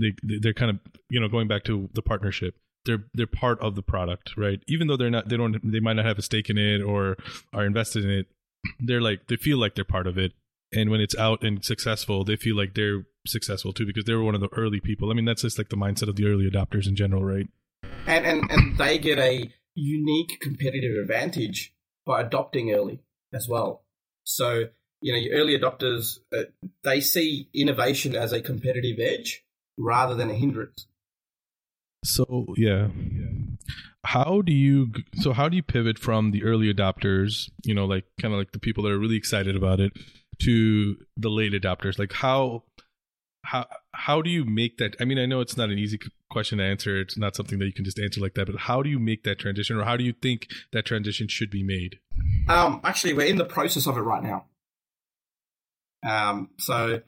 they 0.00 0.38
they're 0.40 0.54
kind 0.54 0.70
of 0.70 0.78
you 1.08 1.20
know 1.20 1.28
going 1.28 1.48
back 1.48 1.64
to 1.64 1.88
the 1.94 2.02
partnership 2.02 2.54
they're 2.84 3.04
they're 3.14 3.26
part 3.26 3.60
of 3.60 3.74
the 3.74 3.82
product, 3.82 4.36
right? 4.36 4.62
Even 4.68 4.86
though 4.86 4.96
they're 4.96 5.10
not, 5.10 5.28
they 5.28 5.36
don't, 5.36 5.58
they 5.68 5.80
might 5.80 5.94
not 5.94 6.04
have 6.04 6.18
a 6.18 6.22
stake 6.22 6.48
in 6.48 6.56
it 6.56 6.80
or 6.80 7.16
are 7.52 7.66
invested 7.66 8.04
in 8.04 8.10
it 8.10 8.26
they're 8.80 9.00
like 9.00 9.26
they 9.28 9.36
feel 9.36 9.58
like 9.58 9.74
they're 9.74 9.84
part 9.84 10.06
of 10.06 10.18
it. 10.18 10.32
And 10.72 10.90
when 10.90 11.00
it's 11.00 11.16
out 11.16 11.42
and 11.42 11.64
successful 11.64 12.24
they 12.24 12.36
feel 12.36 12.56
like 12.56 12.74
they're 12.74 13.06
successful 13.26 13.72
too 13.72 13.86
because 13.86 14.04
they 14.04 14.14
were 14.14 14.24
one 14.24 14.34
of 14.34 14.40
the 14.40 14.52
early 14.56 14.80
people. 14.80 15.10
I 15.10 15.14
mean 15.14 15.24
that's 15.24 15.42
just 15.42 15.58
like 15.58 15.68
the 15.68 15.76
mindset 15.76 16.08
of 16.08 16.16
the 16.16 16.26
early 16.26 16.48
adopters 16.50 16.86
in 16.86 16.96
general 16.96 17.24
right? 17.24 17.48
And 18.06 18.26
and, 18.26 18.50
and 18.50 18.78
they 18.78 18.98
get 18.98 19.18
a 19.18 19.50
unique 19.74 20.40
competitive 20.40 20.96
advantage 21.00 21.74
by 22.04 22.20
adopting 22.20 22.72
early 22.72 23.00
as 23.32 23.48
well. 23.48 23.84
So 24.24 24.68
you 25.00 25.12
know 25.12 25.18
your 25.18 25.38
early 25.38 25.58
adopters 25.58 26.18
uh, 26.36 26.44
they 26.82 27.00
see 27.00 27.48
innovation 27.54 28.16
as 28.16 28.32
a 28.32 28.40
competitive 28.40 28.98
edge 28.98 29.44
rather 29.78 30.14
than 30.14 30.30
a 30.30 30.34
hindrance. 30.34 30.86
So 32.04 32.54
yeah. 32.56 32.88
How 34.04 34.40
do 34.40 34.52
you 34.52 34.92
so 35.14 35.32
how 35.32 35.48
do 35.48 35.56
you 35.56 35.62
pivot 35.62 35.98
from 35.98 36.30
the 36.30 36.44
early 36.44 36.72
adopters 36.72 37.50
you 37.64 37.74
know 37.74 37.84
like 37.84 38.04
kind 38.20 38.32
of 38.32 38.38
like 38.38 38.52
the 38.52 38.60
people 38.60 38.84
that 38.84 38.92
are 38.92 38.98
really 38.98 39.16
excited 39.16 39.56
about 39.56 39.80
it 39.80 39.92
to 40.42 40.96
the 41.16 41.28
late 41.28 41.52
adopters? 41.52 41.98
Like 41.98 42.12
how 42.12 42.62
how 43.46 43.66
how 43.92 44.20
do 44.20 44.28
you 44.28 44.44
make 44.44 44.76
that 44.78 44.96
i 45.00 45.04
mean 45.04 45.18
i 45.18 45.24
know 45.26 45.40
it's 45.40 45.56
not 45.56 45.70
an 45.70 45.78
easy 45.78 45.98
question 46.30 46.58
to 46.58 46.64
answer 46.64 47.00
it's 47.00 47.16
not 47.16 47.36
something 47.36 47.58
that 47.58 47.66
you 47.66 47.72
can 47.72 47.84
just 47.84 47.98
answer 47.98 48.20
like 48.20 48.34
that 48.34 48.46
but 48.46 48.56
how 48.56 48.82
do 48.82 48.90
you 48.90 48.98
make 48.98 49.22
that 49.22 49.38
transition 49.38 49.76
or 49.76 49.84
how 49.84 49.96
do 49.96 50.04
you 50.04 50.12
think 50.12 50.48
that 50.72 50.84
transition 50.84 51.28
should 51.28 51.50
be 51.50 51.62
made? 51.62 51.98
Um 52.48 52.80
actually 52.84 53.14
we're 53.14 53.26
in 53.26 53.36
the 53.36 53.44
process 53.44 53.86
of 53.86 53.96
it 53.96 54.00
right 54.00 54.22
now. 54.22 54.46
Um 56.06 56.50
so 56.58 57.00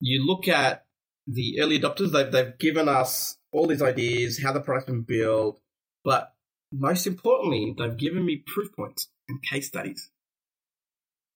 you 0.00 0.26
look 0.26 0.48
at 0.48 0.84
the 1.32 1.60
early 1.60 1.78
adopters 1.78 2.12
they've, 2.12 2.30
they've 2.30 2.58
given 2.58 2.88
us 2.88 3.36
all 3.52 3.66
these 3.66 3.82
ideas, 3.82 4.42
how 4.42 4.52
the 4.52 4.60
product's 4.60 4.90
been 4.90 5.02
built, 5.02 5.60
but 6.04 6.34
most 6.72 7.06
importantly, 7.06 7.74
they've 7.76 7.96
given 7.96 8.24
me 8.24 8.42
proof 8.46 8.72
points 8.74 9.08
and 9.28 9.42
case 9.42 9.68
studies, 9.68 10.10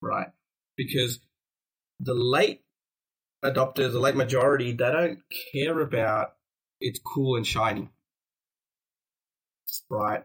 right? 0.00 0.28
Because 0.76 1.20
the 2.00 2.14
late 2.14 2.62
adopters, 3.44 3.92
the 3.92 4.00
late 4.00 4.16
majority, 4.16 4.72
they 4.72 4.90
don't 4.90 5.18
care 5.52 5.80
about 5.80 6.34
it's 6.80 6.98
cool 6.98 7.36
and 7.36 7.46
shiny, 7.46 7.88
right? 9.88 10.24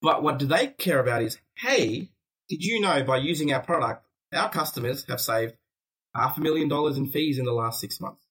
But 0.00 0.22
what 0.22 0.38
do 0.38 0.46
they 0.46 0.68
care 0.68 1.00
about 1.00 1.22
is, 1.22 1.38
hey, 1.56 2.10
did 2.48 2.64
you 2.64 2.80
know 2.80 3.02
by 3.02 3.16
using 3.16 3.52
our 3.52 3.60
product, 3.60 4.06
our 4.32 4.50
customers 4.50 5.04
have 5.08 5.20
saved 5.20 5.54
half 6.14 6.38
a 6.38 6.40
million 6.40 6.68
dollars 6.68 6.96
in 6.96 7.06
fees 7.06 7.38
in 7.38 7.44
the 7.44 7.52
last 7.52 7.80
six 7.80 8.00
months? 8.00 8.27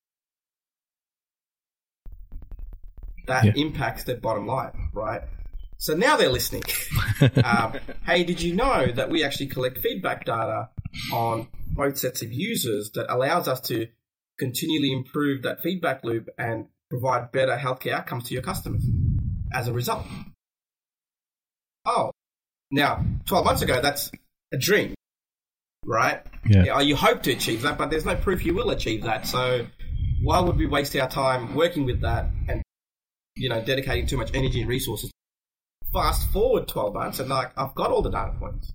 That 3.27 3.45
yeah. 3.45 3.53
impacts 3.55 4.03
their 4.03 4.17
bottom 4.17 4.47
line, 4.47 4.89
right? 4.93 5.21
So 5.77 5.93
now 5.95 6.17
they're 6.17 6.29
listening. 6.29 6.63
um, 7.43 7.77
hey, 8.05 8.23
did 8.23 8.41
you 8.41 8.55
know 8.55 8.87
that 8.87 9.09
we 9.09 9.23
actually 9.23 9.47
collect 9.47 9.77
feedback 9.77 10.25
data 10.25 10.69
on 11.13 11.47
both 11.67 11.97
sets 11.97 12.23
of 12.23 12.31
users 12.31 12.91
that 12.95 13.13
allows 13.13 13.47
us 13.47 13.61
to 13.61 13.87
continually 14.39 14.91
improve 14.91 15.43
that 15.43 15.61
feedback 15.61 16.03
loop 16.03 16.29
and 16.37 16.67
provide 16.89 17.31
better 17.31 17.55
healthcare 17.55 17.93
outcomes 17.93 18.25
to 18.25 18.33
your 18.33 18.43
customers 18.43 18.83
as 19.53 19.67
a 19.67 19.73
result? 19.73 20.05
Oh, 21.85 22.11
now 22.71 23.05
12 23.27 23.45
months 23.45 23.61
ago, 23.61 23.79
that's 23.81 24.11
a 24.51 24.57
dream, 24.57 24.95
right? 25.85 26.21
Yeah. 26.45 26.79
You 26.79 26.95
hope 26.95 27.23
to 27.23 27.31
achieve 27.31 27.61
that, 27.61 27.77
but 27.77 27.89
there's 27.89 28.05
no 28.05 28.15
proof 28.15 28.45
you 28.45 28.53
will 28.53 28.71
achieve 28.71 29.03
that. 29.03 29.27
So 29.27 29.67
why 30.21 30.39
would 30.39 30.57
we 30.57 30.65
waste 30.65 30.95
our 30.95 31.09
time 31.09 31.55
working 31.55 31.85
with 31.85 32.01
that 32.01 32.29
and 32.49 32.61
you 33.37 33.49
know, 33.49 33.61
dedicating 33.61 34.07
too 34.07 34.17
much 34.17 34.31
energy 34.33 34.61
and 34.61 34.69
resources. 34.69 35.11
Fast 35.93 36.29
forward 36.31 36.67
12 36.67 36.93
months 36.93 37.19
and 37.19 37.29
like, 37.29 37.51
I've 37.57 37.75
got 37.75 37.91
all 37.91 38.01
the 38.01 38.09
data 38.09 38.33
points. 38.37 38.73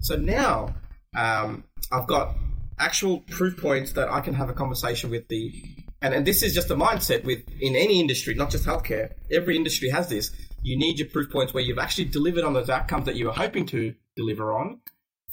So 0.00 0.16
now, 0.16 0.74
um, 1.16 1.64
I've 1.90 2.06
got 2.06 2.36
actual 2.78 3.20
proof 3.20 3.56
points 3.56 3.92
that 3.92 4.08
I 4.08 4.20
can 4.20 4.34
have 4.34 4.48
a 4.48 4.54
conversation 4.54 5.10
with 5.10 5.28
the, 5.28 5.52
and, 6.00 6.14
and 6.14 6.26
this 6.26 6.42
is 6.42 6.54
just 6.54 6.70
a 6.70 6.76
mindset 6.76 7.24
with, 7.24 7.40
in 7.60 7.76
any 7.76 8.00
industry, 8.00 8.34
not 8.34 8.50
just 8.50 8.64
healthcare. 8.64 9.12
Every 9.30 9.56
industry 9.56 9.90
has 9.90 10.08
this. 10.08 10.30
You 10.62 10.78
need 10.78 10.98
your 10.98 11.08
proof 11.08 11.30
points 11.30 11.52
where 11.52 11.62
you've 11.62 11.78
actually 11.78 12.06
delivered 12.06 12.44
on 12.44 12.52
those 12.52 12.70
outcomes 12.70 13.06
that 13.06 13.16
you 13.16 13.26
were 13.26 13.32
hoping 13.32 13.66
to 13.66 13.94
deliver 14.16 14.52
on 14.52 14.80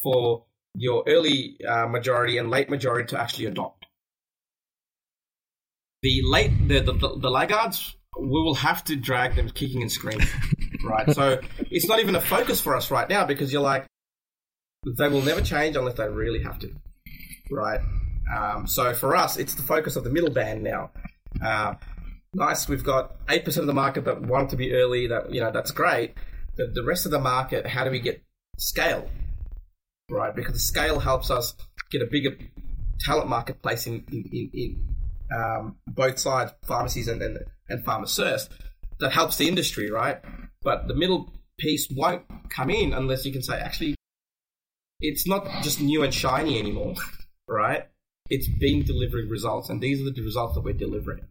for 0.02 0.46
your 0.76 1.04
early 1.08 1.58
uh, 1.68 1.88
majority 1.88 2.38
and 2.38 2.50
late 2.50 2.70
majority 2.70 3.08
to 3.08 3.20
actually 3.20 3.46
adopt. 3.46 3.86
The 6.04 6.22
late, 6.24 6.52
the, 6.68 6.82
the, 6.82 6.94
the 6.94 7.30
laggards 7.30 7.97
we 8.20 8.42
will 8.42 8.56
have 8.56 8.84
to 8.86 8.96
drag 8.96 9.36
them 9.36 9.50
kicking 9.50 9.82
and 9.82 9.92
screaming, 9.92 10.28
right? 10.86 11.12
So 11.14 11.40
it's 11.60 11.88
not 11.88 12.00
even 12.00 12.16
a 12.16 12.22
focus 12.22 12.62
for 12.62 12.76
us 12.76 12.92
right 12.92 13.08
now 13.08 13.26
because 13.26 13.52
you're 13.52 13.62
like, 13.62 13.86
they 14.98 15.10
will 15.10 15.22
never 15.22 15.42
change 15.42 15.76
unless 15.76 15.96
they 15.96 16.08
really 16.08 16.44
have 16.44 16.60
to, 16.60 16.74
right? 17.52 17.82
Um, 18.36 18.68
so 18.68 18.94
for 18.94 19.16
us, 19.16 19.38
it's 19.38 19.56
the 19.56 19.64
focus 19.64 19.96
of 19.96 20.04
the 20.04 20.10
middle 20.10 20.30
band 20.30 20.64
now. 20.64 20.92
Uh, 21.44 21.76
nice, 22.34 22.68
we've 22.68 22.84
got 22.84 23.16
eight 23.30 23.46
percent 23.46 23.64
of 23.64 23.68
the 23.68 23.74
market 23.74 24.06
that 24.06 24.22
want 24.22 24.50
to 24.52 24.56
be 24.56 24.74
early. 24.74 25.08
That 25.08 25.34
you 25.34 25.42
know, 25.42 25.52
that's 25.52 25.72
great. 25.72 26.16
the, 26.56 26.68
the 26.68 26.84
rest 26.84 27.06
of 27.06 27.12
the 27.12 27.20
market, 27.20 27.66
how 27.66 27.84
do 27.84 27.92
we 27.92 28.00
get 28.00 28.24
scale? 28.58 29.10
Right? 30.10 30.36
Because 30.36 30.54
the 30.54 30.60
scale 30.60 31.00
helps 31.00 31.30
us 31.30 31.54
get 31.92 32.02
a 32.02 32.06
bigger 32.06 32.38
talent 33.00 33.30
marketplace 33.30 33.88
in, 33.88 34.04
in, 34.12 34.24
in, 34.32 34.50
in 34.54 34.96
um, 35.36 35.78
both 35.88 36.20
sides, 36.20 36.54
pharmacies 36.66 37.08
and, 37.08 37.22
and, 37.22 37.38
and 37.70 37.84
pharmacists, 37.84 38.50
that 39.00 39.12
helps 39.12 39.38
the 39.38 39.48
industry, 39.48 39.92
right? 39.92 40.18
But 40.62 40.88
the 40.88 40.96
middle 40.96 41.32
piece 41.60 41.88
won't 41.90 42.24
come 42.50 42.70
in 42.70 42.94
unless 42.94 43.26
you 43.26 43.32
can 43.32 43.44
say, 43.44 43.60
actually, 43.60 43.96
it's 45.00 45.28
not 45.28 45.48
just 45.64 45.80
new 45.80 46.04
and 46.04 46.14
shiny 46.14 46.60
anymore, 46.60 46.96
right? 47.48 47.88
It's 48.30 48.48
been 48.48 48.84
delivering 48.84 49.30
results, 49.30 49.70
and 49.70 49.82
these 49.82 50.02
are 50.02 50.12
the 50.12 50.22
results 50.22 50.56
that 50.56 50.62
we're 50.62 50.74
delivering. 50.74 51.26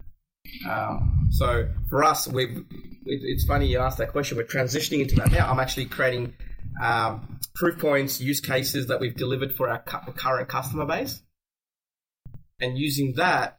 Um, 0.69 1.29
so 1.31 1.69
for 1.91 2.05
us, 2.05 2.29
we 2.29 2.45
it, 2.45 2.65
it's 3.05 3.45
funny 3.45 3.67
you 3.67 3.81
asked 3.81 3.99
that 3.99 4.13
question. 4.13 4.37
We're 4.37 4.45
transitioning 4.45 5.03
into 5.03 5.17
that 5.17 5.31
now. 5.31 5.51
I'm 5.51 5.61
actually 5.61 5.87
creating 5.87 6.35
um, 6.83 7.39
proof 7.55 7.79
points, 7.79 8.21
use 8.21 8.41
cases 8.41 8.87
that 8.87 9.01
we've 9.01 9.15
delivered 9.15 9.55
for 9.55 9.69
our 9.69 9.81
cu- 9.81 10.13
current 10.13 10.49
customer 10.49 10.87
base, 10.87 11.23
and 12.61 12.79
using 12.79 13.15
that 13.17 13.59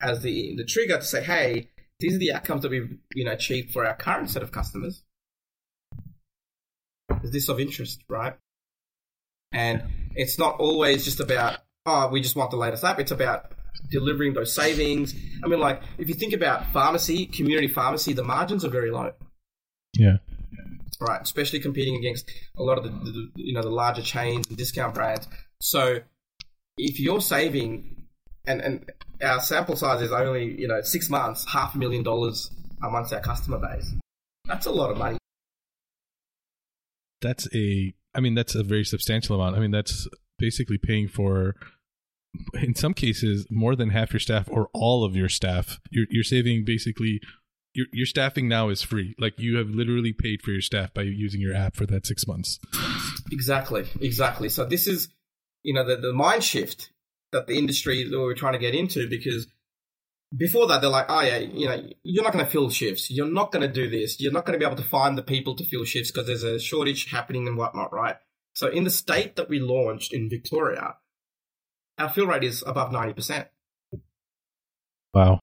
as 0.00 0.22
the 0.22 0.54
the 0.56 0.64
trigger 0.64 0.98
to 0.98 1.04
say, 1.04 1.22
hey, 1.22 1.68
these 2.00 2.14
are 2.14 2.18
the 2.18 2.32
outcomes 2.32 2.62
that 2.62 2.70
we've 2.70 2.98
you 3.14 3.24
know 3.24 3.32
achieved 3.32 3.72
for 3.72 3.86
our 3.86 3.96
current 3.96 4.30
set 4.30 4.42
of 4.42 4.52
customers. 4.52 5.02
Is 7.22 7.30
this 7.30 7.48
of 7.48 7.60
interest, 7.60 8.02
right? 8.08 8.34
And 9.52 9.82
it's 10.14 10.38
not 10.38 10.58
always 10.58 11.04
just 11.04 11.20
about 11.20 11.58
oh, 11.86 12.08
we 12.08 12.20
just 12.20 12.36
want 12.36 12.50
the 12.50 12.56
latest 12.56 12.84
app. 12.84 12.98
It's 12.98 13.12
about 13.12 13.52
delivering 13.90 14.34
those 14.34 14.54
savings. 14.54 15.14
I 15.44 15.48
mean, 15.48 15.60
like 15.60 15.82
if 15.98 16.08
you 16.08 16.14
think 16.14 16.32
about 16.32 16.66
pharmacy, 16.72 17.26
community 17.26 17.68
pharmacy, 17.68 18.12
the 18.12 18.24
margins 18.24 18.64
are 18.64 18.70
very 18.70 18.90
low. 18.90 19.12
Yeah. 19.94 20.16
Right, 20.98 21.20
especially 21.20 21.60
competing 21.60 21.96
against 21.96 22.30
a 22.56 22.62
lot 22.62 22.78
of 22.78 22.84
the, 22.84 22.90
the 22.90 23.30
you 23.36 23.52
know 23.52 23.60
the 23.60 23.70
larger 23.70 24.00
chains 24.00 24.48
and 24.48 24.56
discount 24.56 24.94
brands. 24.94 25.28
So 25.60 26.00
if 26.78 26.98
you're 26.98 27.20
saving, 27.20 28.06
and 28.46 28.60
and 28.62 28.90
our 29.22 29.40
sample 29.40 29.76
size 29.76 30.02
is 30.02 30.12
only 30.12 30.58
you 30.58 30.68
know 30.68 30.80
six 30.82 31.08
months, 31.10 31.44
half 31.46 31.74
a 31.74 31.78
million 31.78 32.02
dollars 32.02 32.50
amongst 32.82 33.12
our 33.12 33.20
customer 33.20 33.58
base. 33.58 33.94
That's 34.44 34.66
a 34.66 34.70
lot 34.70 34.90
of 34.90 34.98
money. 34.98 35.18
That's 37.22 37.48
a, 37.54 37.94
I 38.14 38.20
mean, 38.20 38.34
that's 38.34 38.54
a 38.54 38.62
very 38.62 38.84
substantial 38.84 39.40
amount. 39.40 39.56
I 39.56 39.60
mean, 39.60 39.70
that's 39.70 40.06
basically 40.38 40.78
paying 40.78 41.08
for 41.08 41.56
in 42.54 42.74
some 42.74 42.92
cases 42.92 43.46
more 43.50 43.74
than 43.74 43.90
half 43.90 44.12
your 44.12 44.20
staff 44.20 44.46
or 44.50 44.68
all 44.74 45.04
of 45.04 45.16
your 45.16 45.28
staff 45.28 45.80
you're, 45.90 46.06
you're 46.10 46.22
saving 46.22 46.66
basically 46.66 47.18
your, 47.72 47.86
your 47.92 48.04
staffing 48.04 48.46
now 48.46 48.68
is 48.68 48.82
free 48.82 49.14
like 49.18 49.38
you 49.38 49.56
have 49.56 49.70
literally 49.70 50.12
paid 50.12 50.42
for 50.42 50.50
your 50.50 50.60
staff 50.60 50.92
by 50.92 51.00
using 51.00 51.40
your 51.40 51.54
app 51.54 51.74
for 51.74 51.86
that 51.86 52.04
six 52.04 52.26
months 52.26 52.60
exactly 53.32 53.86
exactly 54.02 54.50
so 54.50 54.66
this 54.66 54.86
is 54.86 55.08
you 55.62 55.72
know 55.72 55.82
the, 55.82 55.96
the 55.96 56.12
mind 56.12 56.44
shift 56.44 56.90
that 57.36 57.46
the 57.46 57.56
industry 57.56 58.08
that 58.08 58.18
we're 58.18 58.34
trying 58.34 58.54
to 58.54 58.58
get 58.58 58.74
into 58.74 59.08
because 59.08 59.46
before 60.36 60.66
that 60.66 60.80
they're 60.80 60.90
like 60.90 61.06
oh 61.08 61.20
yeah 61.20 61.38
you 61.38 61.68
know 61.68 61.82
you're 62.02 62.24
not 62.24 62.32
going 62.32 62.44
to 62.44 62.50
fill 62.50 62.68
shifts 62.68 63.10
you're 63.10 63.30
not 63.30 63.52
going 63.52 63.62
to 63.62 63.72
do 63.72 63.88
this 63.88 64.20
you're 64.20 64.32
not 64.32 64.44
going 64.44 64.58
to 64.58 64.62
be 64.62 64.66
able 64.66 64.76
to 64.76 64.88
find 64.88 65.16
the 65.16 65.22
people 65.22 65.54
to 65.54 65.64
fill 65.64 65.84
shifts 65.84 66.10
because 66.10 66.26
there's 66.26 66.42
a 66.42 66.58
shortage 66.58 67.10
happening 67.10 67.46
and 67.46 67.56
whatnot 67.56 67.92
right 67.92 68.16
so 68.54 68.66
in 68.68 68.84
the 68.84 68.90
state 68.90 69.36
that 69.36 69.48
we 69.48 69.60
launched 69.60 70.12
in 70.12 70.28
victoria 70.28 70.96
our 71.98 72.08
fill 72.08 72.26
rate 72.26 72.44
is 72.44 72.62
above 72.66 72.90
90%. 72.90 73.46
Wow. 75.14 75.40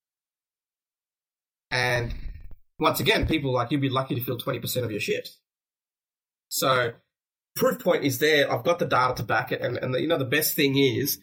And 1.72 2.14
once 2.80 3.00
again, 3.00 3.26
people 3.26 3.52
like 3.54 3.72
you'd 3.72 3.82
be 3.82 3.90
lucky 3.90 4.16
to 4.16 4.22
fill 4.22 4.38
20% 4.38 4.84
of 4.84 4.92
your 4.92 5.00
shifts. 5.00 5.40
So 6.50 6.92
proof 7.56 7.80
point 7.80 8.04
is 8.04 8.20
there. 8.20 8.52
I've 8.52 8.64
got 8.64 8.78
the 8.78 8.86
data 8.86 9.16
to 9.16 9.24
back 9.24 9.52
it. 9.52 9.62
And, 9.62 9.78
and 9.78 9.94
the, 9.94 10.02
you 10.02 10.08
know, 10.08 10.20
the 10.20 10.26
best 10.26 10.56
thing 10.56 10.78
is 10.78 11.20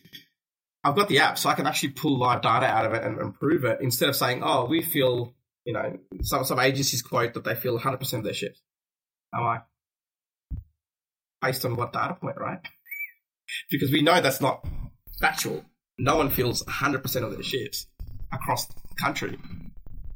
I've 0.83 0.97
got 0.97 1.09
the 1.09 1.19
app, 1.19 1.39
so 1.39 1.51
I 1.51 1.55
can 1.55 1.67
actually 1.67 1.91
pull 1.91 2.19
live 2.19 2.43
data 2.43 2.67
out 2.67 2.87
of 2.87 2.95
it 2.95 3.05
and, 3.05 3.19
improve 3.21 3.65
it 3.65 3.81
instead 3.81 4.09
of 4.09 4.17
saying, 4.17 4.43
oh, 4.43 4.65
we 4.65 4.83
feel, 4.83 5.35
you 5.65 5.75
know, 5.75 5.99
some, 6.23 6.45
some 6.45 6.59
agencies 6.59 7.03
quote 7.03 7.35
that 7.35 7.45
they 7.45 7.55
feel 7.55 7.79
100% 7.79 8.13
of 8.15 8.25
their 8.25 8.33
shifts. 8.33 8.63
I'm 9.33 9.45
like, 9.45 9.63
based 11.43 11.65
on 11.65 11.77
what 11.77 11.93
data 11.93 12.15
point, 12.15 12.39
right? 12.39 12.61
Because 13.71 13.91
we 13.91 14.03
know 14.03 14.21
that's 14.21 14.41
not 14.41 14.67
factual. 15.21 15.65
No 15.99 16.17
one 16.17 16.31
feels 16.31 16.63
100% 16.65 17.23
of 17.25 17.33
their 17.33 17.43
shifts 17.43 17.87
across 18.33 18.67
the 18.67 18.75
country 19.03 19.39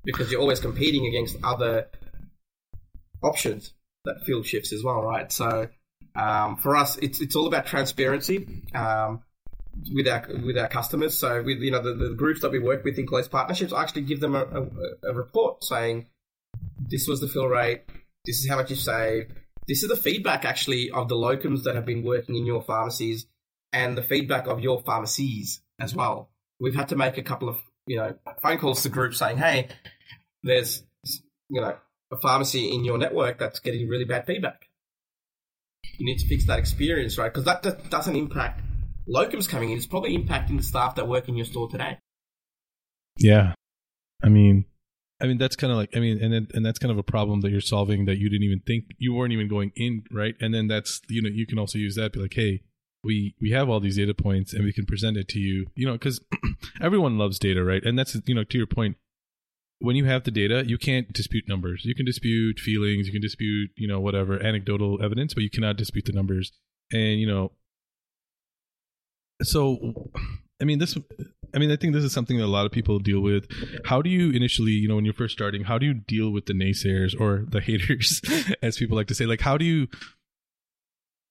because 0.05 0.31
you're 0.31 0.41
always 0.41 0.61
competing 0.61 1.07
against 1.07 1.37
other 1.43 1.89
options 3.23 3.73
that 4.05 4.25
fill 4.25 4.43
shifts 4.43 4.73
as 4.73 4.83
well, 4.83 5.03
right? 5.03 5.31
So 5.33 5.69
um, 6.15 6.57
for 6.57 6.77
us, 6.77 6.97
it's 6.99 7.21
it's 7.21 7.35
all 7.35 7.47
about 7.47 7.67
transparency 7.67 8.63
um, 8.75 9.23
with 9.93 10.09
our 10.09 10.27
with 10.45 10.59
our 10.59 10.69
customers. 10.69 11.19
So 11.19 11.43
with 11.43 11.59
you 11.59 11.71
know 11.71 11.83
the, 11.83 11.95
the 11.95 12.15
groups 12.15 12.41
that 12.43 12.51
we 12.51 12.59
work 12.59 12.85
with 12.85 12.99
in 12.99 13.07
close 13.07 13.29
partnerships, 13.29 13.73
I 13.73 13.83
actually 13.83 14.03
give 14.03 14.21
them 14.21 14.35
a, 14.35 14.45
a, 14.45 15.11
a 15.11 15.15
report 15.15 15.65
saying 15.65 16.09
this 16.79 17.07
was 17.09 17.21
the 17.21 17.29
fill 17.29 17.47
rate, 17.47 17.83
this 18.25 18.39
is 18.39 18.49
how 18.49 18.57
much 18.57 18.71
you 18.71 18.77
saved, 18.77 19.33
this 19.67 19.83
is 19.83 19.89
the 19.89 19.97
feedback 19.97 20.45
actually 20.45 20.91
of 20.91 21.09
the 21.09 21.15
locums 21.15 21.65
that 21.65 21.75
have 21.75 21.87
been 21.87 22.03
working 22.03 22.37
in 22.37 22.47
your 22.47 22.63
pharmacies 22.63 23.27
and 23.73 23.97
the 23.97 24.03
feedback 24.03 24.47
of 24.47 24.61
your 24.61 24.83
pharmacies 24.83 25.61
as 25.81 25.95
well. 25.95 26.31
We've 26.61 26.75
had 26.75 26.89
to 26.91 26.97
make 26.97 27.19
a 27.19 27.23
couple 27.23 27.49
of 27.49 27.59
you 27.87 27.97
know 27.97 28.15
phone 28.43 28.59
calls 28.59 28.83
to 28.83 28.89
groups 28.89 29.19
saying, 29.19 29.39
"Hey, 29.39 29.69
there's 30.43 30.83
you 31.49 31.61
know 31.61 31.77
a 32.13 32.17
pharmacy 32.17 32.73
in 32.73 32.85
your 32.85 32.99
network 32.99 33.39
that's 33.39 33.61
getting 33.61 33.89
really 33.89 34.05
bad 34.05 34.27
feedback. 34.27 34.69
You 35.99 36.07
need 36.07 36.19
to 36.19 36.27
fix 36.27 36.47
that 36.47 36.59
experience, 36.59 37.19
right? 37.19 37.33
Because 37.33 37.45
that 37.45 37.91
doesn't 37.91 38.17
impact 38.17 38.61
locums 39.09 39.49
coming 39.49 39.71
in. 39.71 39.77
It's 39.77 39.87
probably 39.87 40.17
impacting 40.17 40.57
the 40.57 40.63
staff 40.63 40.95
that 40.97 41.09
work 41.09 41.29
in 41.29 41.37
your 41.37 41.47
store 41.47 41.69
today. 41.69 41.99
Yeah, 43.19 43.55
I 44.23 44.29
mean, 44.29 44.65
I 45.21 45.27
mean 45.27 45.39
that's 45.39 45.57
kind 45.57 45.71
of 45.71 45.79
like 45.79 45.97
I 45.97 46.01
mean, 46.01 46.23
and 46.23 46.33
then, 46.33 46.49
and 46.53 46.65
that's 46.65 46.79
kind 46.79 46.93
of 46.93 46.99
a 46.99 47.03
problem 47.03 47.41
that 47.43 47.51
you're 47.51 47.61
solving 47.61 48.07
that 48.07 48.19
you 48.19 48.29
didn't 48.29 48.45
even 48.45 48.61
think 48.67 48.87
you 48.99 49.15
weren't 49.15 49.33
even 49.33 49.49
going 49.49 49.73
in, 49.77 50.05
right? 50.11 50.35
And 50.41 50.53
then 50.53 50.69
that's 50.69 51.01
you 51.09 51.23
know 51.23 51.29
you 51.29 51.47
can 51.47 51.59
also 51.59 51.79
use 51.79 51.95
that 51.95 52.13
be 52.13 52.21
like, 52.21 52.35
hey, 52.35 52.63
we 53.05 53.35
we 53.41 53.51
have 53.51 53.69
all 53.69 53.79
these 53.79 53.97
data 53.97 54.15
points 54.15 54.53
and 54.53 54.65
we 54.65 54.73
can 54.73 54.87
present 54.87 55.17
it 55.17 55.29
to 55.29 55.39
you 55.39 55.67
you 55.77 55.87
know 55.87 55.93
because 55.93 56.21
everyone 56.81 57.19
loves 57.19 57.39
data 57.39 57.63
right 57.63 57.85
and 57.85 57.99
that's 57.99 58.17
you 58.27 58.35
know 58.35 58.45
to 58.45 58.59
your 58.59 58.67
point 58.67 58.97
when 59.79 59.95
you 59.95 60.07
have 60.07 60.25
the 60.25 60.31
data 60.31 60.65
you 60.67 60.79
can't 60.79 61.13
dispute 61.13 61.45
numbers 61.47 61.85
you 61.85 61.95
can 61.95 62.07
dispute 62.07 62.59
feelings 62.59 63.07
you 63.07 63.13
can 63.13 63.23
dispute 63.23 63.71
you 63.77 63.87
know 63.87 64.01
whatever 64.01 64.43
anecdotal 64.43 64.99
evidence 65.03 65.35
but 65.35 65.43
you 65.43 65.51
cannot 65.51 65.77
dispute 65.77 66.07
the 66.07 66.13
numbers 66.13 66.53
and 66.91 67.21
you 67.21 67.27
know 67.27 67.53
so 69.43 70.11
i 70.61 70.65
mean 70.65 70.79
this 70.79 70.97
i 71.55 71.59
mean 71.59 71.71
i 71.71 71.77
think 71.77 71.93
this 71.93 72.05
is 72.05 72.13
something 72.13 72.39
that 72.39 72.45
a 72.45 72.47
lot 72.47 72.67
of 72.67 72.73
people 72.73 72.99
deal 72.99 73.21
with. 73.21 73.47
How 73.85 74.03
do 74.03 74.11
you 74.11 74.31
initially 74.31 74.73
you 74.73 74.89
know 74.89 74.97
when 74.97 75.05
you're 75.05 75.15
first 75.15 75.35
starting 75.35 75.65
how 75.65 75.79
do 75.79 75.87
you 75.87 75.95
deal 75.95 76.31
with 76.31 76.47
the 76.47 76.55
naysayers 76.55 77.19
or 77.19 77.45
the 77.49 77.61
haters 77.61 78.21
as 78.63 78.77
people 78.77 78.97
like 78.97 79.09
to 79.09 79.15
say? 79.15 79.27
Like 79.27 79.41
how 79.41 79.57
do 79.59 79.65
you 79.65 79.89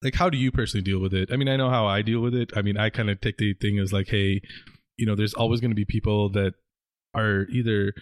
like 0.01 0.15
how 0.15 0.29
do 0.29 0.37
you 0.37 0.51
personally 0.51 0.83
deal 0.83 0.99
with 0.99 1.13
it? 1.13 1.29
I 1.31 1.37
mean 1.37 1.47
i 1.47 1.55
know 1.55 1.69
how 1.69 1.85
i 1.85 2.01
deal 2.01 2.19
with 2.19 2.35
it. 2.35 2.51
I 2.55 2.61
mean 2.61 2.77
i 2.77 2.89
kind 2.89 3.09
of 3.09 3.21
take 3.21 3.37
the 3.37 3.53
thing 3.53 3.79
as 3.79 3.93
like 3.93 4.07
hey 4.09 4.41
you 4.97 5.05
know 5.05 5.15
there's 5.15 5.33
always 5.33 5.59
going 5.59 5.71
to 5.71 5.75
be 5.75 5.85
people 5.85 6.29
that 6.29 6.53
are 7.15 7.45
either 7.51 7.93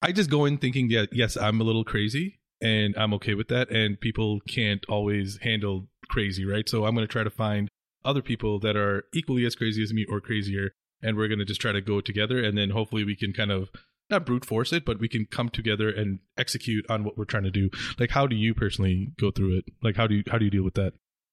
i 0.00 0.12
just 0.12 0.30
go 0.30 0.44
in 0.44 0.58
thinking 0.58 0.90
yeah 0.90 1.06
yes 1.12 1.36
i'm 1.36 1.60
a 1.60 1.64
little 1.64 1.84
crazy 1.84 2.40
and 2.60 2.94
i'm 2.96 3.14
okay 3.14 3.34
with 3.34 3.48
that 3.48 3.70
and 3.70 4.00
people 4.00 4.40
can't 4.48 4.84
always 4.88 5.38
handle 5.42 5.88
crazy 6.08 6.44
right? 6.44 6.68
So 6.68 6.84
i'm 6.84 6.94
going 6.94 7.06
to 7.06 7.12
try 7.12 7.24
to 7.24 7.30
find 7.30 7.68
other 8.04 8.22
people 8.22 8.58
that 8.60 8.76
are 8.76 9.04
equally 9.14 9.44
as 9.44 9.54
crazy 9.54 9.82
as 9.82 9.92
me 9.92 10.06
or 10.08 10.20
crazier 10.20 10.72
and 11.02 11.16
we're 11.16 11.28
going 11.28 11.38
to 11.38 11.44
just 11.44 11.60
try 11.60 11.72
to 11.72 11.80
go 11.80 12.00
together 12.00 12.42
and 12.42 12.56
then 12.56 12.70
hopefully 12.70 13.04
we 13.04 13.16
can 13.16 13.32
kind 13.32 13.50
of 13.50 13.70
not 14.10 14.26
brute 14.26 14.44
force 14.44 14.72
it, 14.72 14.84
but 14.84 15.00
we 15.00 15.08
can 15.08 15.26
come 15.26 15.48
together 15.48 15.88
and 15.88 16.20
execute 16.36 16.84
on 16.88 17.02
what 17.02 17.16
we're 17.16 17.24
trying 17.24 17.44
to 17.44 17.50
do. 17.50 17.70
Like, 17.98 18.10
how 18.10 18.26
do 18.26 18.36
you 18.36 18.54
personally 18.54 19.12
go 19.18 19.30
through 19.30 19.58
it? 19.58 19.64
Like, 19.82 19.96
how 19.96 20.06
do 20.06 20.14
you 20.14 20.22
how 20.30 20.38
do 20.38 20.44
you 20.44 20.50
deal 20.50 20.62
with 20.62 20.74
that? 20.74 20.92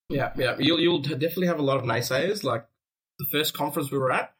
Yeah, 0.09 0.31
yeah, 0.35 0.55
you'll 0.57 0.79
you'll 0.79 1.01
definitely 1.01 1.47
have 1.47 1.59
a 1.59 1.63
lot 1.63 1.77
of 1.77 1.83
naysayers. 1.83 2.43
Like 2.43 2.65
the 3.19 3.27
first 3.31 3.53
conference 3.53 3.91
we 3.91 3.99
were 3.99 4.11
at, 4.11 4.33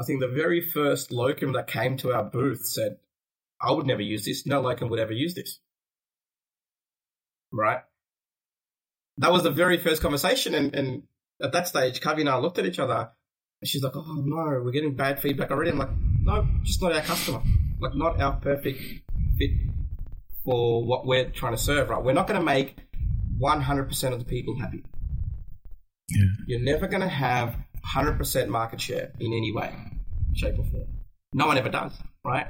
I 0.00 0.04
think 0.04 0.20
the 0.20 0.28
very 0.28 0.60
first 0.60 1.10
locum 1.10 1.52
that 1.54 1.66
came 1.66 1.96
to 1.98 2.12
our 2.12 2.22
booth 2.22 2.64
said, 2.64 2.98
"I 3.60 3.72
would 3.72 3.86
never 3.86 4.02
use 4.02 4.24
this. 4.24 4.46
No 4.46 4.60
locum 4.60 4.88
would 4.90 5.00
ever 5.00 5.12
use 5.12 5.34
this." 5.34 5.58
Right. 7.52 7.80
That 9.18 9.32
was 9.32 9.42
the 9.42 9.50
very 9.50 9.76
first 9.76 10.00
conversation, 10.00 10.54
and, 10.54 10.74
and 10.74 11.02
at 11.42 11.52
that 11.52 11.68
stage, 11.68 12.00
Kavi 12.00 12.20
and 12.20 12.28
I 12.28 12.38
looked 12.38 12.58
at 12.58 12.66
each 12.66 12.78
other, 12.78 13.10
and 13.60 13.68
she's 13.68 13.82
like, 13.82 13.96
"Oh 13.96 14.22
no, 14.24 14.62
we're 14.62 14.72
getting 14.72 14.94
bad 14.94 15.20
feedback 15.20 15.50
already." 15.50 15.70
I'm 15.70 15.78
like, 15.78 15.90
"No, 16.22 16.46
just 16.64 16.82
not 16.82 16.92
our 16.92 17.02
customer." 17.02 17.42
like 17.82 17.94
not 17.94 18.20
our 18.20 18.36
perfect 18.36 18.80
fit 19.38 19.50
for 20.44 20.84
what 20.84 21.04
we're 21.04 21.28
trying 21.30 21.52
to 21.52 21.58
serve, 21.58 21.90
right? 21.90 22.02
We're 22.02 22.12
not 22.12 22.26
going 22.26 22.38
to 22.38 22.44
make 22.44 22.76
100% 23.40 24.12
of 24.12 24.18
the 24.18 24.24
people 24.24 24.58
happy. 24.58 24.84
Yeah. 26.08 26.24
You're 26.46 26.60
never 26.60 26.86
going 26.86 27.02
to 27.02 27.08
have 27.08 27.56
100% 27.94 28.48
market 28.48 28.80
share 28.80 29.12
in 29.18 29.32
any 29.32 29.52
way, 29.52 29.74
shape, 30.34 30.58
or 30.58 30.64
form. 30.64 30.86
No 31.34 31.46
one 31.46 31.58
ever 31.58 31.68
does, 31.68 31.92
right? 32.24 32.46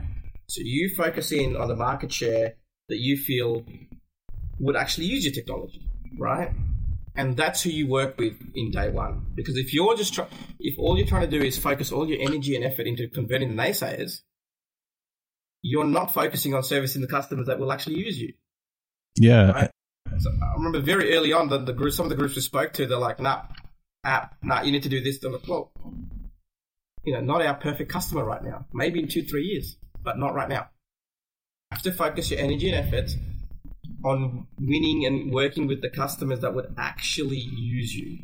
So 0.48 0.60
you 0.62 0.94
focus 0.94 1.32
in 1.32 1.56
on 1.56 1.68
the 1.68 1.76
market 1.76 2.12
share 2.12 2.54
that 2.88 2.98
you 2.98 3.16
feel 3.16 3.64
would 4.58 4.76
actually 4.76 5.06
use 5.06 5.24
your 5.24 5.32
technology, 5.32 5.88
right? 6.18 6.50
And 7.14 7.36
that's 7.36 7.62
who 7.62 7.70
you 7.70 7.88
work 7.88 8.16
with 8.18 8.34
in 8.54 8.70
day 8.70 8.88
one. 8.88 9.26
Because 9.34 9.56
if 9.56 9.74
you're 9.74 9.96
just 9.96 10.14
try- 10.14 10.28
if 10.58 10.78
all 10.78 10.96
you're 10.96 11.06
trying 11.06 11.28
to 11.28 11.38
do 11.38 11.44
is 11.44 11.58
focus 11.58 11.92
all 11.92 12.08
your 12.08 12.20
energy 12.20 12.56
and 12.56 12.64
effort 12.64 12.86
into 12.86 13.08
converting 13.08 13.54
the 13.54 13.62
naysayers, 13.62 14.22
you're 15.60 15.84
not 15.84 16.12
focusing 16.12 16.54
on 16.54 16.62
servicing 16.62 17.02
the 17.02 17.08
customers 17.08 17.46
that 17.46 17.58
will 17.58 17.72
actually 17.72 17.96
use 17.96 18.18
you. 18.18 18.32
Yeah. 19.16 19.50
Right? 19.50 19.70
So 20.18 20.30
I 20.30 20.54
remember 20.56 20.80
very 20.80 21.14
early 21.14 21.32
on, 21.32 21.48
that 21.50 21.66
the 21.66 21.72
group, 21.72 21.92
some 21.92 22.06
of 22.06 22.10
the 22.10 22.16
groups 22.16 22.34
we 22.34 22.42
spoke 22.42 22.72
to, 22.74 22.86
they're 22.86 22.98
like, 22.98 23.20
nah, 23.20 23.42
app, 24.04 24.36
nah, 24.42 24.62
you 24.62 24.72
need 24.72 24.82
to 24.84 24.88
do 24.88 25.02
this. 25.02 25.18
They're 25.18 25.30
like, 25.30 25.46
well, 25.46 25.70
you 27.04 27.12
know, 27.12 27.20
not 27.20 27.44
our 27.44 27.54
perfect 27.54 27.90
customer 27.90 28.24
right 28.24 28.42
now. 28.42 28.66
Maybe 28.72 29.00
in 29.00 29.08
two, 29.08 29.22
three 29.22 29.44
years, 29.44 29.76
but 30.02 30.18
not 30.18 30.34
right 30.34 30.48
now. 30.48 30.68
You 31.70 31.76
have 31.76 31.82
to 31.82 31.92
focus 31.92 32.30
your 32.30 32.40
energy 32.40 32.70
and 32.70 32.86
effort 32.86 33.14
on 34.04 34.46
winning 34.58 35.06
and 35.06 35.32
working 35.32 35.66
with 35.66 35.82
the 35.82 35.90
customers 35.90 36.40
that 36.40 36.54
would 36.54 36.74
actually 36.76 37.38
use 37.38 37.94
you. 37.94 38.18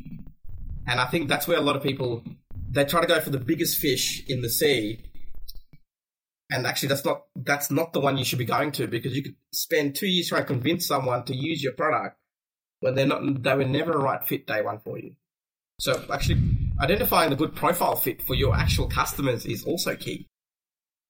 And 0.87 0.99
I 0.99 1.05
think 1.05 1.29
that's 1.29 1.47
where 1.47 1.57
a 1.57 1.61
lot 1.61 1.75
of 1.75 1.83
people 1.83 2.23
they 2.71 2.85
try 2.85 3.01
to 3.01 3.07
go 3.07 3.19
for 3.19 3.29
the 3.29 3.39
biggest 3.39 3.79
fish 3.79 4.23
in 4.27 4.41
the 4.41 4.49
sea. 4.49 4.99
And 6.51 6.65
actually 6.65 6.89
that's 6.89 7.05
not 7.05 7.23
that's 7.35 7.69
not 7.69 7.93
the 7.93 7.99
one 7.99 8.17
you 8.17 8.25
should 8.25 8.39
be 8.39 8.45
going 8.45 8.71
to 8.73 8.87
because 8.87 9.15
you 9.15 9.23
could 9.23 9.35
spend 9.51 9.95
two 9.95 10.07
years 10.07 10.29
trying 10.29 10.41
to 10.41 10.47
convince 10.47 10.87
someone 10.87 11.23
to 11.25 11.35
use 11.35 11.63
your 11.63 11.73
product 11.73 12.17
when 12.79 12.95
they're 12.95 13.05
not 13.05 13.43
they 13.43 13.55
were 13.55 13.65
never 13.65 13.93
a 13.93 13.99
right 13.99 14.27
fit 14.27 14.47
day 14.47 14.61
one 14.61 14.79
for 14.79 14.97
you. 14.97 15.15
So 15.79 16.03
actually 16.11 16.41
identifying 16.81 17.29
the 17.29 17.35
good 17.35 17.55
profile 17.55 17.95
fit 17.95 18.21
for 18.21 18.33
your 18.33 18.55
actual 18.55 18.87
customers 18.87 19.45
is 19.45 19.63
also 19.63 19.95
key. 19.95 20.27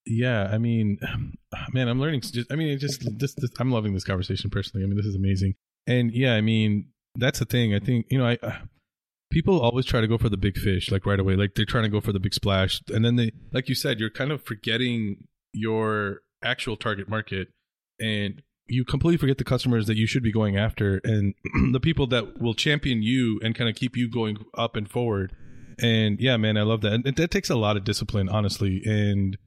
Yeah, 0.09 0.49
I 0.51 0.57
mean, 0.57 0.99
man, 1.73 1.87
I'm 1.87 1.99
learning. 2.01 2.21
Just, 2.21 2.51
I 2.51 2.55
mean, 2.55 2.69
it 2.69 2.77
just 2.77 3.01
this, 3.17 3.33
this, 3.35 3.51
I'm 3.59 3.71
loving 3.71 3.93
this 3.93 4.03
conversation 4.03 4.49
personally. 4.49 4.83
I 4.83 4.87
mean, 4.87 4.97
this 4.97 5.05
is 5.05 5.15
amazing. 5.15 5.53
And 5.87 6.11
yeah, 6.11 6.33
I 6.33 6.41
mean, 6.41 6.87
that's 7.15 7.39
the 7.39 7.45
thing. 7.45 7.73
I 7.73 7.79
think 7.79 8.07
you 8.09 8.17
know, 8.17 8.25
I 8.25 8.37
uh, 8.41 8.57
people 9.31 9.59
always 9.61 9.85
try 9.85 10.01
to 10.01 10.07
go 10.07 10.17
for 10.17 10.29
the 10.29 10.37
big 10.37 10.57
fish, 10.57 10.91
like 10.91 11.05
right 11.05 11.19
away. 11.19 11.35
Like 11.35 11.55
they're 11.55 11.65
trying 11.65 11.83
to 11.83 11.89
go 11.89 12.01
for 12.01 12.11
the 12.11 12.19
big 12.19 12.33
splash, 12.33 12.81
and 12.89 13.05
then 13.05 13.15
they, 13.15 13.31
like 13.53 13.69
you 13.69 13.75
said, 13.75 13.99
you're 13.99 14.09
kind 14.09 14.31
of 14.31 14.41
forgetting 14.43 15.27
your 15.53 16.21
actual 16.43 16.75
target 16.75 17.07
market, 17.07 17.49
and 17.99 18.41
you 18.67 18.85
completely 18.85 19.17
forget 19.17 19.37
the 19.37 19.43
customers 19.43 19.87
that 19.87 19.97
you 19.97 20.07
should 20.07 20.23
be 20.23 20.31
going 20.31 20.57
after, 20.57 20.99
and 21.03 21.33
the 21.71 21.79
people 21.79 22.07
that 22.07 22.41
will 22.41 22.53
champion 22.53 23.03
you 23.03 23.39
and 23.43 23.55
kind 23.55 23.69
of 23.69 23.75
keep 23.75 23.95
you 23.95 24.09
going 24.09 24.37
up 24.57 24.75
and 24.75 24.89
forward. 24.89 25.35
And 25.81 26.19
yeah, 26.19 26.35
man, 26.35 26.57
I 26.57 26.63
love 26.63 26.81
that. 26.81 26.91
And 26.91 27.03
that 27.03 27.31
takes 27.31 27.49
a 27.49 27.55
lot 27.55 27.77
of 27.77 27.85
discipline, 27.85 28.27
honestly, 28.27 28.81
and 28.85 29.37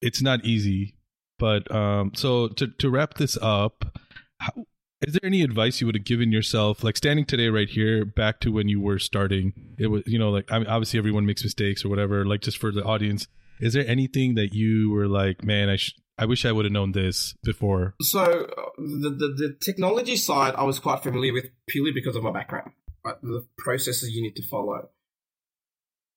it's 0.00 0.22
not 0.22 0.44
easy. 0.44 0.94
But 1.38 1.70
um, 1.74 2.12
so 2.14 2.48
to 2.48 2.68
to 2.78 2.90
wrap 2.90 3.14
this 3.14 3.38
up, 3.40 3.98
how, 4.38 4.52
is 5.00 5.14
there 5.14 5.24
any 5.24 5.42
advice 5.42 5.80
you 5.80 5.86
would 5.86 5.94
have 5.94 6.04
given 6.04 6.30
yourself, 6.30 6.84
like 6.84 6.96
standing 6.96 7.24
today 7.24 7.48
right 7.48 7.68
here, 7.68 8.04
back 8.04 8.40
to 8.40 8.52
when 8.52 8.68
you 8.68 8.80
were 8.80 8.98
starting? 8.98 9.54
It 9.78 9.86
was, 9.86 10.02
you 10.06 10.18
know, 10.18 10.30
like 10.30 10.52
I 10.52 10.58
mean, 10.58 10.68
obviously 10.68 10.98
everyone 10.98 11.24
makes 11.24 11.42
mistakes 11.42 11.84
or 11.84 11.88
whatever. 11.88 12.26
Like 12.26 12.42
just 12.42 12.58
for 12.58 12.70
the 12.70 12.84
audience, 12.84 13.26
is 13.60 13.72
there 13.72 13.86
anything 13.86 14.34
that 14.34 14.52
you 14.52 14.90
were 14.90 15.08
like, 15.08 15.42
man, 15.42 15.70
I 15.70 15.76
sh- 15.76 15.98
I 16.18 16.26
wish 16.26 16.44
I 16.44 16.52
would 16.52 16.66
have 16.66 16.72
known 16.72 16.92
this 16.92 17.34
before? 17.42 17.94
So 18.02 18.20
uh, 18.22 18.62
the, 18.76 19.10
the 19.10 19.34
the 19.36 19.56
technology 19.58 20.16
side, 20.16 20.54
I 20.56 20.64
was 20.64 20.78
quite 20.78 21.02
familiar 21.02 21.32
with 21.32 21.46
purely 21.66 21.92
because 21.92 22.16
of 22.16 22.22
my 22.22 22.32
background, 22.32 22.72
right? 23.02 23.16
the 23.22 23.46
processes 23.56 24.10
you 24.10 24.22
need 24.22 24.36
to 24.36 24.46
follow. 24.46 24.90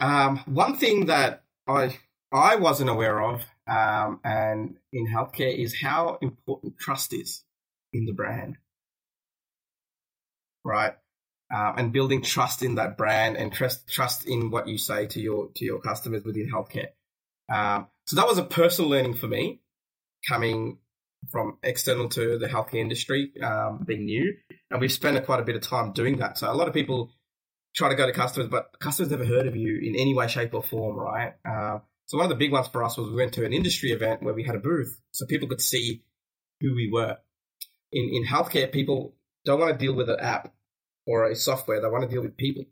Um, 0.01 0.39
one 0.45 0.75
thing 0.75 1.05
that 1.05 1.43
I 1.65 1.97
I 2.33 2.57
wasn't 2.57 2.89
aware 2.89 3.21
of 3.21 3.43
um, 3.67 4.19
and 4.23 4.75
in 4.91 5.07
healthcare 5.07 5.57
is 5.57 5.79
how 5.79 6.17
important 6.21 6.77
trust 6.77 7.13
is 7.13 7.43
in 7.91 8.05
the 8.05 8.13
brand, 8.13 8.57
right? 10.63 10.93
Um, 11.53 11.75
and 11.77 11.93
building 11.93 12.23
trust 12.23 12.63
in 12.63 12.75
that 12.75 12.97
brand 12.97 13.37
and 13.37 13.53
trust 13.53 13.87
trust 13.87 14.27
in 14.27 14.49
what 14.49 14.67
you 14.67 14.77
say 14.77 15.05
to 15.07 15.19
your 15.19 15.49
to 15.55 15.65
your 15.65 15.79
customers 15.79 16.23
within 16.23 16.49
healthcare. 16.51 16.87
Um, 17.53 17.87
so 18.05 18.15
that 18.15 18.27
was 18.27 18.37
a 18.37 18.43
personal 18.43 18.89
learning 18.89 19.15
for 19.15 19.27
me, 19.27 19.61
coming 20.27 20.79
from 21.31 21.57
external 21.63 22.09
to 22.09 22.37
the 22.37 22.47
healthcare 22.47 22.81
industry, 22.81 23.31
um, 23.41 23.83
being 23.85 24.05
new, 24.05 24.33
and 24.71 24.81
we've 24.81 24.91
spent 24.91 25.23
quite 25.25 25.39
a 25.39 25.43
bit 25.43 25.55
of 25.55 25.61
time 25.61 25.93
doing 25.93 26.17
that. 26.17 26.37
So 26.37 26.51
a 26.51 26.55
lot 26.55 26.67
of 26.67 26.73
people 26.73 27.11
try 27.75 27.89
to 27.89 27.95
go 27.95 28.05
to 28.05 28.13
customers, 28.13 28.49
but 28.49 28.77
customers 28.79 29.11
never 29.11 29.25
heard 29.25 29.47
of 29.47 29.55
you 29.55 29.79
in 29.79 29.95
any 29.95 30.13
way, 30.13 30.27
shape, 30.27 30.53
or 30.53 30.63
form, 30.63 30.97
right? 30.97 31.33
Uh, 31.47 31.79
so 32.13 32.19
one 32.19 32.25
of 32.25 32.29
the 32.29 32.35
big 32.35 32.51
ones 32.51 32.67
for 32.67 32.83
us 32.83 32.95
was 32.95 33.09
we 33.09 33.15
went 33.15 33.33
to 33.33 33.43
an 33.43 33.53
industry 33.53 33.89
event 33.89 34.21
where 34.21 34.35
we 34.35 34.43
had 34.43 34.53
a 34.53 34.59
booth 34.59 35.01
so 35.13 35.25
people 35.25 35.47
could 35.47 35.59
see 35.59 36.03
who 36.61 36.75
we 36.75 36.87
were. 36.87 37.17
In 37.91 38.07
in 38.13 38.23
healthcare, 38.23 38.71
people 38.71 39.15
don't 39.45 39.59
want 39.59 39.71
to 39.71 39.83
deal 39.83 39.95
with 39.95 40.11
an 40.11 40.19
app 40.19 40.53
or 41.07 41.27
a 41.27 41.35
software; 41.35 41.81
they 41.81 41.87
want 41.87 42.03
to 42.03 42.09
deal 42.09 42.21
with 42.21 42.37
people. 42.37 42.65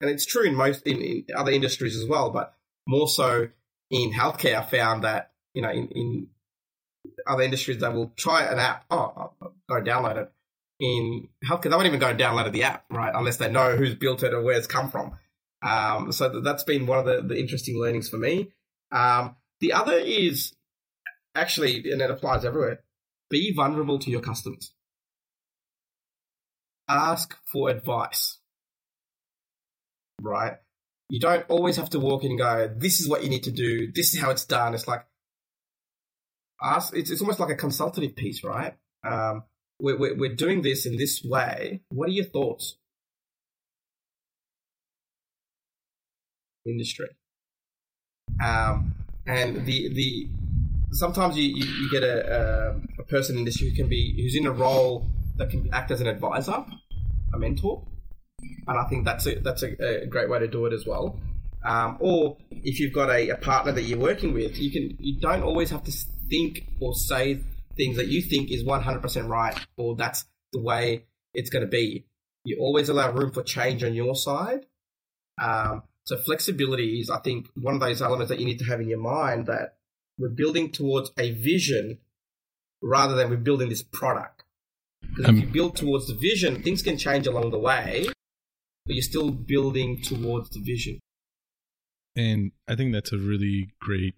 And 0.00 0.10
it's 0.10 0.26
true 0.26 0.42
in 0.42 0.56
most 0.56 0.84
in, 0.84 1.00
in 1.00 1.26
other 1.32 1.52
industries 1.52 1.94
as 1.94 2.08
well, 2.08 2.30
but 2.30 2.52
more 2.88 3.06
so 3.06 3.46
in 3.88 4.12
healthcare. 4.12 4.56
I 4.56 4.64
found 4.64 5.04
that 5.04 5.30
you 5.54 5.62
know 5.62 5.70
in, 5.70 5.86
in 5.86 6.26
other 7.28 7.44
industries 7.44 7.78
they 7.78 7.88
will 7.88 8.12
try 8.16 8.46
an 8.46 8.58
app. 8.58 8.84
Oh, 8.90 9.32
I'll 9.40 9.54
go 9.68 9.80
download 9.80 10.16
it. 10.16 10.32
In 10.80 11.28
healthcare, 11.48 11.70
they 11.70 11.76
won't 11.76 11.86
even 11.86 12.00
go 12.00 12.16
download 12.16 12.50
the 12.50 12.64
app, 12.64 12.84
right? 12.90 13.12
Unless 13.14 13.36
they 13.36 13.48
know 13.48 13.76
who's 13.76 13.94
built 13.94 14.24
it 14.24 14.34
or 14.34 14.42
where 14.42 14.58
it's 14.58 14.66
come 14.66 14.90
from. 14.90 15.12
Um, 15.62 16.12
so 16.12 16.40
that's 16.40 16.64
been 16.64 16.86
one 16.86 16.98
of 16.98 17.04
the, 17.04 17.22
the 17.22 17.38
interesting 17.38 17.78
learnings 17.78 18.08
for 18.08 18.16
me. 18.16 18.52
Um, 18.92 19.36
the 19.60 19.72
other 19.72 19.94
is 19.94 20.54
actually, 21.34 21.90
and 21.90 22.00
it 22.00 22.10
applies 22.10 22.44
everywhere, 22.44 22.80
be 23.28 23.52
vulnerable 23.54 23.98
to 23.98 24.10
your 24.10 24.20
customers. 24.20 24.72
Ask 26.88 27.36
for 27.52 27.70
advice. 27.70 28.38
Right? 30.20 30.54
You 31.08 31.20
don't 31.20 31.44
always 31.48 31.76
have 31.76 31.90
to 31.90 32.00
walk 32.00 32.24
in 32.24 32.30
and 32.30 32.38
go, 32.38 32.72
this 32.76 33.00
is 33.00 33.08
what 33.08 33.22
you 33.22 33.30
need 33.30 33.44
to 33.44 33.50
do, 33.50 33.92
this 33.92 34.14
is 34.14 34.20
how 34.20 34.30
it's 34.30 34.44
done. 34.44 34.74
It's 34.74 34.88
like, 34.88 35.04
ask, 36.62 36.94
it's, 36.96 37.10
it's 37.10 37.20
almost 37.20 37.40
like 37.40 37.50
a 37.50 37.56
consultative 37.56 38.16
piece, 38.16 38.44
right? 38.44 38.74
Um, 39.04 39.44
we're, 39.80 39.98
we're, 39.98 40.16
we're 40.16 40.34
doing 40.34 40.62
this 40.62 40.86
in 40.86 40.96
this 40.96 41.22
way. 41.24 41.82
What 41.88 42.08
are 42.08 42.12
your 42.12 42.26
thoughts? 42.26 42.76
Industry. 46.66 47.08
Um, 48.42 48.94
and 49.26 49.66
the 49.66 49.92
the 49.92 50.28
sometimes 50.92 51.36
you, 51.36 51.44
you, 51.44 51.64
you 51.64 51.90
get 51.90 52.02
a, 52.02 52.76
a, 52.98 53.02
a, 53.02 53.04
person 53.04 53.38
in 53.38 53.44
this 53.44 53.56
who 53.56 53.70
can 53.72 53.88
be 53.88 54.14
who's 54.20 54.36
in 54.36 54.46
a 54.46 54.52
role 54.52 55.06
that 55.36 55.50
can 55.50 55.68
act 55.72 55.90
as 55.90 56.00
an 56.00 56.06
advisor, 56.06 56.64
a 57.34 57.38
mentor, 57.38 57.86
and 58.66 58.78
I 58.78 58.84
think 58.88 59.04
that's 59.04 59.26
a 59.26 59.36
that's 59.36 59.62
a, 59.62 60.02
a 60.02 60.06
great 60.06 60.28
way 60.30 60.38
to 60.38 60.48
do 60.48 60.66
it 60.66 60.72
as 60.72 60.86
well. 60.86 61.18
Um, 61.64 61.98
or 62.00 62.38
if 62.50 62.80
you've 62.80 62.94
got 62.94 63.10
a, 63.10 63.30
a 63.30 63.36
partner 63.36 63.72
that 63.72 63.82
you're 63.82 63.98
working 63.98 64.32
with, 64.32 64.58
you 64.58 64.70
can 64.70 64.96
you 64.98 65.20
don't 65.20 65.42
always 65.42 65.70
have 65.70 65.84
to 65.84 65.92
think 66.28 66.66
or 66.80 66.94
say 66.94 67.40
things 67.76 67.96
that 67.96 68.08
you 68.08 68.22
think 68.22 68.50
is 68.50 68.64
100% 68.64 69.28
right 69.28 69.58
or 69.76 69.96
that's 69.96 70.24
the 70.52 70.60
way 70.60 71.04
it's 71.34 71.50
going 71.50 71.64
to 71.64 71.70
be. 71.70 72.06
You 72.44 72.58
always 72.60 72.88
allow 72.88 73.10
room 73.12 73.32
for 73.32 73.42
change 73.42 73.84
on 73.84 73.94
your 73.94 74.14
side. 74.14 74.66
Um, 75.40 75.82
so 76.04 76.16
flexibility 76.16 77.00
is, 77.00 77.10
I 77.10 77.18
think, 77.18 77.48
one 77.54 77.74
of 77.74 77.80
those 77.80 78.02
elements 78.02 78.30
that 78.30 78.40
you 78.40 78.46
need 78.46 78.58
to 78.60 78.64
have 78.66 78.80
in 78.80 78.88
your 78.88 78.98
mind 78.98 79.46
that 79.46 79.76
we're 80.18 80.28
building 80.28 80.70
towards 80.70 81.10
a 81.18 81.32
vision 81.32 81.98
rather 82.82 83.14
than 83.14 83.30
we're 83.30 83.36
building 83.36 83.68
this 83.68 83.82
product. 83.82 84.44
Because 85.02 85.28
um, 85.28 85.36
if 85.36 85.44
you 85.44 85.48
build 85.48 85.76
towards 85.76 86.06
the 86.06 86.14
vision, 86.14 86.62
things 86.62 86.82
can 86.82 86.96
change 86.96 87.26
along 87.26 87.50
the 87.50 87.58
way, 87.58 88.06
but 88.86 88.94
you're 88.94 89.02
still 89.02 89.30
building 89.30 90.00
towards 90.02 90.50
the 90.50 90.60
vision. 90.60 91.00
And 92.16 92.52
I 92.68 92.76
think 92.76 92.92
that's 92.92 93.12
a 93.12 93.18
really 93.18 93.70
great. 93.80 94.14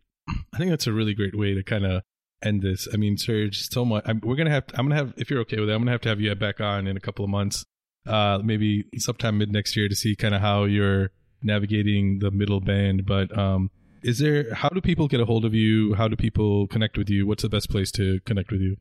I 0.52 0.58
think 0.58 0.70
that's 0.70 0.86
a 0.86 0.92
really 0.92 1.14
great 1.14 1.36
way 1.36 1.54
to 1.54 1.62
kind 1.62 1.84
of 1.84 2.02
end 2.42 2.62
this. 2.62 2.88
I 2.92 2.96
mean, 2.96 3.16
Surge, 3.16 3.68
so 3.68 3.84
much. 3.84 4.02
I'm, 4.06 4.20
we're 4.22 4.36
gonna 4.36 4.50
have. 4.50 4.66
To, 4.68 4.78
I'm 4.78 4.88
gonna 4.88 4.96
have. 4.96 5.14
If 5.16 5.30
you're 5.30 5.40
okay 5.40 5.60
with 5.60 5.68
it, 5.68 5.72
I'm 5.72 5.80
gonna 5.80 5.92
have 5.92 6.00
to 6.02 6.08
have 6.08 6.20
you 6.20 6.34
back 6.34 6.60
on 6.60 6.86
in 6.86 6.96
a 6.96 7.00
couple 7.00 7.24
of 7.24 7.30
months, 7.30 7.64
uh, 8.06 8.38
maybe 8.42 8.84
sometime 8.96 9.38
mid 9.38 9.52
next 9.52 9.76
year 9.76 9.88
to 9.88 9.94
see 9.94 10.16
kind 10.16 10.34
of 10.34 10.40
how 10.40 10.64
you're 10.64 11.10
navigating 11.42 12.18
the 12.18 12.30
middle 12.30 12.60
band. 12.60 13.06
But 13.06 13.36
um, 13.36 13.70
is 14.02 14.18
there? 14.18 14.52
How 14.54 14.68
do 14.68 14.80
people 14.80 15.08
get 15.08 15.20
a 15.20 15.24
hold 15.24 15.44
of 15.44 15.54
you? 15.54 15.94
How 15.94 16.08
do 16.08 16.16
people 16.16 16.66
connect 16.66 16.96
with 16.98 17.10
you? 17.10 17.26
What's 17.26 17.42
the 17.42 17.48
best 17.48 17.70
place 17.70 17.90
to 17.92 18.20
connect 18.20 18.50
with 18.50 18.60
you? 18.60 18.76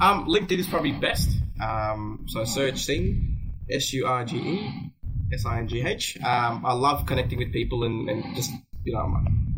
Um, 0.00 0.26
LinkedIn 0.26 0.58
is 0.58 0.66
probably 0.66 0.92
best. 0.92 1.30
Um, 1.62 2.26
so 2.28 2.44
Surge 2.44 2.84
Singh, 2.84 3.54
S 3.70 3.92
U 3.92 4.06
R 4.06 4.24
G 4.24 4.36
E 4.36 4.92
S 5.32 5.46
I 5.46 5.58
N 5.58 5.68
G 5.68 5.82
H. 5.82 6.18
Um, 6.18 6.64
I 6.66 6.72
love 6.74 7.06
connecting 7.06 7.38
with 7.38 7.52
people 7.52 7.84
and, 7.84 8.08
and 8.08 8.36
just 8.36 8.52
you 8.86 8.92
know, 8.92 9.16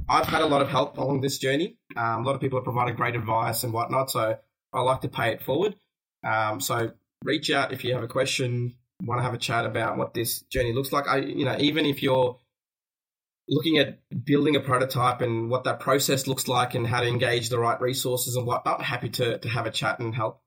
I've 0.09 0.27
had 0.27 0.41
a 0.41 0.47
lot 0.47 0.63
of 0.63 0.69
help 0.69 0.97
along 0.97 1.21
this 1.21 1.39
journey. 1.39 1.77
Um, 1.95 2.23
a 2.23 2.27
lot 2.27 2.35
of 2.35 2.41
people 2.41 2.59
have 2.59 2.65
provided 2.65 2.97
great 2.97 3.15
advice 3.15 3.63
and 3.63 3.73
whatnot. 3.73 4.11
So 4.11 4.39
I 4.73 4.81
like 4.81 5.03
to 5.03 5.09
pay 5.09 5.33
it 5.33 5.43
forward. 5.43 5.77
Um, 6.25 6.61
so 6.61 6.93
reach 7.23 7.51
out 7.51 7.73
if 7.73 7.85
you 7.85 7.95
have 7.95 8.03
a 8.03 8.09
question, 8.09 8.77
want 9.03 9.20
to 9.20 9.22
have 9.22 9.34
a 9.34 9.38
chat 9.38 9.64
about 9.64 9.96
what 9.96 10.14
this 10.14 10.42
journey 10.42 10.72
looks 10.72 10.92
like. 10.92 11.07
I, 11.09 11.18
you 11.18 11.44
know, 11.44 11.57
even 11.59 11.86
if 11.86 12.03
you're 12.03 12.38
looking 13.49 13.78
at 13.78 13.99
building 14.24 14.57
a 14.57 14.61
prototype 14.61 15.20
and 15.20 15.49
what 15.49 15.64
that 15.64 15.80
process 15.80 16.26
looks 16.26 16.49
like 16.49 16.74
and 16.74 16.86
how 16.86 17.01
to 17.01 17.07
engage 17.07 17.49
the 17.49 17.59
right 17.59 17.80
resources 17.80 18.36
and 18.36 18.46
whatnot, 18.46 18.82
happy 18.82 19.09
to, 19.09 19.38
to 19.38 19.49
have 19.49 19.66
a 19.66 19.70
chat 19.70 19.99
and 19.99 20.14
help. 20.14 20.40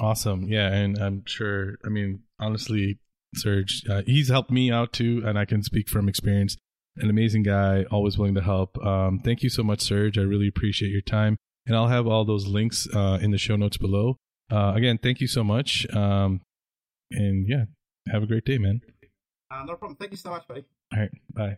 Awesome. 0.00 0.44
Yeah, 0.44 0.72
and 0.72 0.98
I'm 0.98 1.24
sure. 1.26 1.76
I 1.84 1.88
mean, 1.88 2.20
honestly, 2.38 2.98
Surge, 3.34 3.82
uh, 3.88 4.02
he's 4.06 4.28
helped 4.28 4.50
me 4.50 4.70
out 4.70 4.92
too, 4.92 5.22
and 5.24 5.38
I 5.38 5.44
can 5.44 5.62
speak 5.62 5.88
from 5.88 6.08
experience. 6.08 6.56
An 6.96 7.10
amazing 7.10 7.42
guy, 7.42 7.84
always 7.90 8.18
willing 8.18 8.34
to 8.34 8.40
help. 8.40 8.76
Um, 8.84 9.20
thank 9.22 9.42
you 9.42 9.48
so 9.50 9.62
much, 9.62 9.80
Surge. 9.80 10.18
I 10.18 10.22
really 10.22 10.48
appreciate 10.48 10.90
your 10.90 11.02
time, 11.02 11.36
and 11.66 11.76
I'll 11.76 11.88
have 11.88 12.06
all 12.06 12.24
those 12.24 12.46
links 12.46 12.88
uh, 12.94 13.18
in 13.20 13.30
the 13.30 13.38
show 13.38 13.56
notes 13.56 13.76
below. 13.76 14.16
Uh, 14.50 14.72
again, 14.74 14.98
thank 14.98 15.20
you 15.20 15.28
so 15.28 15.44
much. 15.44 15.86
Um, 15.94 16.40
and 17.10 17.48
yeah, 17.48 17.64
have 18.08 18.22
a 18.22 18.26
great 18.26 18.44
day, 18.44 18.58
man. 18.58 18.80
Uh, 19.50 19.64
no 19.64 19.76
problem. 19.76 19.96
Thank 19.96 20.12
you 20.12 20.16
so 20.16 20.30
much, 20.30 20.46
buddy. 20.46 20.64
All 20.92 21.00
right. 21.00 21.10
Bye. 21.34 21.56